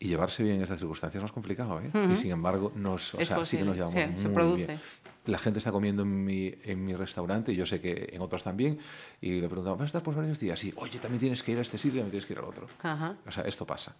Y 0.00 0.08
llevarse 0.08 0.44
bien 0.44 0.56
en 0.56 0.62
estas 0.62 0.78
circunstancias 0.78 1.20
es 1.20 1.22
más 1.22 1.32
complicado, 1.32 1.80
¿eh? 1.80 1.90
Y 2.12 2.16
sin 2.16 2.30
embargo, 2.30 2.72
nos, 2.76 3.14
o 3.14 3.24
sea, 3.24 3.44
sí 3.44 3.56
que 3.56 3.64
nos 3.64 3.74
llevamos 3.74 4.24
muy 4.24 4.56
bien. 4.64 4.80
La 5.26 5.38
gente 5.38 5.58
está 5.58 5.72
comiendo 5.72 6.04
en 6.04 6.24
mi, 6.24 6.54
en 6.64 6.84
mi 6.84 6.94
restaurante, 6.94 7.52
y 7.52 7.56
yo 7.56 7.66
sé 7.66 7.80
que 7.80 8.10
en 8.12 8.22
otros 8.22 8.44
también, 8.44 8.78
y 9.20 9.40
le 9.40 9.48
preguntamos, 9.48 9.78
¿vas 9.78 9.86
a 9.86 9.88
estar 9.88 10.02
por 10.02 10.14
varios 10.14 10.38
días? 10.38 10.58
Sí, 10.58 10.72
oye, 10.76 10.98
también 11.00 11.20
tienes 11.20 11.42
que 11.42 11.52
ir 11.52 11.58
a 11.58 11.62
este 11.62 11.76
sitio, 11.76 12.00
también 12.00 12.12
tienes 12.12 12.26
que 12.26 12.32
ir 12.32 12.38
al 12.38 12.44
otro. 12.46 12.66
O 13.26 13.30
sea, 13.30 13.42
esto 13.42 13.66
pasa. 13.66 13.94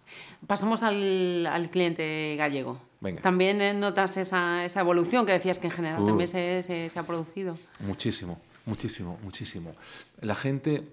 Pasamos 0.47 0.81
al, 0.81 1.45
al 1.45 1.69
cliente 1.69 2.35
gallego. 2.37 2.81
Venga. 3.01 3.21
También 3.21 3.61
eh, 3.61 3.73
notas 3.73 4.17
esa, 4.17 4.65
esa, 4.65 4.79
evolución 4.79 5.25
que 5.25 5.33
decías 5.33 5.59
que 5.59 5.67
en 5.67 5.73
general 5.73 6.03
también 6.03 6.29
se, 6.29 6.63
se, 6.63 6.89
se, 6.89 6.99
ha 6.99 7.03
producido. 7.03 7.57
Muchísimo, 7.81 8.39
muchísimo, 8.65 9.19
muchísimo. 9.21 9.75
La 10.21 10.33
gente, 10.33 10.87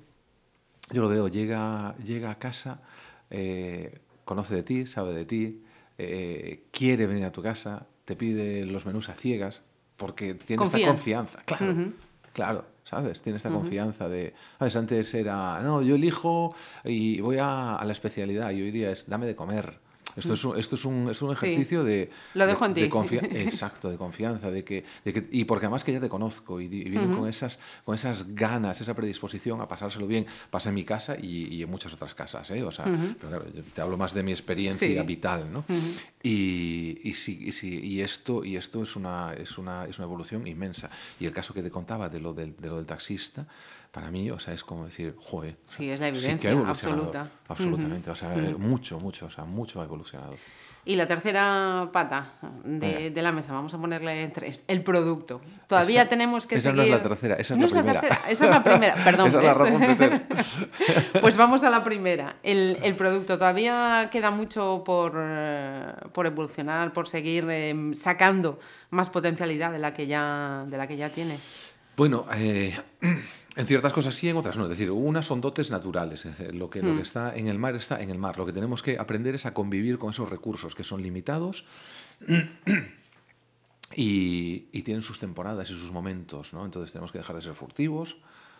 yo 0.90 1.00
lo 1.00 1.08
veo, 1.08 1.28
llega, 1.28 1.94
llega 2.04 2.30
a 2.32 2.38
casa... 2.38 2.82
Eh, 3.30 4.00
conoce 4.26 4.56
de 4.56 4.62
ti, 4.62 4.86
sabe 4.86 5.14
de 5.14 5.24
ti, 5.24 5.62
eh, 5.96 6.64
quiere 6.70 7.06
venir 7.06 7.24
a 7.24 7.32
tu 7.32 7.40
casa, 7.40 7.86
te 8.04 8.16
pide 8.16 8.66
los 8.66 8.84
menús 8.84 9.08
a 9.08 9.14
ciegas, 9.14 9.62
porque 9.96 10.34
tiene 10.34 10.64
esta 10.64 10.78
confianza. 10.80 11.42
Claro, 11.46 11.92
claro, 12.34 12.64
¿sabes? 12.84 13.22
Tiene 13.22 13.38
esta 13.38 13.50
confianza 13.50 14.08
de, 14.08 14.34
¿sabes? 14.58 14.76
Antes 14.76 15.14
era, 15.14 15.62
no, 15.62 15.80
yo 15.80 15.94
elijo 15.94 16.54
y 16.84 17.20
voy 17.20 17.38
a, 17.38 17.76
a, 17.76 17.84
la 17.84 17.92
especialidad 17.92 18.50
y 18.50 18.60
hoy 18.60 18.72
día 18.72 18.90
es, 18.90 19.06
dame 19.06 19.26
de 19.26 19.36
comer. 19.36 19.78
Esto 20.16 20.32
es 20.32 20.44
un, 20.44 20.58
esto 20.58 20.74
es 20.74 20.84
un, 20.84 21.10
es 21.10 21.22
un 21.22 21.32
ejercicio 21.32 21.84
de... 21.84 22.10
Lo 22.34 22.46
dejo 22.46 22.68
de, 22.68 22.84
en 22.84 23.04
ti. 23.06 23.16
exacto, 23.38 23.90
de 23.90 23.96
confianza. 23.96 24.50
De 24.50 24.64
que, 24.64 24.84
de 25.04 25.12
que, 25.12 25.28
y 25.30 25.44
porque 25.44 25.66
además 25.66 25.84
que 25.84 25.92
ya 25.92 26.00
te 26.00 26.08
conozco 26.08 26.60
y, 26.60 26.68
vienen 26.68 27.14
con, 27.14 27.28
esas, 27.28 27.58
con 27.84 27.94
esas 27.94 28.34
ganas, 28.34 28.80
esa 28.80 28.94
predisposición 28.94 29.60
a 29.60 29.68
pasárselo 29.68 30.06
bien. 30.06 30.26
Pasa 30.50 30.70
en 30.70 30.74
mi 30.74 30.84
casa 30.84 31.16
y, 31.20 31.54
y 31.54 31.62
en 31.62 31.70
muchas 31.70 31.92
otras 31.92 32.14
casas. 32.14 32.50
¿eh? 32.50 32.62
O 32.62 32.72
sea, 32.72 32.84
pero 32.84 33.28
claro, 33.28 33.44
te 33.74 33.80
hablo 33.80 33.96
más 33.96 34.14
de 34.14 34.22
mi 34.22 34.32
experiencia 34.32 35.02
vital. 35.02 35.52
¿no? 35.52 35.64
y, 36.22 36.98
y, 37.02 37.14
sí, 37.14 37.52
sí, 37.52 37.80
y, 37.82 38.00
esto, 38.00 38.44
y 38.44 38.56
esto 38.56 38.82
es, 38.82 38.96
una, 38.96 39.34
es, 39.34 39.58
una, 39.58 39.84
es 39.84 39.98
una 39.98 40.04
evolución 40.04 40.46
inmensa. 40.46 40.90
Y 41.20 41.26
el 41.26 41.32
caso 41.32 41.54
que 41.54 41.62
te 41.62 41.70
contaba 41.70 42.08
de 42.08 42.20
lo 42.20 42.32
del, 42.32 42.56
de 42.56 42.68
lo 42.68 42.76
del 42.76 42.86
taxista, 42.86 43.46
para 43.96 44.10
mí, 44.10 44.30
o 44.30 44.38
sea, 44.38 44.52
es 44.52 44.62
como 44.62 44.84
decir, 44.84 45.14
joder. 45.18 45.56
Sí, 45.64 45.88
es 45.90 46.00
la 46.00 46.08
evidencia 46.08 46.52
absoluta. 46.66 47.30
Absolutamente, 47.48 48.10
o 48.10 48.14
sea, 48.14 48.28
mucho, 48.58 49.00
mucho, 49.00 49.24
o 49.24 49.30
sea, 49.30 49.44
mucho 49.44 49.80
ha 49.80 49.84
evolucionado. 49.84 50.34
Y 50.84 50.96
la 50.96 51.06
tercera 51.08 51.88
pata 51.94 52.32
de, 52.62 53.10
de, 53.10 53.22
la 53.22 53.32
mesa, 53.32 53.54
vamos 53.54 53.72
a 53.72 53.78
ponerle 53.78 54.28
tres, 54.28 54.64
el 54.68 54.82
producto. 54.82 55.40
Todavía 55.66 56.02
Esa- 56.02 56.10
tenemos 56.10 56.46
que 56.46 56.56
esa 56.56 56.72
seguir... 56.72 56.76
no 56.76 56.82
es 56.84 56.90
la 56.90 57.02
tercera, 57.02 57.34
esa 57.36 57.54
es 57.54 57.58
No 57.58 57.66
la 57.68 57.72
primera. 57.72 58.00
tercera, 58.02 58.30
esa 58.30 58.44
es 58.44 58.50
la 58.50 58.62
primera, 58.62 58.94
perdón. 59.04 59.28
Esa 59.28 59.38
es 59.38 59.44
la 59.44 59.50
esto- 59.52 59.64
razón 59.64 59.80
de 59.80 59.96
ser. 59.96 60.26
pues 61.22 61.36
vamos 61.38 61.62
a 61.62 61.70
la 61.70 61.82
primera, 61.82 62.36
el, 62.42 62.76
el 62.82 62.94
producto. 62.96 63.38
Todavía 63.38 64.10
queda 64.12 64.30
mucho 64.30 64.82
por, 64.84 65.14
eh, 65.16 65.90
por 66.12 66.26
evolucionar, 66.26 66.92
por 66.92 67.08
seguir 67.08 67.46
eh, 67.48 67.74
sacando 67.94 68.58
más 68.90 69.08
potencialidad 69.08 69.72
de 69.72 69.78
la 69.78 69.94
que 69.94 70.06
ya, 70.06 70.66
de 70.68 70.76
la 70.76 70.86
que 70.86 70.98
ya 70.98 71.08
tiene. 71.08 71.38
Bueno, 71.96 72.26
eh, 72.36 72.78
en 73.56 73.66
ciertas 73.66 73.92
cosas 73.92 74.14
sí, 74.14 74.28
en 74.28 74.36
otras 74.36 74.56
no. 74.56 74.64
Es 74.64 74.70
decir, 74.70 74.90
unas 74.90 75.24
son 75.26 75.40
dotes 75.40 75.70
naturales. 75.70 76.24
Es 76.26 76.36
decir, 76.38 76.54
lo, 76.54 76.68
que, 76.70 76.82
lo 76.82 76.92
Mm. 76.92 76.96
que 76.96 77.02
está 77.02 77.34
en 77.34 77.48
el 77.48 77.58
mar 77.58 77.74
está 77.74 78.02
en 78.02 78.10
el 78.10 78.18
mar. 78.18 78.36
Lo 78.38 78.44
que 78.46 78.52
tenemos 78.52 78.82
que 78.82 78.98
aprender 78.98 79.34
es 79.34 79.46
a 79.46 79.54
convivir 79.54 79.98
con 79.98 80.10
esos 80.10 80.28
recursos 80.28 80.74
que 80.74 80.84
son 80.84 81.02
limitados 81.02 81.64
y, 83.94 84.66
y 84.72 84.82
tienen 84.82 85.02
sus 85.02 85.18
temporadas 85.18 85.70
y 85.70 85.74
sus 85.74 85.90
momentos. 85.92 86.52
¿no? 86.52 86.64
Entonces 86.64 86.92
tenemos 86.92 87.12
que 87.12 87.18
dejar 87.18 87.36
de 87.36 87.42
ser 87.42 87.54
furtivos, 87.54 88.16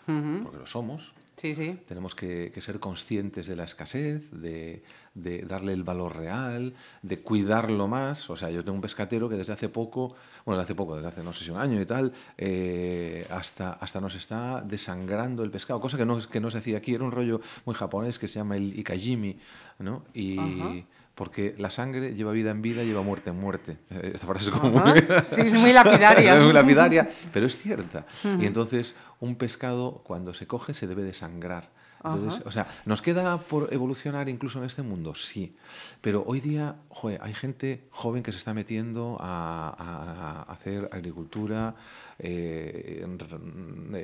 porque 0.07 0.59
lo 0.59 0.67
somos. 0.67 1.13
Sí, 1.37 1.55
sí. 1.55 1.79
Tenemos 1.87 2.15
que, 2.15 2.51
que 2.53 2.61
ser 2.63 2.81
conscientes 2.81 3.47
de 3.47 3.57
la 3.57 3.65
escasez, 3.65 4.23
de, 4.33 4.83
de 5.15 5.43
darle 5.43 5.75
el 5.75 5.83
valor 5.83 6.17
real, 6.17 6.73
de 7.03 7.21
cuidarlo 7.21 7.89
más. 7.89 8.31
O 8.31 8.37
sea, 8.37 8.51
yo 8.51 8.65
tengo 8.65 8.77
un 8.77 8.81
pescatero 8.81 9.29
que 9.29 9.37
desde 9.37 9.53
hace 9.53 9.69
poco, 9.69 10.15
bueno, 10.47 10.59
desde 10.59 10.73
hace 10.73 10.75
poco, 10.75 10.97
desde 10.97 11.09
hace 11.09 11.23
no 11.23 11.35
sé 11.35 11.45
si 11.45 11.51
un 11.51 11.59
año 11.59 11.79
y 11.79 11.85
tal, 11.85 12.13
eh, 12.39 13.27
hasta, 13.31 13.73
hasta 13.75 14.01
nos 14.01 14.15
está 14.15 14.63
desangrando 14.63 15.43
el 15.43 15.51
pescado, 15.51 15.79
cosa 15.79 15.99
que 15.99 16.07
no, 16.07 16.19
que 16.27 16.41
no 16.41 16.51
se 16.51 16.59
hacía 16.59 16.79
aquí. 16.79 16.95
Era 16.95 17.05
un 17.05 17.13
rollo 17.13 17.41
muy 17.67 17.75
japonés 17.75 18.19
que 18.19 18.29
se 18.29 18.39
llama 18.39 18.57
el 18.57 18.79
ikajimi, 18.79 19.39
¿no? 19.81 20.05
Y 20.15 20.39
Ajá. 20.39 20.75
Porque 21.17 21.55
la 21.57 21.71
sangre 21.71 22.15
lleva 22.15 22.31
vida 22.33 22.51
en 22.51 22.61
vida, 22.61 22.85
lleva 22.85 23.01
muerte 23.03 23.31
en 23.31 23.41
muerte. 23.41 23.79
Eh, 23.91 24.13
Esta 24.15 24.27
frase 24.27 24.51
es 24.51 24.51
como 24.51 24.79
Ajá. 24.79 24.91
muy... 24.91 25.01
Sí, 25.01 25.41
es 25.41 25.61
muy 25.61 25.73
lapidaria. 25.73 26.35
Es 26.37 26.43
muy 26.43 26.53
lapidaria, 26.53 27.11
pero 27.33 27.47
es 27.47 27.57
cierta. 27.57 28.07
Y 28.39 28.45
entonces 28.45 28.95
un 29.19 29.35
pescado 29.37 30.03
cuando 30.05 30.35
se 30.35 30.47
coge 30.47 30.75
se 30.75 30.87
debe 30.87 31.03
desangrar. 31.03 31.71
Entonces, 32.15 32.47
o 32.47 32.53
sea, 32.53 32.67
¿nos 32.85 33.03
queda 33.03 33.39
por 33.39 33.73
evolucionar 33.73 34.29
incluso 34.29 34.59
en 34.59 34.65
este 34.65 34.83
mundo? 34.83 35.15
Sí. 35.15 35.55
Pero 36.01 36.25
hoy 36.27 36.41
día, 36.41 36.77
joder, 36.89 37.21
hay 37.23 37.35
gente 37.35 37.85
joven 37.91 38.23
que 38.23 38.33
se 38.33 38.39
está 38.39 38.55
metiendo 38.55 39.17
a, 39.21 40.45
a 40.47 40.53
hacer 40.53 40.89
agricultura, 40.93 41.75
eh, 42.19 43.07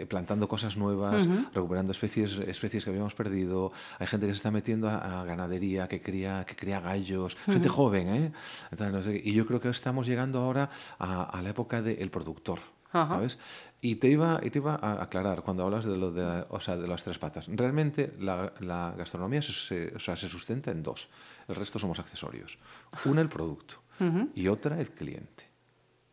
plantando 0.08 0.48
cosas 0.48 0.76
nuevas, 0.76 1.28
recuperando 1.54 1.92
especies, 1.92 2.38
especies 2.38 2.84
que 2.84 2.90
habíamos 2.90 3.14
perdido. 3.14 3.72
Hay 3.98 4.06
gente 4.06 4.26
que 4.26 4.32
se 4.32 4.36
está 4.38 4.50
metiendo 4.50 4.88
a, 4.88 5.22
a 5.22 5.24
ganadería, 5.24 5.88
que 5.88 6.00
cría, 6.02 6.44
que 6.44 6.56
cría 6.56 6.80
gallos. 6.80 7.36
Gente 7.46 7.68
joven, 7.68 8.08
¿eh? 8.08 8.32
Entonces, 8.70 8.92
no 8.92 9.02
sé 9.02 9.14
qué. 9.14 9.28
y 9.30 9.32
yo 9.34 9.46
creo 9.46 9.60
que 9.60 9.68
estamos 9.68 10.06
llegando 10.06 10.40
ahora 10.40 10.70
a, 10.98 11.24
a 11.24 11.42
la 11.42 11.50
época 11.50 11.82
del 11.82 12.10
productor. 12.10 12.60
Ajá. 12.92 13.14
¿sabes? 13.14 13.38
Y 13.80 13.96
te 13.96 14.08
iba, 14.08 14.38
y 14.42 14.50
te 14.50 14.58
iba 14.58 14.74
a 14.74 15.02
aclarar 15.02 15.42
cuando 15.42 15.64
hablas 15.64 15.84
de, 15.84 15.96
lo 15.96 16.12
de, 16.12 16.44
o 16.50 16.60
sea, 16.60 16.76
de 16.76 16.86
las 16.86 17.02
tres 17.02 17.18
patas. 17.18 17.46
Realmente 17.48 18.14
la, 18.20 18.52
la 18.60 18.94
gastronomía 18.96 19.42
se, 19.42 19.52
se- 19.52 19.92
o 19.96 19.98
sea, 19.98 20.16
se 20.16 20.28
sustenta 20.28 20.70
en 20.70 20.82
dos. 20.82 21.08
El 21.48 21.56
resto 21.56 21.78
somos 21.78 21.98
accesorios. 21.98 22.58
Una 23.06 23.20
el 23.22 23.28
producto 23.28 23.76
y 24.34 24.48
otra 24.48 24.80
el 24.80 24.90
cliente. 24.90 25.51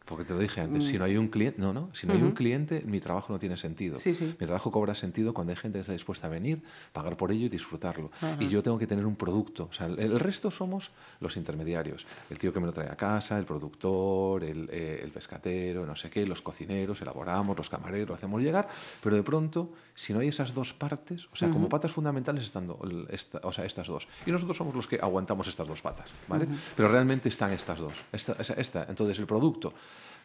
Porque 0.09 0.25
te 0.25 0.33
lo 0.33 0.39
dije 0.39 0.59
antes, 0.61 0.85
si 0.87 0.97
no 0.97 1.03
hay 1.05 1.15
un 1.17 1.27
cliente, 1.27 1.61
no, 1.61 1.71
no, 1.71 1.89
si 1.93 2.07
no 2.07 2.13
hay 2.13 2.21
un 2.23 2.31
cliente, 2.31 2.81
mi 2.83 2.99
trabajo 2.99 3.31
no 3.31 3.37
tiene 3.37 3.55
sentido. 3.57 3.99
Sí, 3.99 4.15
sí. 4.15 4.25
Mi 4.39 4.45
trabajo 4.47 4.71
cobra 4.71 4.95
sentido 4.95 5.35
cuando 5.35 5.51
hay 5.51 5.57
gente 5.57 5.77
que 5.77 5.81
está 5.81 5.93
dispuesta 5.93 6.25
a 6.25 6.31
venir, 6.31 6.63
pagar 6.93 7.15
por 7.15 7.31
ello 7.31 7.45
y 7.45 7.49
disfrutarlo. 7.49 8.09
Y 8.39 8.47
yo 8.49 8.63
tengo 8.63 8.79
que 8.79 8.87
tener 8.87 9.05
un 9.05 9.15
producto. 9.15 9.67
O 9.69 9.73
sea, 9.73 9.85
el, 9.85 9.99
el 9.99 10.19
resto 10.19 10.49
somos 10.49 10.89
los 11.19 11.37
intermediarios. 11.37 12.07
El 12.31 12.39
tío 12.39 12.51
que 12.51 12.59
me 12.59 12.65
lo 12.65 12.73
trae 12.73 12.89
a 12.89 12.95
casa, 12.95 13.37
el 13.37 13.45
productor, 13.45 14.43
el, 14.43 14.67
eh, 14.71 14.99
el 15.03 15.11
pescatero, 15.11 15.85
no 15.85 15.95
sé 15.95 16.09
qué, 16.09 16.25
los 16.25 16.41
cocineros, 16.41 17.01
elaboramos, 17.03 17.55
los 17.55 17.69
camareros, 17.69 18.17
hacemos 18.17 18.41
llegar. 18.41 18.67
Pero 19.03 19.15
de 19.15 19.21
pronto, 19.23 19.71
si 19.93 20.11
no 20.13 20.19
hay 20.21 20.29
esas 20.29 20.55
dos 20.55 20.73
partes, 20.73 21.27
o 21.31 21.35
sea, 21.35 21.49
como 21.51 21.69
patas 21.69 21.91
fundamentales 21.91 22.45
están 22.45 22.67
esta- 23.09 23.41
o 23.43 23.51
sea, 23.51 23.65
estas 23.65 23.87
dos. 23.87 24.07
Y 24.25 24.31
nosotros 24.31 24.57
somos 24.57 24.73
los 24.73 24.87
que 24.87 24.95
aguantamos 24.99 25.47
estas 25.47 25.67
dos 25.67 25.81
patas, 25.83 26.13
¿vale? 26.27 26.47
Pero 26.75 26.89
realmente 26.89 27.29
están 27.29 27.51
estas 27.51 27.77
dos. 27.79 27.93
Esta. 28.11 28.85
Entonces, 28.89 29.19
el 29.19 29.25
producto 29.27 29.73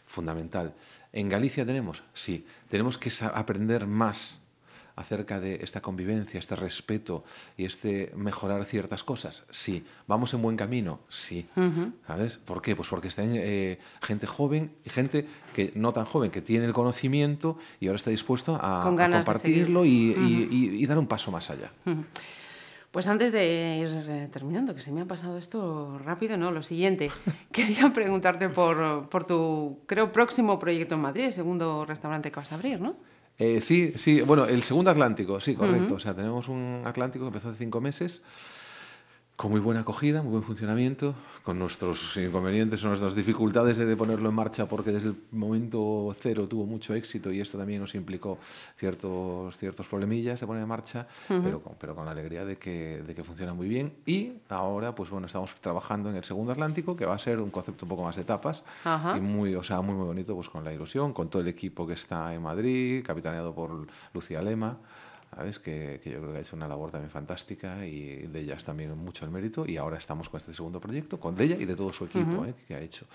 fundamental. 0.07 0.75
¿En 1.13 1.29
Galicia 1.29 1.65
tenemos? 1.67 2.03
Sí. 2.13 2.47
Tenemos 2.69 2.99
que 2.99 3.11
aprender 3.33 3.87
más 3.87 4.41
acerca 4.97 5.41
de 5.41 5.57
esta 5.57 5.81
convivencia, 5.81 6.39
este 6.39 6.55
respeto 6.55 7.25
y 7.57 7.65
este 7.65 8.13
mejorar 8.15 8.65
ciertas 8.65 9.03
cosas? 9.03 9.43
Sí. 9.51 9.85
¿Vamos 10.07 10.33
en 10.35 10.43
buen 10.43 10.57
camino? 10.57 11.01
Sí. 11.09 11.49
¿Sabes? 12.07 12.37
¿Por 12.37 12.63
qué? 12.63 12.77
Pues 12.77 12.89
porque 12.89 13.09
está 13.09 13.23
eh, 13.25 13.81
gente 14.03 14.29
joven 14.29 14.71
y 14.85 14.91
gente 14.91 15.27
que 15.53 15.73
no 15.75 15.93
tan 15.93 16.05
joven, 16.05 16.31
que 16.31 16.43
tiene 16.43 16.67
el 16.67 16.73
conocimiento 16.73 17.59
y 17.81 17.89
ahora 17.89 17.97
está 17.97 18.11
dispuesto 18.11 18.55
a, 18.61 18.85
compartirlo 19.25 19.85
y, 19.85 19.89
y- 20.13 20.49
y- 20.51 20.83
y 20.83 20.87
dar 20.87 20.99
un 20.99 21.09
paso 21.09 21.33
más 21.33 21.51
allá. 21.51 21.73
Pues 22.95 23.09
antes 23.09 23.33
de 23.33 23.79
ir 23.79 23.89
eh, 24.09 24.29
terminando, 24.31 24.73
que 24.73 24.81
se 24.81 24.93
me 24.93 25.01
ha 25.01 25.05
pasado 25.05 25.37
esto 25.37 25.99
rápido, 25.99 26.37
¿no? 26.37 26.53
Lo 26.53 26.63
siguiente, 26.63 27.11
quería 27.51 27.93
preguntarte 27.93 28.49
por, 28.49 29.09
por 29.09 29.25
tu, 29.25 29.81
creo, 29.87 30.13
próximo 30.13 30.61
proyecto 30.61 30.95
en 30.95 31.01
Madrid, 31.01 31.25
el 31.25 31.33
segundo 31.33 31.85
restaurante 31.85 32.31
que 32.31 32.37
vas 32.37 32.53
a 32.53 32.55
abrir, 32.55 32.81
¿no? 32.81 32.95
Eh, 33.37 33.61
sí, 33.61 33.95
sí, 33.97 34.21
bueno, 34.21 34.45
el 34.45 34.63
segundo 34.63 34.93
Atlántico, 34.93 35.41
sí, 35.41 35.57
correcto. 35.57 35.95
O 35.95 35.99
sea, 35.99 36.15
tenemos 36.15 36.47
un 36.47 36.83
Atlántico 36.85 37.25
que 37.25 37.31
empezó 37.31 37.49
hace 37.49 37.59
cinco 37.59 37.81
meses, 37.81 38.23
con 39.37 39.51
muy 39.51 39.61
buena 39.61 39.81
acogida, 39.81 40.23
muy 40.23 40.33
buen 40.33 40.45
funcionamiento, 40.45 41.15
con 41.43 41.59
nuestros 41.59 42.17
inconvenientes 42.17 42.85
o 42.85 42.89
nuestras 42.89 43.17
dificultades 43.17 43.77
de, 43.77 43.97
ponerlo 43.97 44.29
en 44.29 44.35
marcha, 44.35 44.67
porque 44.69 44.93
desde 44.93 45.09
el 45.09 45.17
momento 45.33 46.15
cero 46.21 46.47
tuvo 46.47 46.67
mucho 46.67 46.95
éxito 46.95 47.33
y 47.33 47.41
esto 47.41 47.59
también 47.59 47.81
nos 47.81 47.95
implicó 47.97 48.39
ciertos, 48.77 49.59
ciertos 49.59 49.89
problemillas 49.89 50.39
de 50.41 50.47
poner 50.47 50.63
en 50.63 50.69
marcha, 50.69 51.09
pero, 51.27 51.61
con, 51.61 51.75
pero 51.81 51.97
con 51.97 52.05
la 52.05 52.13
alegría 52.13 52.45
de 52.45 52.57
que, 52.59 53.03
de 53.05 53.15
que 53.15 53.25
funciona 53.25 53.53
muy 53.55 53.67
bien. 53.67 53.95
Y 54.07 54.35
ahora, 54.49 54.95
pues 54.95 55.11
bueno, 55.11 55.27
estamos 55.27 55.53
trabajando 55.61 56.11
en 56.11 56.17
el 56.17 56.25
segundo 56.25 56.53
Atlántico, 56.53 56.95
que 56.95 57.05
va 57.05 57.15
a 57.15 57.19
ser 57.19 57.41
un 57.41 57.51
concepto 57.51 57.87
un 57.87 57.89
poco 57.89 58.05
más 58.05 58.15
de 58.15 58.25
tapas 58.25 58.63
Ajá. 58.85 59.17
y 59.17 59.21
muy, 59.21 59.55
o 59.57 59.65
sea, 59.65 59.81
muy, 59.81 59.95
muy 59.95 60.07
bonito, 60.07 60.35
pues 60.37 60.49
con 60.49 60.63
la 60.63 60.73
ilusión, 60.73 61.13
con 61.13 61.29
todo 61.29 61.43
el 61.43 61.49
equipo 61.49 61.87
que 61.87 61.95
está 61.95 62.33
en 62.33 62.43
Madrid, 62.43 63.05
capitaneado 63.05 63.53
por 63.53 63.87
Lucía 64.13 64.41
Lema, 64.43 64.79
¿sabes? 65.35 65.59
Que, 65.59 66.01
que 66.03 66.11
yo 66.11 66.21
creo 66.21 66.33
que 66.33 66.39
ha 66.39 66.41
hecho 66.41 66.57
una 66.57 66.69
labor 66.69 66.91
también 66.91 67.11
fantástica 67.11 67.85
y 67.87 68.27
de 68.27 68.41
ellas 68.41 68.65
también 68.65 68.97
mucho 68.97 69.25
el 69.25 69.31
mérito. 69.31 69.65
Y 69.67 69.77
ahora 69.77 69.99
estamos 69.99 70.29
con 70.29 70.39
este 70.39 70.53
segundo 70.55 70.81
proyecto, 70.81 71.19
con 71.19 71.41
ella 71.41 71.57
y 71.59 71.65
de 71.65 71.75
todo 71.75 71.93
su 71.93 72.05
equipo 72.05 72.45
¿eh? 72.45 72.55
que 72.69 72.75
ha 72.75 72.81
hecho. 72.81 73.07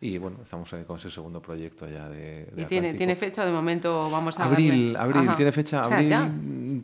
Y 0.00 0.16
bueno, 0.18 0.38
estamos 0.42 0.68
con 0.86 0.96
ese 0.96 1.10
segundo 1.10 1.40
proyecto 1.42 1.88
ya 1.88 2.08
de. 2.08 2.46
de 2.46 2.62
Y 2.62 2.64
tiene, 2.66 2.94
tiene 2.94 3.16
fecha, 3.16 3.44
de 3.44 3.52
momento 3.52 4.08
vamos 4.10 4.38
a 4.38 4.44
Abril, 4.44 4.94
darle- 4.94 4.98
abril, 4.98 5.28
Ajá. 5.28 5.36
tiene 5.36 5.52
fecha 5.52 5.84
O 5.84 5.88
sea, 5.88 5.96
abril, 5.96 6.10
ya. 6.10 6.30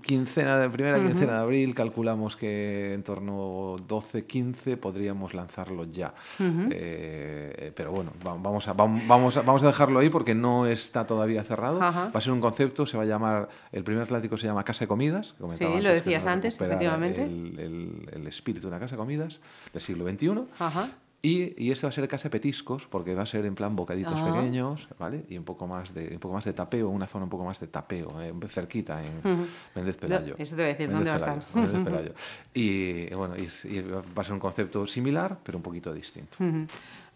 quincena 0.02 0.58
de 0.58 0.68
primera 0.68 0.98
quincena 1.00 1.34
de 1.34 1.38
abril, 1.38 1.74
calculamos 1.74 2.34
que 2.36 2.92
en 2.94 3.02
torno 3.04 3.76
12, 3.86 4.24
15 4.26 4.76
podríamos 4.76 5.32
lanzarlo 5.34 5.84
ya. 5.84 6.12
Eh, 6.40 7.72
pero 7.74 7.92
bueno, 7.92 8.12
va- 8.26 8.34
vamos 8.36 8.66
a, 8.66 8.74
vam- 8.74 9.06
vamos, 9.06 9.36
a, 9.36 9.42
vamos 9.42 9.62
a 9.62 9.68
dejarlo 9.68 10.00
ahí 10.00 10.10
porque 10.10 10.34
no 10.34 10.66
está 10.66 11.06
todavía 11.06 11.42
cerrado. 11.44 11.78
Va 11.78 12.10
a 12.12 12.20
ser 12.20 12.32
un 12.32 12.40
concepto, 12.40 12.84
se 12.86 12.96
va 12.96 13.04
a 13.04 13.06
llamar, 13.06 13.48
el 13.70 13.84
primer 13.84 14.02
Atlántico 14.02 14.36
se 14.36 14.46
llama 14.46 14.64
Casa 14.64 14.73
de 14.80 14.88
Comidas. 14.88 15.34
que 15.38 15.50
Sí, 15.56 15.64
lo 15.64 15.70
antes, 15.74 15.82
que 15.82 15.92
decías 16.10 16.26
antes, 16.26 16.60
efectivamente. 16.60 17.22
El, 17.22 17.58
el- 17.58 18.08
el 18.12 18.26
espíritu 18.26 18.62
de 18.62 18.68
una 18.68 18.80
Casa 18.80 18.96
de 18.96 18.98
Comidas 18.98 19.40
del 19.72 19.82
siglo 19.82 20.08
XXI. 20.08 20.44
Ajá. 20.58 20.90
Y, 21.22 21.54
y 21.56 21.70
este 21.70 21.86
va 21.86 21.88
a 21.88 21.92
ser 21.92 22.06
casa 22.06 22.24
de 22.24 22.32
petiscos, 22.32 22.86
porque 22.86 23.14
va 23.14 23.22
a 23.22 23.26
ser 23.26 23.46
en 23.46 23.54
plan 23.54 23.74
bocaditos 23.74 24.12
Ah. 24.14 24.30
pequeños, 24.34 24.86
¿vale? 24.98 25.24
Y 25.30 25.38
un 25.38 25.44
poco 25.44 25.66
más 25.66 25.94
de, 25.94 26.08
un 26.12 26.18
poco 26.18 26.34
más 26.34 26.44
de 26.44 26.52
tapeo, 26.52 26.90
una 26.90 27.06
zona 27.06 27.24
un 27.24 27.30
poco 27.30 27.46
más 27.46 27.58
de 27.60 27.66
tapeo, 27.66 28.20
eh, 28.20 28.30
cerquita 28.46 29.02
en 29.02 29.46
Méndez 29.74 29.96
Pelayo. 29.96 30.34
Eso 30.36 30.54
te 30.54 30.60
voy 30.60 30.70
a 30.70 30.74
decir, 30.74 30.88
Méndez 30.90 31.06
¿dónde 31.06 31.10
va 31.10 31.16
a 31.16 31.18
Pelayo, 31.20 31.40
estar? 31.40 31.62
Méndez 31.62 31.84
Pelayo. 31.92 32.12
Y, 32.52 33.14
bueno, 33.14 33.34
y, 33.38 33.48
y 33.74 33.80
va 33.80 34.02
a 34.16 34.24
ser 34.24 34.34
un 34.34 34.38
concepto 34.38 34.86
similar, 34.86 35.38
pero 35.42 35.56
un 35.56 35.62
poquito 35.62 35.94
distinto. 35.94 36.36
Ujú. 36.44 36.66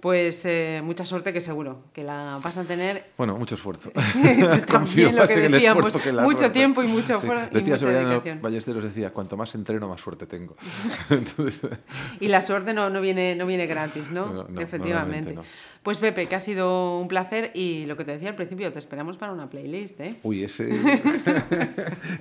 Pues 0.01 0.45
eh, 0.45 0.81
mucha 0.85 1.05
suerte 1.05 1.33
que 1.33 1.41
seguro 1.41 1.87
que 1.93 2.05
la 2.05 2.39
vas 2.43 2.57
a 2.57 2.63
tener 2.63 3.11
Bueno, 3.17 3.37
mucho 3.37 3.57
esfuerzo. 3.57 3.91
También 4.67 5.17
lo 5.17 5.27
que 5.27 5.33
en 5.33 5.55
el 5.55 5.55
esfuerzo 5.55 6.01
que 6.01 6.13
la 6.13 6.23
mucho 6.23 6.39
suerte. 6.39 6.55
tiempo 6.55 6.83
y 6.85 6.87
mucho 6.87 7.19
Sí. 7.19 7.27
Decía 7.51 7.79
Severiano. 7.79 8.23
Ballesteros, 8.41 8.85
decía, 8.85 9.11
cuanto 9.11 9.37
más 9.37 9.55
entreno, 9.57 9.89
más 9.89 10.01
suerte 10.01 10.27
tengo. 10.27 10.57
Entonces, 11.11 11.69
Y 12.21 12.29
la 12.29 12.41
suerte 12.43 12.75
no, 12.75 12.91
no, 12.91 13.01
viene, 13.01 13.35
no 13.35 13.45
viene 13.47 13.67
gratis, 13.67 14.11
¿no? 14.11 14.27
No, 14.27 14.45
no, 14.49 14.61
Efectivamente. 14.61 15.37
Pues 15.83 15.99
Pepe, 15.99 16.27
que 16.27 16.37
ha 16.37 16.41
sido 16.41 16.99
un 17.01 17.09
placer 17.09 17.51
y 17.55 17.87
lo 17.87 17.97
que 17.97 18.05
te 18.05 18.13
decía 18.13 18.29
al 18.29 18.35
principio, 18.37 18.71
te 18.73 18.79
esperamos 18.79 19.17
para 19.17 19.33
una 19.33 19.49
playlist, 19.49 20.01
¿eh? 20.01 20.17
uy, 20.23 20.45
ese, 20.45 20.69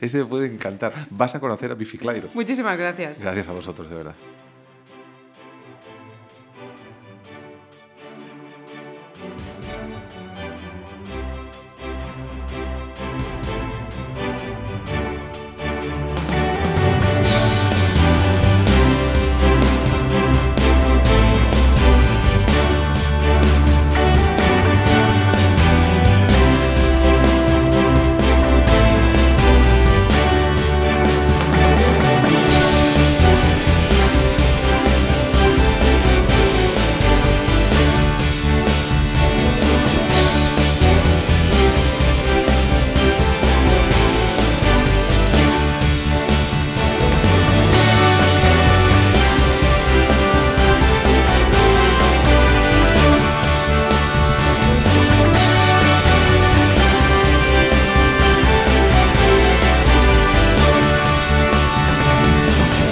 ese 0.02 0.20
me 0.20 0.26
puede 0.26 0.48
encantar. 0.48 0.94
Vas 1.10 1.36
a 1.36 1.40
conocer 1.40 1.72
a 1.72 1.76
Bifi 1.76 1.98
Clyro. 1.98 2.30
Muchísimas 2.34 2.78
gracias. 2.78 3.20
Gracias 3.20 3.48
a 3.50 3.52
vosotros, 3.52 3.90
de 3.90 3.96
verdad. 3.98 4.16